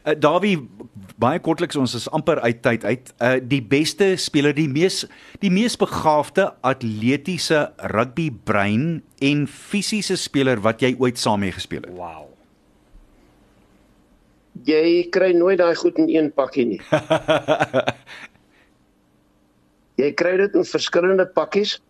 Uh, 0.05 0.13
Dawie, 0.13 0.57
baie 1.17 1.39
kortliks 1.39 1.75
ons 1.75 1.95
is 1.95 2.09
amper 2.09 2.39
uit 2.41 2.61
tyd 2.61 2.83
uit. 2.85 3.13
Uh 3.19 3.39
die 3.41 3.61
beste 3.61 4.15
speler, 4.17 4.53
die 4.53 4.69
mees 4.69 5.05
die 5.39 5.51
mees 5.51 5.75
begaafde 5.75 6.53
atletiese 6.61 7.71
rugby 7.77 8.29
brein 8.29 9.03
en 9.21 9.47
fisiese 9.47 10.15
speler 10.15 10.61
wat 10.61 10.81
jy 10.81 10.95
ooit 10.99 11.17
saam 11.17 11.39
mee 11.39 11.51
gespeel 11.51 11.81
het. 11.81 11.97
Wow. 11.97 12.32
Jy 14.63 15.09
kry 15.09 15.33
nooit 15.33 15.57
daai 15.57 15.75
goed 15.75 15.97
in 15.97 16.09
een 16.09 16.31
pakkie 16.33 16.65
nie. 16.65 16.81
Jy 20.01 20.13
kry 20.17 20.37
dit 20.37 20.55
in 20.55 20.65
verskillende 20.65 21.25
pakkies 21.25 21.81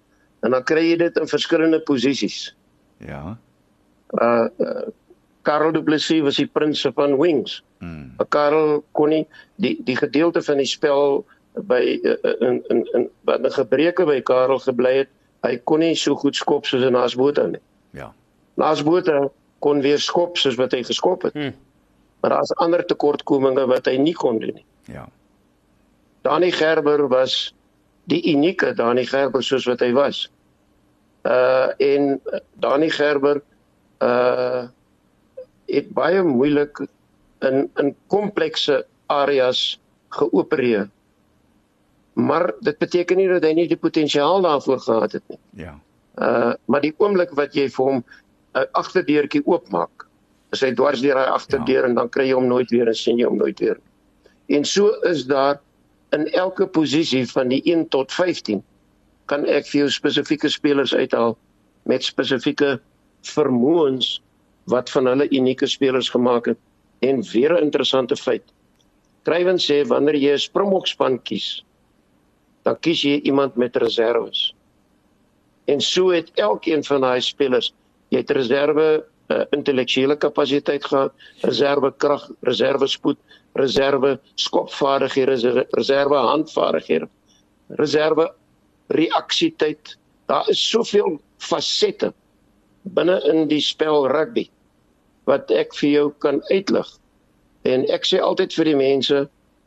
en 0.44 0.52
dan 0.52 0.64
kry 0.68 0.84
jy 0.90 0.98
dit 1.00 1.18
in 1.18 1.28
verskillende 1.28 1.80
posisies. 1.88 2.56
ja. 3.00 3.38
Uh, 4.14 4.48
uh 4.60 4.92
Karel 5.44 5.74
Du 5.76 5.84
Plessis 5.84 6.22
was 6.24 6.38
die 6.40 6.48
prins 6.48 6.82
van 6.96 7.18
wings. 7.20 7.64
Mm. 7.84 8.14
Maar 8.18 8.28
Karel 8.32 8.84
kon 8.96 9.10
nie 9.12 9.26
die 9.60 9.76
die 9.84 9.96
gedeelte 10.00 10.42
van 10.42 10.62
die 10.62 10.68
spel 10.70 11.26
by 11.68 11.82
uh, 12.00 12.16
in 12.48 12.62
in 12.72 12.86
in 12.96 13.10
wat 13.28 13.44
'n 13.44 13.52
gebreke 13.52 14.06
by 14.06 14.22
Karel 14.22 14.60
gebly 14.60 14.94
het. 15.04 15.10
Hy 15.44 15.58
kon 15.64 15.80
nie 15.80 15.96
so 15.96 16.16
goed 16.16 16.36
skop 16.36 16.66
soos 16.66 16.84
in 16.84 16.96
Asbota 16.96 17.48
nie. 17.48 17.60
Ja. 17.92 18.14
Asbota 18.56 19.28
kon 19.60 19.82
weer 19.82 20.00
skop 20.00 20.38
soos 20.38 20.56
wat 20.56 20.72
hy 20.72 20.84
geskop 20.84 21.22
het. 21.28 21.34
Hm. 21.34 21.52
Maar 22.24 22.32
daar's 22.32 22.54
ander 22.56 22.86
tekortkominge 22.88 23.66
wat 23.68 23.90
hy 23.92 23.98
nie 24.00 24.14
kon 24.16 24.38
doen 24.40 24.56
nie. 24.56 24.66
Ja. 24.88 25.04
Dani 26.24 26.52
Gerber 26.56 27.08
was 27.12 27.52
die 28.08 28.22
unieke 28.32 28.70
Dani 28.74 29.04
Gerber 29.06 29.44
soos 29.44 29.68
wat 29.68 29.84
hy 29.84 29.92
was. 29.92 30.22
Uh 31.28 31.76
en 31.84 32.22
Dani 32.64 32.88
Gerber 32.96 33.42
uh 34.00 34.64
het 35.68 35.92
baie 35.92 36.24
moeilik 36.24 36.80
in 37.44 37.68
in 37.84 37.92
komplekse 38.08 38.86
areas 39.12 39.80
geopereer. 40.16 40.88
Maar 42.14 42.54
dit 42.60 42.78
beteken 42.78 43.20
nie 43.20 43.28
dat 43.28 43.44
hy 43.44 43.52
nie 43.58 43.68
die 43.68 43.80
potensiaal 43.80 44.48
daarvoor 44.48 44.80
gehad 44.80 45.20
het 45.20 45.28
nie. 45.28 45.42
Ja. 45.66 45.76
Uh 46.16 46.56
maar 46.72 46.88
die 46.88 46.96
oomblik 47.04 47.36
wat 47.36 47.52
jy 47.52 47.68
vir 47.68 47.86
hom 47.92 48.04
'n 48.56 48.68
agterdeurtjie 48.72 49.44
oopmaak, 49.44 50.08
is 50.54 50.62
hy 50.62 50.72
dwars 50.78 51.02
deur 51.02 51.18
daai 51.20 51.34
agterdeur 51.34 51.84
ja. 51.84 51.90
en 51.90 51.96
dan 51.96 52.10
kry 52.14 52.28
jy 52.30 52.38
hom 52.38 52.48
nooit 52.48 52.70
weer 52.72 52.88
en 52.88 52.98
sien 52.98 53.20
jy 53.20 53.28
hom 53.30 53.38
nooit 53.42 53.60
weer. 53.60 53.80
En 54.54 54.66
so 54.66 54.94
is 55.10 55.26
daar 55.26 55.60
in 56.14 56.28
elke 56.38 56.68
posisie 56.68 57.26
van 57.32 57.50
die 57.50 57.62
1 57.66 57.88
tot 57.90 58.12
15 58.12 58.62
kan 59.32 59.46
ek 59.50 59.68
vir 59.72 59.84
jou 59.84 59.90
spesifieke 59.92 60.52
spelers 60.52 60.94
uithaal 60.94 61.38
met 61.90 62.04
spesifieke 62.06 62.76
vermoëns 63.28 64.18
wat 64.72 64.92
van 64.94 65.10
hulle 65.12 65.28
unieke 65.32 65.68
spelers 65.68 66.10
gemaak 66.12 66.52
het. 66.52 66.60
En 67.04 67.24
weer 67.34 67.54
'n 67.54 67.64
interessante 67.64 68.16
feit. 68.16 68.44
Drywen 69.24 69.60
sê 69.60 69.84
wanneer 69.88 70.16
jy 70.16 70.34
'n 70.34 70.40
Springbokspan 70.40 71.22
kies, 71.24 71.64
dan 72.64 72.80
kies 72.80 73.02
jy 73.02 73.20
iemand 73.24 73.56
met 73.56 73.76
reserves. 73.76 74.54
En 75.66 75.82
so 75.82 76.12
het 76.12 76.32
elkeen 76.36 76.84
van 76.84 77.02
daai 77.02 77.22
spelers, 77.22 77.74
jy 78.10 78.18
het 78.18 78.32
reserve 78.32 79.06
uh, 79.34 79.44
intellektuele 79.56 80.18
kapasiteit 80.18 80.86
gehad, 80.86 81.14
reserve 81.42 81.92
krag, 81.98 82.30
reserve 82.48 82.88
skopvaardighede, 84.36 85.32
reserve, 85.32 85.66
reserve 85.78 86.24
handvaardighede, 86.30 87.10
reserve 87.82 88.32
reaksietyd. 88.88 89.98
Daar 90.26 90.50
is 90.50 90.70
soveel 90.70 91.20
fasette 91.38 92.14
binne 92.84 93.20
in 93.32 93.48
die 93.48 93.62
spel 93.64 94.08
rugby 94.12 94.48
wat 95.30 95.52
ek 95.56 95.76
vir 95.80 95.90
jou 95.90 96.08
kan 96.24 96.42
uitlig. 96.52 96.88
En 97.64 97.86
ek 97.96 98.08
sê 98.08 98.20
altyd 98.20 98.56
vir 98.58 98.72
die 98.72 98.80
mense, 98.80 99.22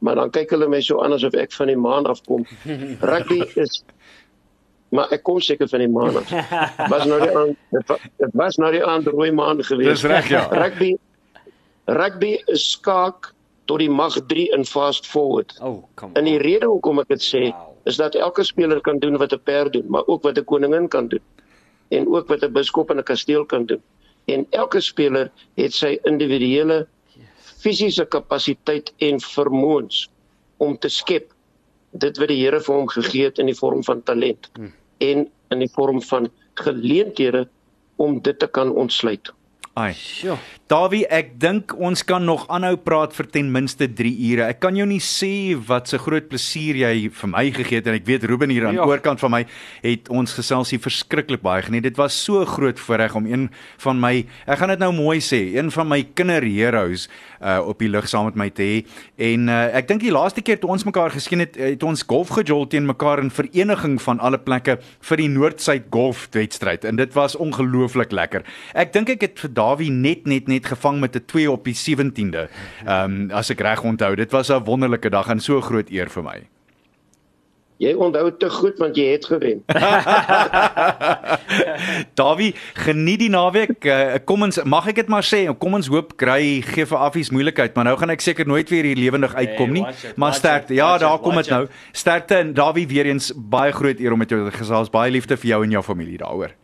maar 0.05 0.19
dan 0.21 0.33
kyk 0.35 0.53
hulle 0.53 0.69
my 0.69 0.83
so 0.85 1.01
aan 1.01 1.17
asof 1.17 1.37
ek 1.41 1.55
van 1.57 1.73
die 1.73 1.79
maan 1.81 2.09
afkom. 2.11 2.45
Rugby 3.11 3.41
is 3.57 3.81
maar 4.89 5.11
ek 5.13 5.23
kom 5.23 5.41
seker 5.41 5.69
van 5.69 5.79
die 5.79 5.89
maan 5.89 6.17
af. 6.17 6.31
Was 6.93 7.05
nou 7.07 7.21
die 7.21 7.37
aan 7.37 7.57
dit 7.71 7.87
wa- 7.89 7.99
dit 8.19 8.31
was 8.35 8.57
nou 8.57 8.71
die 8.73 8.85
aan 8.85 9.03
die 9.03 9.11
rooi 9.11 9.31
maan 9.33 9.65
gewees. 9.65 9.87
Dis 10.01 10.03
reg, 10.11 10.29
ja. 10.29 10.47
Rugby 10.51 10.97
rugby 11.87 12.37
is 12.47 12.71
skaak 12.73 13.33
tot 13.67 13.79
die 13.79 13.91
mag 13.91 14.15
3 14.27 14.49
in 14.55 14.65
fast 14.65 15.07
forward. 15.07 15.57
Oh, 15.63 15.83
kom. 15.95 16.11
En 16.15 16.25
die 16.25 16.39
rede 16.39 16.67
hoekom 16.67 16.99
ek 17.03 17.09
dit 17.09 17.23
sê 17.23 17.43
Wow. 17.51 17.75
is 17.85 17.97
dat 17.97 18.15
elke 18.15 18.45
speler 18.45 18.81
kan 18.81 18.99
doen 18.99 19.17
wat 19.19 19.33
'n 19.33 19.41
perd 19.45 19.73
doen, 19.73 19.85
maar 19.89 20.03
ook 20.07 20.23
wat 20.23 20.39
'n 20.39 20.45
koningin 20.45 20.89
kan 20.89 21.09
doen 21.09 21.23
en 21.91 22.07
ook 22.09 22.29
wat 22.29 22.43
'n 22.43 22.53
biskop 22.53 22.91
in 22.91 22.99
'n 22.99 23.03
kasteel 23.03 23.45
kan 23.47 23.67
doen. 23.67 23.83
En 24.27 24.47
elke 24.51 24.81
speler 24.81 25.31
het 25.55 25.73
sy 25.75 25.99
individuele 26.05 26.87
fisiese 27.63 28.05
kapasiteit 28.05 28.93
en 28.99 29.21
vermoëns 29.21 30.09
om 30.59 30.79
te 30.79 30.89
skep 30.89 31.33
dit 31.91 32.19
wat 32.19 32.29
die 32.29 32.39
Here 32.43 32.61
vir 32.61 32.75
hom 32.75 32.89
gegee 32.89 33.25
het 33.25 33.39
in 33.39 33.47
die 33.47 33.59
vorm 33.59 33.85
van 33.85 34.03
talent 34.03 34.51
Hmm. 34.57 34.73
en 34.99 35.29
in 35.51 35.59
die 35.59 35.71
vorm 35.73 36.03
van 36.03 36.31
geleenthede 36.55 37.49
om 37.97 38.21
dit 38.23 38.39
te 38.39 38.47
kan 38.47 38.73
ontsluit. 38.73 39.33
Ai. 39.77 39.91
Sjoe. 39.93 40.39
Dawie, 40.67 41.05
ek 41.13 41.35
dink 41.39 41.75
ons 41.79 42.01
kan 42.03 42.25
nog 42.27 42.47
aanhou 42.51 42.73
praat 42.83 43.13
vir 43.15 43.27
ten 43.31 43.51
minste 43.55 43.87
3 43.87 44.09
ure. 44.33 44.47
Ek 44.51 44.59
kan 44.65 44.75
jou 44.75 44.87
nie 44.89 44.99
sê 45.05 45.55
wat 45.69 45.93
'n 45.93 45.99
groot 46.01 46.29
plesier 46.29 46.75
jy 46.75 47.09
vir 47.13 47.29
my 47.29 47.51
gegee 47.53 47.77
het 47.79 47.87
en 47.87 47.95
ek 47.95 48.07
weet 48.07 48.25
Ruben 48.25 48.51
hier 48.51 48.67
aan 48.67 48.75
die 48.75 48.81
Ja. 48.81 48.87
oorkant 48.89 49.21
van 49.21 49.31
my 49.31 49.47
het 49.85 50.09
ons 50.09 50.33
gesels 50.33 50.71
hier 50.71 50.81
verskriklik 50.81 51.43
baie 51.43 51.63
geniet. 51.63 51.83
Dit 51.85 51.97
was 51.99 52.15
so 52.25 52.45
groot 52.47 52.79
voorreg 52.81 53.15
om 53.15 53.27
een 53.27 53.51
van 53.79 54.01
my 54.01 54.27
ek 54.49 54.59
gaan 54.59 54.69
dit 54.71 54.79
nou 54.79 54.93
mooi 54.93 55.19
sê, 55.21 55.55
een 55.55 55.71
van 55.71 55.89
my 55.89 56.03
kinderheroes 56.15 57.09
uh 57.43 57.61
op 57.69 57.79
die 57.79 57.89
lug 57.89 58.09
saam 58.09 58.25
met 58.25 58.35
my 58.35 58.49
te 58.51 58.63
hê. 58.63 58.87
En 59.19 59.49
uh 59.49 59.77
ek 59.77 59.87
dink 59.89 60.01
die 60.01 60.11
laaste 60.11 60.43
keer 60.43 60.59
toe 60.59 60.71
ons 60.71 60.85
mekaar 60.85 61.11
geskien 61.11 61.39
het, 61.41 61.55
het 61.55 61.83
ons 61.83 62.03
golf 62.03 62.29
gejol 62.31 62.67
teen 62.67 62.87
mekaar 62.87 63.19
in 63.21 63.31
vereniging 63.31 64.01
van 64.03 64.19
alle 64.21 64.39
plekke 64.39 64.79
vir 65.01 65.17
die 65.17 65.29
Noord-Suid 65.29 65.85
golfwedstryd 65.93 66.85
en 66.85 66.97
dit 66.97 67.13
was 67.15 67.37
ongelooflik 67.37 68.11
lekker. 68.11 68.43
Ek 68.75 68.93
dink 68.93 69.11
ek 69.11 69.21
het 69.21 69.39
vir 69.39 69.51
Dawie 69.67 69.91
net 69.91 70.27
net 70.31 70.47
net 70.47 70.67
gevang 70.67 71.01
met 71.01 71.17
'n 71.17 71.25
2 71.27 71.51
op 71.51 71.65
die 71.65 71.75
17de. 71.75 72.49
Ehm 72.87 73.05
um, 73.05 73.31
as 73.31 73.51
ek 73.51 73.61
reg 73.61 73.83
onthou, 73.83 74.15
dit 74.15 74.31
was 74.31 74.51
'n 74.51 74.65
wonderlike 74.65 75.11
dag 75.11 75.29
en 75.29 75.41
so 75.41 75.61
groot 75.61 75.91
eer 75.91 76.11
vir 76.11 76.23
my. 76.23 76.39
Jy 77.77 77.93
onthou 77.93 78.31
te 78.41 78.49
goed 78.51 78.79
want 78.81 78.97
jy 78.97 79.05
het 79.13 79.27
gewen. 79.29 79.59
Dawie, 82.21 82.55
geniet 82.73 83.21
die 83.21 83.29
naweek. 83.29 83.85
Uh, 83.85 84.17
kom 84.25 84.47
ons 84.47 84.63
mag 84.65 84.89
ek 84.89 85.03
dit 85.03 85.11
maar 85.13 85.27
sê, 85.27 85.43
kom 85.61 85.77
ons 85.77 85.91
hoop 85.93 86.15
kry 86.17 86.63
gee 86.65 86.89
vir 86.89 86.99
affies 86.99 87.31
moeilikheid, 87.31 87.77
maar 87.77 87.85
nou 87.85 87.97
gaan 88.01 88.15
ek 88.17 88.25
seker 88.25 88.49
nooit 88.49 88.71
weer 88.73 88.89
hier 88.89 88.97
lewendig 88.97 89.35
uitkom 89.35 89.77
nie. 89.77 89.85
Hey, 89.85 89.93
it, 89.93 90.17
maar 90.17 90.35
sterkte. 90.35 90.75
Ja, 90.75 90.95
it, 90.95 91.05
daar 91.05 91.19
kom 91.19 91.37
dit 91.37 91.47
it. 91.47 91.53
nou. 91.53 91.67
Sterkte 91.93 92.41
en 92.41 92.55
Dawie 92.55 92.89
weer 92.89 93.13
eens 93.13 93.33
baie 93.37 93.77
groot 93.77 94.01
eer 94.01 94.17
om 94.17 94.25
met 94.25 94.33
jou 94.33 94.41
te 94.49 94.57
gesels. 94.57 94.91
Baie 94.91 95.13
liefde 95.13 95.37
vir 95.37 95.53
jou 95.53 95.65
en 95.65 95.77
jou 95.77 95.85
familie 95.85 96.23
daaroor. 96.25 96.57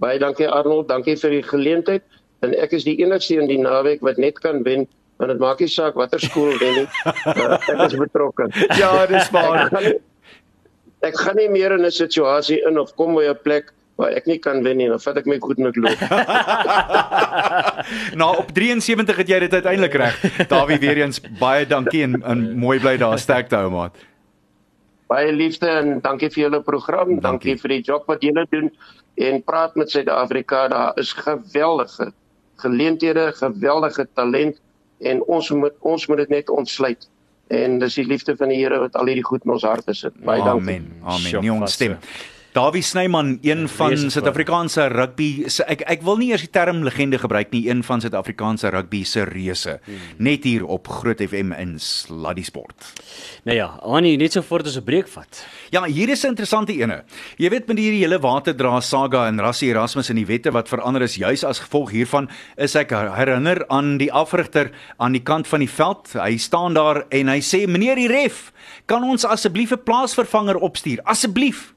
Baie 0.00 0.18
dankie 0.18 0.48
Arnold, 0.48 0.88
dankie 0.88 1.16
vir 1.20 1.30
die 1.36 1.42
geleentheid. 1.44 2.02
En 2.40 2.54
ek 2.56 2.72
is 2.72 2.86
die 2.88 2.96
enigste 3.04 3.36
in 3.36 3.50
die 3.50 3.58
naweek 3.60 4.00
wat 4.06 4.16
net 4.18 4.40
kan 4.40 4.62
wen 4.64 4.86
want 5.20 5.34
dit 5.34 5.40
maak 5.42 5.58
nie 5.60 5.68
saak 5.68 5.98
watter 6.00 6.20
skool 6.22 6.54
wen 6.56 6.78
nie. 6.78 6.86
Uh, 7.28 7.58
ek 7.74 7.82
is 7.90 7.96
betrokke. 8.00 8.46
Ja, 8.80 9.04
dis 9.10 9.26
Ek 9.28 9.34
waar. 9.34 9.66
gaan 9.68 9.84
nie, 9.84 9.98
ek 11.04 11.18
gaan 11.20 11.36
nie 11.36 11.48
meer 11.52 11.74
in 11.76 11.84
'n 11.84 11.90
situasie 11.92 12.62
in 12.66 12.78
of 12.80 12.94
kom 12.96 13.12
by 13.14 13.26
'n 13.28 13.36
plek 13.44 13.68
waar 14.00 14.16
ek 14.16 14.26
nie 14.26 14.38
kan 14.40 14.62
wen 14.64 14.78
nie. 14.80 14.88
Dan 14.88 14.98
vat 15.04 15.18
ek 15.20 15.26
my 15.28 15.36
goed 15.38 15.58
en 15.60 15.66
ek 15.68 15.76
loop. 15.76 16.00
nou 18.20 18.30
op 18.40 18.48
73 18.56 19.16
het 19.20 19.28
jy 19.28 19.38
dit 19.44 19.52
uiteindelik 19.60 19.94
reg. 20.00 20.16
Dawie 20.48 20.78
weer 20.80 21.02
eens 21.04 21.20
baie 21.40 21.66
dankie 21.68 22.02
en, 22.08 22.16
en 22.24 22.56
mooi 22.56 22.78
bly 22.80 22.96
daar 22.96 23.18
sterkte 23.20 23.56
hou 23.60 23.68
maat. 23.70 23.92
Baie 25.10 25.32
liefde 25.34 25.68
en 25.68 26.00
dankie 26.00 26.30
vir 26.30 26.44
julle 26.48 26.62
program. 26.62 27.08
Dankie. 27.20 27.20
Dankie 27.28 27.56
vir 27.60 27.68
die 27.76 27.82
job 27.82 28.06
wat 28.08 28.22
julle 28.24 28.46
doen 28.50 28.70
en 29.20 29.42
praat 29.44 29.74
met 29.74 29.90
Suid-Afrika. 29.90 30.68
Daar 30.68 30.98
is 30.98 31.12
geweldige 31.12 32.12
geleenthede, 32.56 33.32
geweldige 33.32 34.08
talent 34.14 34.60
en 34.98 35.22
ons 35.24 35.50
moet 35.50 35.72
ons 35.78 36.06
moet 36.06 36.16
dit 36.16 36.28
net 36.28 36.50
ontsluit. 36.50 37.08
En 37.48 37.78
dis 37.78 37.94
die 37.94 38.06
liefde 38.06 38.36
van 38.36 38.52
die 38.52 38.60
Here 38.60 38.78
wat 38.78 38.96
al 38.96 39.10
hierdie 39.10 39.24
goed 39.26 39.44
in 39.44 39.56
ons 39.56 39.64
harte 39.66 39.94
sit. 39.94 40.14
Baie 40.24 40.42
dankie. 40.42 40.76
Amen. 40.76 40.92
Amen. 41.02 41.40
Nie 41.40 41.52
ons 41.52 41.72
stem. 41.72 41.96
Dawie 42.50 42.82
Snyman, 42.82 43.38
een 43.46 43.68
van 43.70 44.10
Suid-Afrikaanse 44.10 44.88
rugby 44.90 45.44
se 45.46 45.62
ek 45.70 45.84
ek 45.92 46.00
wil 46.02 46.16
nie 46.18 46.32
eers 46.32 46.42
die 46.42 46.50
term 46.50 46.80
legende 46.82 47.20
gebruik 47.22 47.52
nie, 47.54 47.60
een 47.70 47.84
van 47.86 48.02
Suid-Afrikaanse 48.02 48.72
rugby 48.74 49.04
se 49.06 49.22
reuse. 49.28 49.76
Hmm. 49.84 50.00
Net 50.18 50.48
hier 50.48 50.64
op 50.66 50.90
Groot 50.90 51.22
FM 51.22 51.54
in 51.54 51.76
Sluddy 51.78 52.42
Sport. 52.42 52.88
Nou 53.46 53.54
ja, 53.54 53.68
Annie, 53.86 54.16
net 54.18 54.34
so 54.34 54.42
voort 54.42 54.66
as 54.66 54.74
'n 54.76 54.82
breek 54.82 55.06
vat. 55.08 55.46
Ja, 55.70 55.84
hier 55.84 56.08
is 56.08 56.24
'n 56.24 56.34
interessante 56.34 56.72
ene. 56.72 57.04
Jy 57.38 57.50
weet 57.50 57.68
met 57.68 57.78
hierdie 57.78 58.02
hele 58.02 58.18
waterdra 58.18 58.80
saga 58.80 59.28
en 59.28 59.38
Rassie 59.38 59.70
Erasmus 59.70 60.10
en 60.10 60.16
die 60.16 60.26
wette 60.26 60.50
wat 60.50 60.68
verander 60.68 61.02
is 61.02 61.14
juis 61.14 61.44
as 61.44 61.60
gevolg 61.60 61.90
hiervan 61.90 62.28
is 62.56 62.74
ek 62.74 62.90
herinner 62.90 63.64
aan 63.68 63.96
die 63.98 64.12
afrigter 64.12 64.72
aan 64.98 65.12
die 65.12 65.22
kant 65.22 65.46
van 65.46 65.60
die 65.60 65.70
veld. 65.70 66.12
Hy 66.12 66.36
staan 66.36 66.74
daar 66.74 67.04
en 67.10 67.28
hy 67.28 67.40
sê: 67.40 67.68
"Meneer 67.68 67.94
die 67.94 68.08
ref, 68.08 68.52
kan 68.86 69.04
ons 69.04 69.24
asseblief 69.24 69.70
'n 69.70 69.84
plaasvervanger 69.84 70.56
opstuur? 70.56 70.98
Asseblief." 71.04 71.74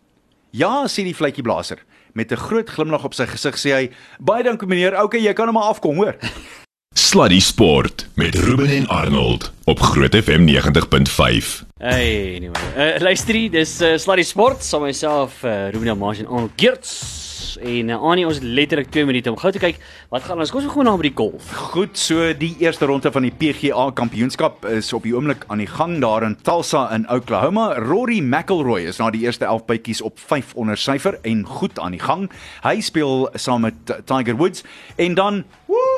Ja, 0.54 0.84
sê 0.86 1.02
die 1.02 1.16
vletjieblaser. 1.18 1.80
Met 2.14 2.32
'n 2.32 2.38
groot 2.38 2.70
glimlag 2.70 3.04
op 3.04 3.14
sy 3.14 3.26
gesig 3.26 3.56
sê 3.58 3.70
hy: 3.74 3.90
"Baie 4.20 4.44
dankie 4.44 4.68
meneer. 4.68 5.02
Okay, 5.02 5.20
jy 5.20 5.34
kan 5.34 5.48
hom 5.48 5.56
maar 5.56 5.74
afkom, 5.74 5.96
hoor." 5.96 6.16
Sluddy 6.94 7.40
Sport 7.40 8.08
met 8.14 8.36
Ruben 8.36 8.70
en 8.70 8.88
Arnold 8.88 9.52
op 9.66 9.80
Groot 9.80 10.16
FM 10.16 10.46
90.5. 10.46 11.66
Hey, 11.78 12.36
anyway. 12.36 12.62
Uh, 12.78 13.02
luister 13.02 13.34
hier, 13.34 13.50
dis 13.50 13.82
uh, 13.82 13.98
Sluddy 13.98 14.24
Sport, 14.24 14.64
saam 14.64 14.82
met 14.82 14.92
myself, 14.92 15.44
uh, 15.44 15.70
Ruben 15.72 15.90
Amage 15.90 16.20
en 16.20 16.28
Arnold 16.28 16.52
Geerts. 16.56 17.23
En 17.62 17.90
uh, 17.90 18.00
Annie, 18.02 18.26
ons 18.28 18.40
het 18.40 18.44
letterlik 18.44 18.90
2 18.92 19.06
minute 19.06 19.32
om 19.32 19.38
gou 19.38 19.52
te 19.54 19.62
kyk 19.62 19.80
wat 20.14 20.26
gaan 20.28 20.42
ons. 20.42 20.52
Kom 20.54 20.64
ons 20.64 20.74
gaan 20.74 20.88
na 20.90 20.96
by 21.00 21.08
die 21.08 21.16
golf. 21.18 21.52
Goed, 21.74 21.98
so 22.00 22.32
die 22.38 22.54
eerste 22.64 22.90
ronde 22.90 23.12
van 23.14 23.28
die 23.28 23.34
PGA 23.34 23.90
Kampioenskap 23.96 24.66
is 24.70 24.90
op 24.96 25.06
die 25.08 25.14
oomblik 25.16 25.46
aan 25.54 25.62
die 25.62 25.70
gang 25.70 26.00
daar 26.04 26.26
in 26.28 26.38
Tulsa 26.42 26.88
in 26.96 27.06
Oklahoma. 27.14 27.70
Rory 27.80 28.20
McIlroy 28.20 28.88
is 28.90 29.02
na 29.02 29.12
die 29.14 29.26
eerste 29.28 29.46
11 29.46 29.68
bytjies 29.70 30.04
op 30.06 30.20
5 30.20 30.56
onder 30.60 30.80
syfer 30.80 31.20
en 31.22 31.46
goed 31.46 31.80
aan 31.80 31.98
die 31.98 32.04
gang. 32.04 32.30
Hy 32.66 32.80
speel 32.82 33.30
saam 33.36 33.68
met 33.68 33.94
Tiger 34.10 34.40
Woods 34.42 34.66
en 34.98 35.20
dan 35.20 35.44
woehoe 35.70 35.93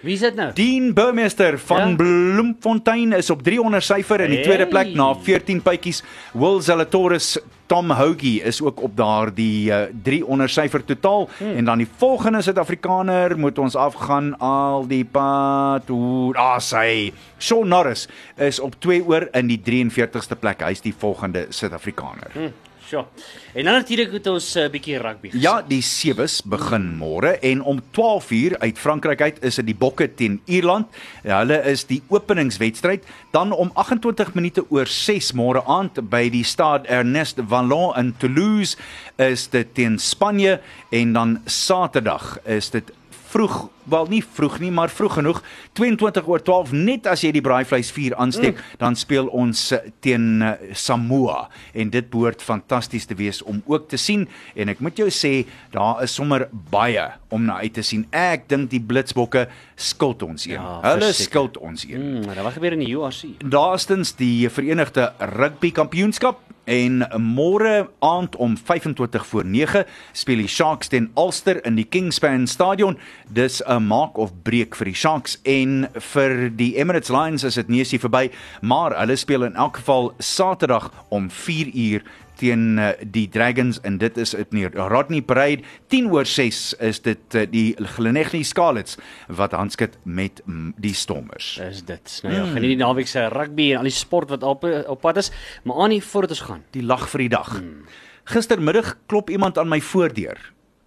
Wie 0.00 0.14
is 0.14 0.22
dit 0.22 0.34
nou? 0.38 0.52
Dean 0.54 0.92
Burmester 0.94 1.58
van 1.58 1.88
Ja? 1.90 1.94
Bloemfontein 1.96 3.12
is 3.12 3.30
op 3.30 3.42
300 3.42 3.84
syfer 3.84 4.20
in 4.20 4.30
die 4.30 4.42
tweede 4.46 4.66
plek 4.70 4.94
na 4.94 5.14
14 5.14 5.62
bytjies. 5.62 6.02
Will 6.32 6.60
Zalatoris 6.62 7.36
Tom 7.68 7.90
Hoagie 7.90 8.42
is 8.42 8.62
ook 8.62 8.80
op 8.82 8.96
daardie 8.96 9.68
uh, 9.70 9.82
300 10.02 10.50
syfer 10.50 10.84
totaal 10.84 11.28
hmm. 11.38 11.56
en 11.56 11.64
dan 11.64 11.82
die 11.82 11.88
volgende 11.96 12.40
Suid-Afrikaner 12.42 13.38
moet 13.38 13.58
ons 13.58 13.76
afgaan 13.76 14.32
al 14.38 14.86
die 14.88 15.04
pad 15.04 15.90
hoe 15.92 16.32
ah 16.38 16.56
sy 16.62 17.12
Shaun 17.38 17.68
Norris 17.68 18.06
is 18.36 18.60
op 18.60 18.78
2 18.80 19.02
oor 19.04 19.28
in 19.36 19.50
die 19.52 19.60
43ste 19.60 20.38
plek. 20.40 20.64
Hy's 20.64 20.80
die 20.80 20.94
volgende 20.96 21.46
Suid-Afrikaner. 21.50 22.32
Hmm. 22.32 22.56
Sjoe. 22.88 23.04
En 23.52 23.64
dan 23.64 23.74
natuurlik 23.74 24.12
het 24.12 24.26
ons 24.26 24.54
'n 24.54 24.58
uh, 24.58 24.70
bietjie 24.70 24.98
rugby. 24.98 25.30
Ja, 25.32 25.62
die 25.62 25.82
sewes 25.82 26.40
begin 26.42 26.96
môre 26.96 27.38
en 27.40 27.62
om 27.62 27.82
12uur 27.92 28.58
uit 28.58 28.78
Frankryk 28.78 29.20
uit 29.20 29.42
is 29.44 29.54
dit 29.54 29.66
die 29.66 29.74
Bokke 29.74 30.14
teen 30.14 30.40
Ierland. 30.44 30.86
Ja, 31.22 31.38
hulle 31.38 31.60
is 31.64 31.84
die 31.84 32.02
openingswedstryd. 32.08 33.04
Dan 33.30 33.52
om 33.52 33.70
28 33.74 34.34
minute 34.34 34.64
oor 34.70 34.86
6 34.86 35.32
môre 35.32 35.62
aand 35.66 36.00
by 36.08 36.30
die 36.30 36.44
Stade 36.44 36.88
Ernest 36.88 37.36
Vallon 37.48 37.92
in 37.96 38.14
Toulouse 38.16 38.76
is 39.16 39.48
dit 39.48 39.74
teen 39.74 39.98
Spanje 39.98 40.60
en 40.90 41.12
dan 41.12 41.40
Saterdag 41.44 42.38
is 42.44 42.70
dit 42.70 42.92
vroeg, 43.28 43.56
wel 43.88 44.08
nie 44.12 44.22
vroeg 44.24 44.58
nie, 44.62 44.70
maar 44.74 44.92
vroeg 44.92 45.18
genoeg, 45.18 45.42
22 45.78 46.28
oor 46.28 46.42
12 46.44 46.72
net 46.76 47.08
as 47.10 47.24
jy 47.24 47.32
die 47.36 47.44
braaivleis 47.44 47.90
vuur 47.94 48.16
aansteek, 48.20 48.56
mm. 48.56 48.78
dan 48.80 48.96
speel 48.98 49.28
ons 49.36 49.62
eh, 49.76 49.90
teen 50.04 50.42
eh, 50.44 50.72
Samoa 50.76 51.46
en 51.72 51.92
dit 51.94 52.10
behoort 52.10 52.44
fantasties 52.44 53.08
te 53.08 53.16
wees 53.18 53.42
om 53.42 53.62
ook 53.66 53.88
te 53.92 54.00
sien 54.00 54.26
en 54.56 54.72
ek 54.72 54.82
moet 54.84 55.00
jou 55.00 55.08
sê, 55.12 55.32
daar 55.74 56.02
is 56.04 56.14
sommer 56.18 56.48
baie 56.72 57.04
om 57.34 57.44
na 57.48 57.60
uit 57.62 57.74
te 57.76 57.84
sien. 57.84 58.06
Ek 58.14 58.48
dink 58.48 58.70
die 58.72 58.80
Blitsbokke 58.80 59.46
skuld 59.76 60.24
ons 60.24 60.46
een. 60.48 60.56
Ja, 60.56 60.78
Hulle 60.84 61.10
verseker. 61.10 61.30
skuld 61.30 61.58
ons 61.60 61.84
een. 61.88 62.00
Hmm, 62.00 62.26
maar 62.26 62.42
wat 62.48 62.56
gebeur 62.56 62.76
in 62.78 62.84
die 62.84 62.92
URC? 62.96 63.36
Daarstens 63.44 64.14
die 64.18 64.48
Verenigde 64.52 65.12
Rugby 65.36 65.70
Kampioenskap 65.76 66.40
en 66.68 67.00
môre 67.24 67.88
aand 68.04 68.36
om 68.36 68.56
25 68.56 69.26
voor 69.26 69.46
9 69.48 69.84
speel 70.12 70.42
die 70.44 70.50
Sharks 70.52 70.92
teen 70.92 71.08
Ulster 71.16 71.62
in 71.66 71.78
die 71.80 71.86
Kingspan 71.88 72.46
Stadion. 72.46 72.98
Dis 73.32 73.62
'n 73.64 73.86
maak 73.88 74.18
of 74.18 74.32
breek 74.42 74.76
vir 74.76 74.84
die 74.84 74.94
Sharks 74.94 75.38
en 75.44 75.88
vir 75.94 76.50
die 76.50 76.76
Emirates 76.76 77.08
Lions 77.10 77.44
is 77.44 77.54
dit 77.54 77.68
neusie 77.68 77.98
verby, 77.98 78.30
maar 78.60 78.98
hulle 78.98 79.16
speel 79.16 79.44
in 79.44 79.56
elk 79.56 79.76
geval 79.76 80.12
Saterdag 80.18 80.90
om 81.08 81.30
4 81.30 81.70
uur 81.74 82.02
teen 82.38 82.78
eh, 82.78 82.94
die 83.02 83.26
Dragons 83.32 83.80
en 83.86 83.98
dit 84.00 84.18
is 84.20 84.34
dit 84.36 84.54
nie 84.56 84.66
Rodney 84.74 85.22
Parade 85.22 85.66
10 85.92 86.10
oor 86.14 86.26
6 86.28 86.60
is 86.88 87.00
dit 87.04 87.38
eh, 87.38 87.46
die 87.50 87.76
Gleneagles 87.96 88.52
Scarlets 88.54 88.98
wat 89.26 89.56
handskit 89.56 89.98
met 90.02 90.42
mm, 90.44 90.74
die 90.78 90.94
Stormers. 90.94 91.56
Dis 91.60 91.82
dit. 91.88 92.18
Nou 92.24 92.34
ja, 92.34 92.44
geniet 92.54 92.76
die 92.76 92.80
naweek 92.80 93.10
se 93.10 93.26
rugby 93.32 93.72
en 93.72 93.82
al 93.82 93.90
die 93.90 93.94
sport 93.94 94.30
wat 94.34 94.46
op 94.46 94.66
op 94.68 95.00
pad 95.00 95.22
is. 95.22 95.32
Maar 95.64 95.84
Annie, 95.88 96.02
voordat 96.04 96.36
ons 96.36 96.46
gaan. 96.50 96.62
die 96.76 96.82
lag 96.82 97.08
vir 97.10 97.26
die 97.26 97.32
dag. 97.32 97.50
Hmm. 97.58 97.84
Gistermiddag 98.28 98.94
klop 99.06 99.30
iemand 99.30 99.58
aan 99.58 99.68
my 99.68 99.80
voordeur. 99.80 100.38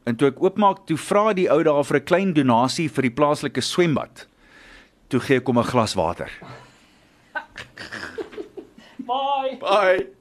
En 0.04 0.16
toe 0.18 0.32
ek 0.32 0.42
oopmaak, 0.42 0.86
toe 0.90 0.98
vra 0.98 1.34
die 1.38 1.50
ou 1.52 1.62
daar 1.64 1.84
vir 1.86 1.98
'n 1.98 2.06
klein 2.06 2.34
donasie 2.34 2.90
vir 2.90 3.02
die 3.10 3.16
plaaslike 3.18 3.62
swembad. 3.62 4.28
Toe 5.10 5.20
gee 5.20 5.38
ek 5.38 5.48
hom 5.48 5.60
'n 5.60 5.64
glas 5.64 5.94
water. 5.96 6.30
Bye. 9.12 9.58
Bye. 9.60 10.21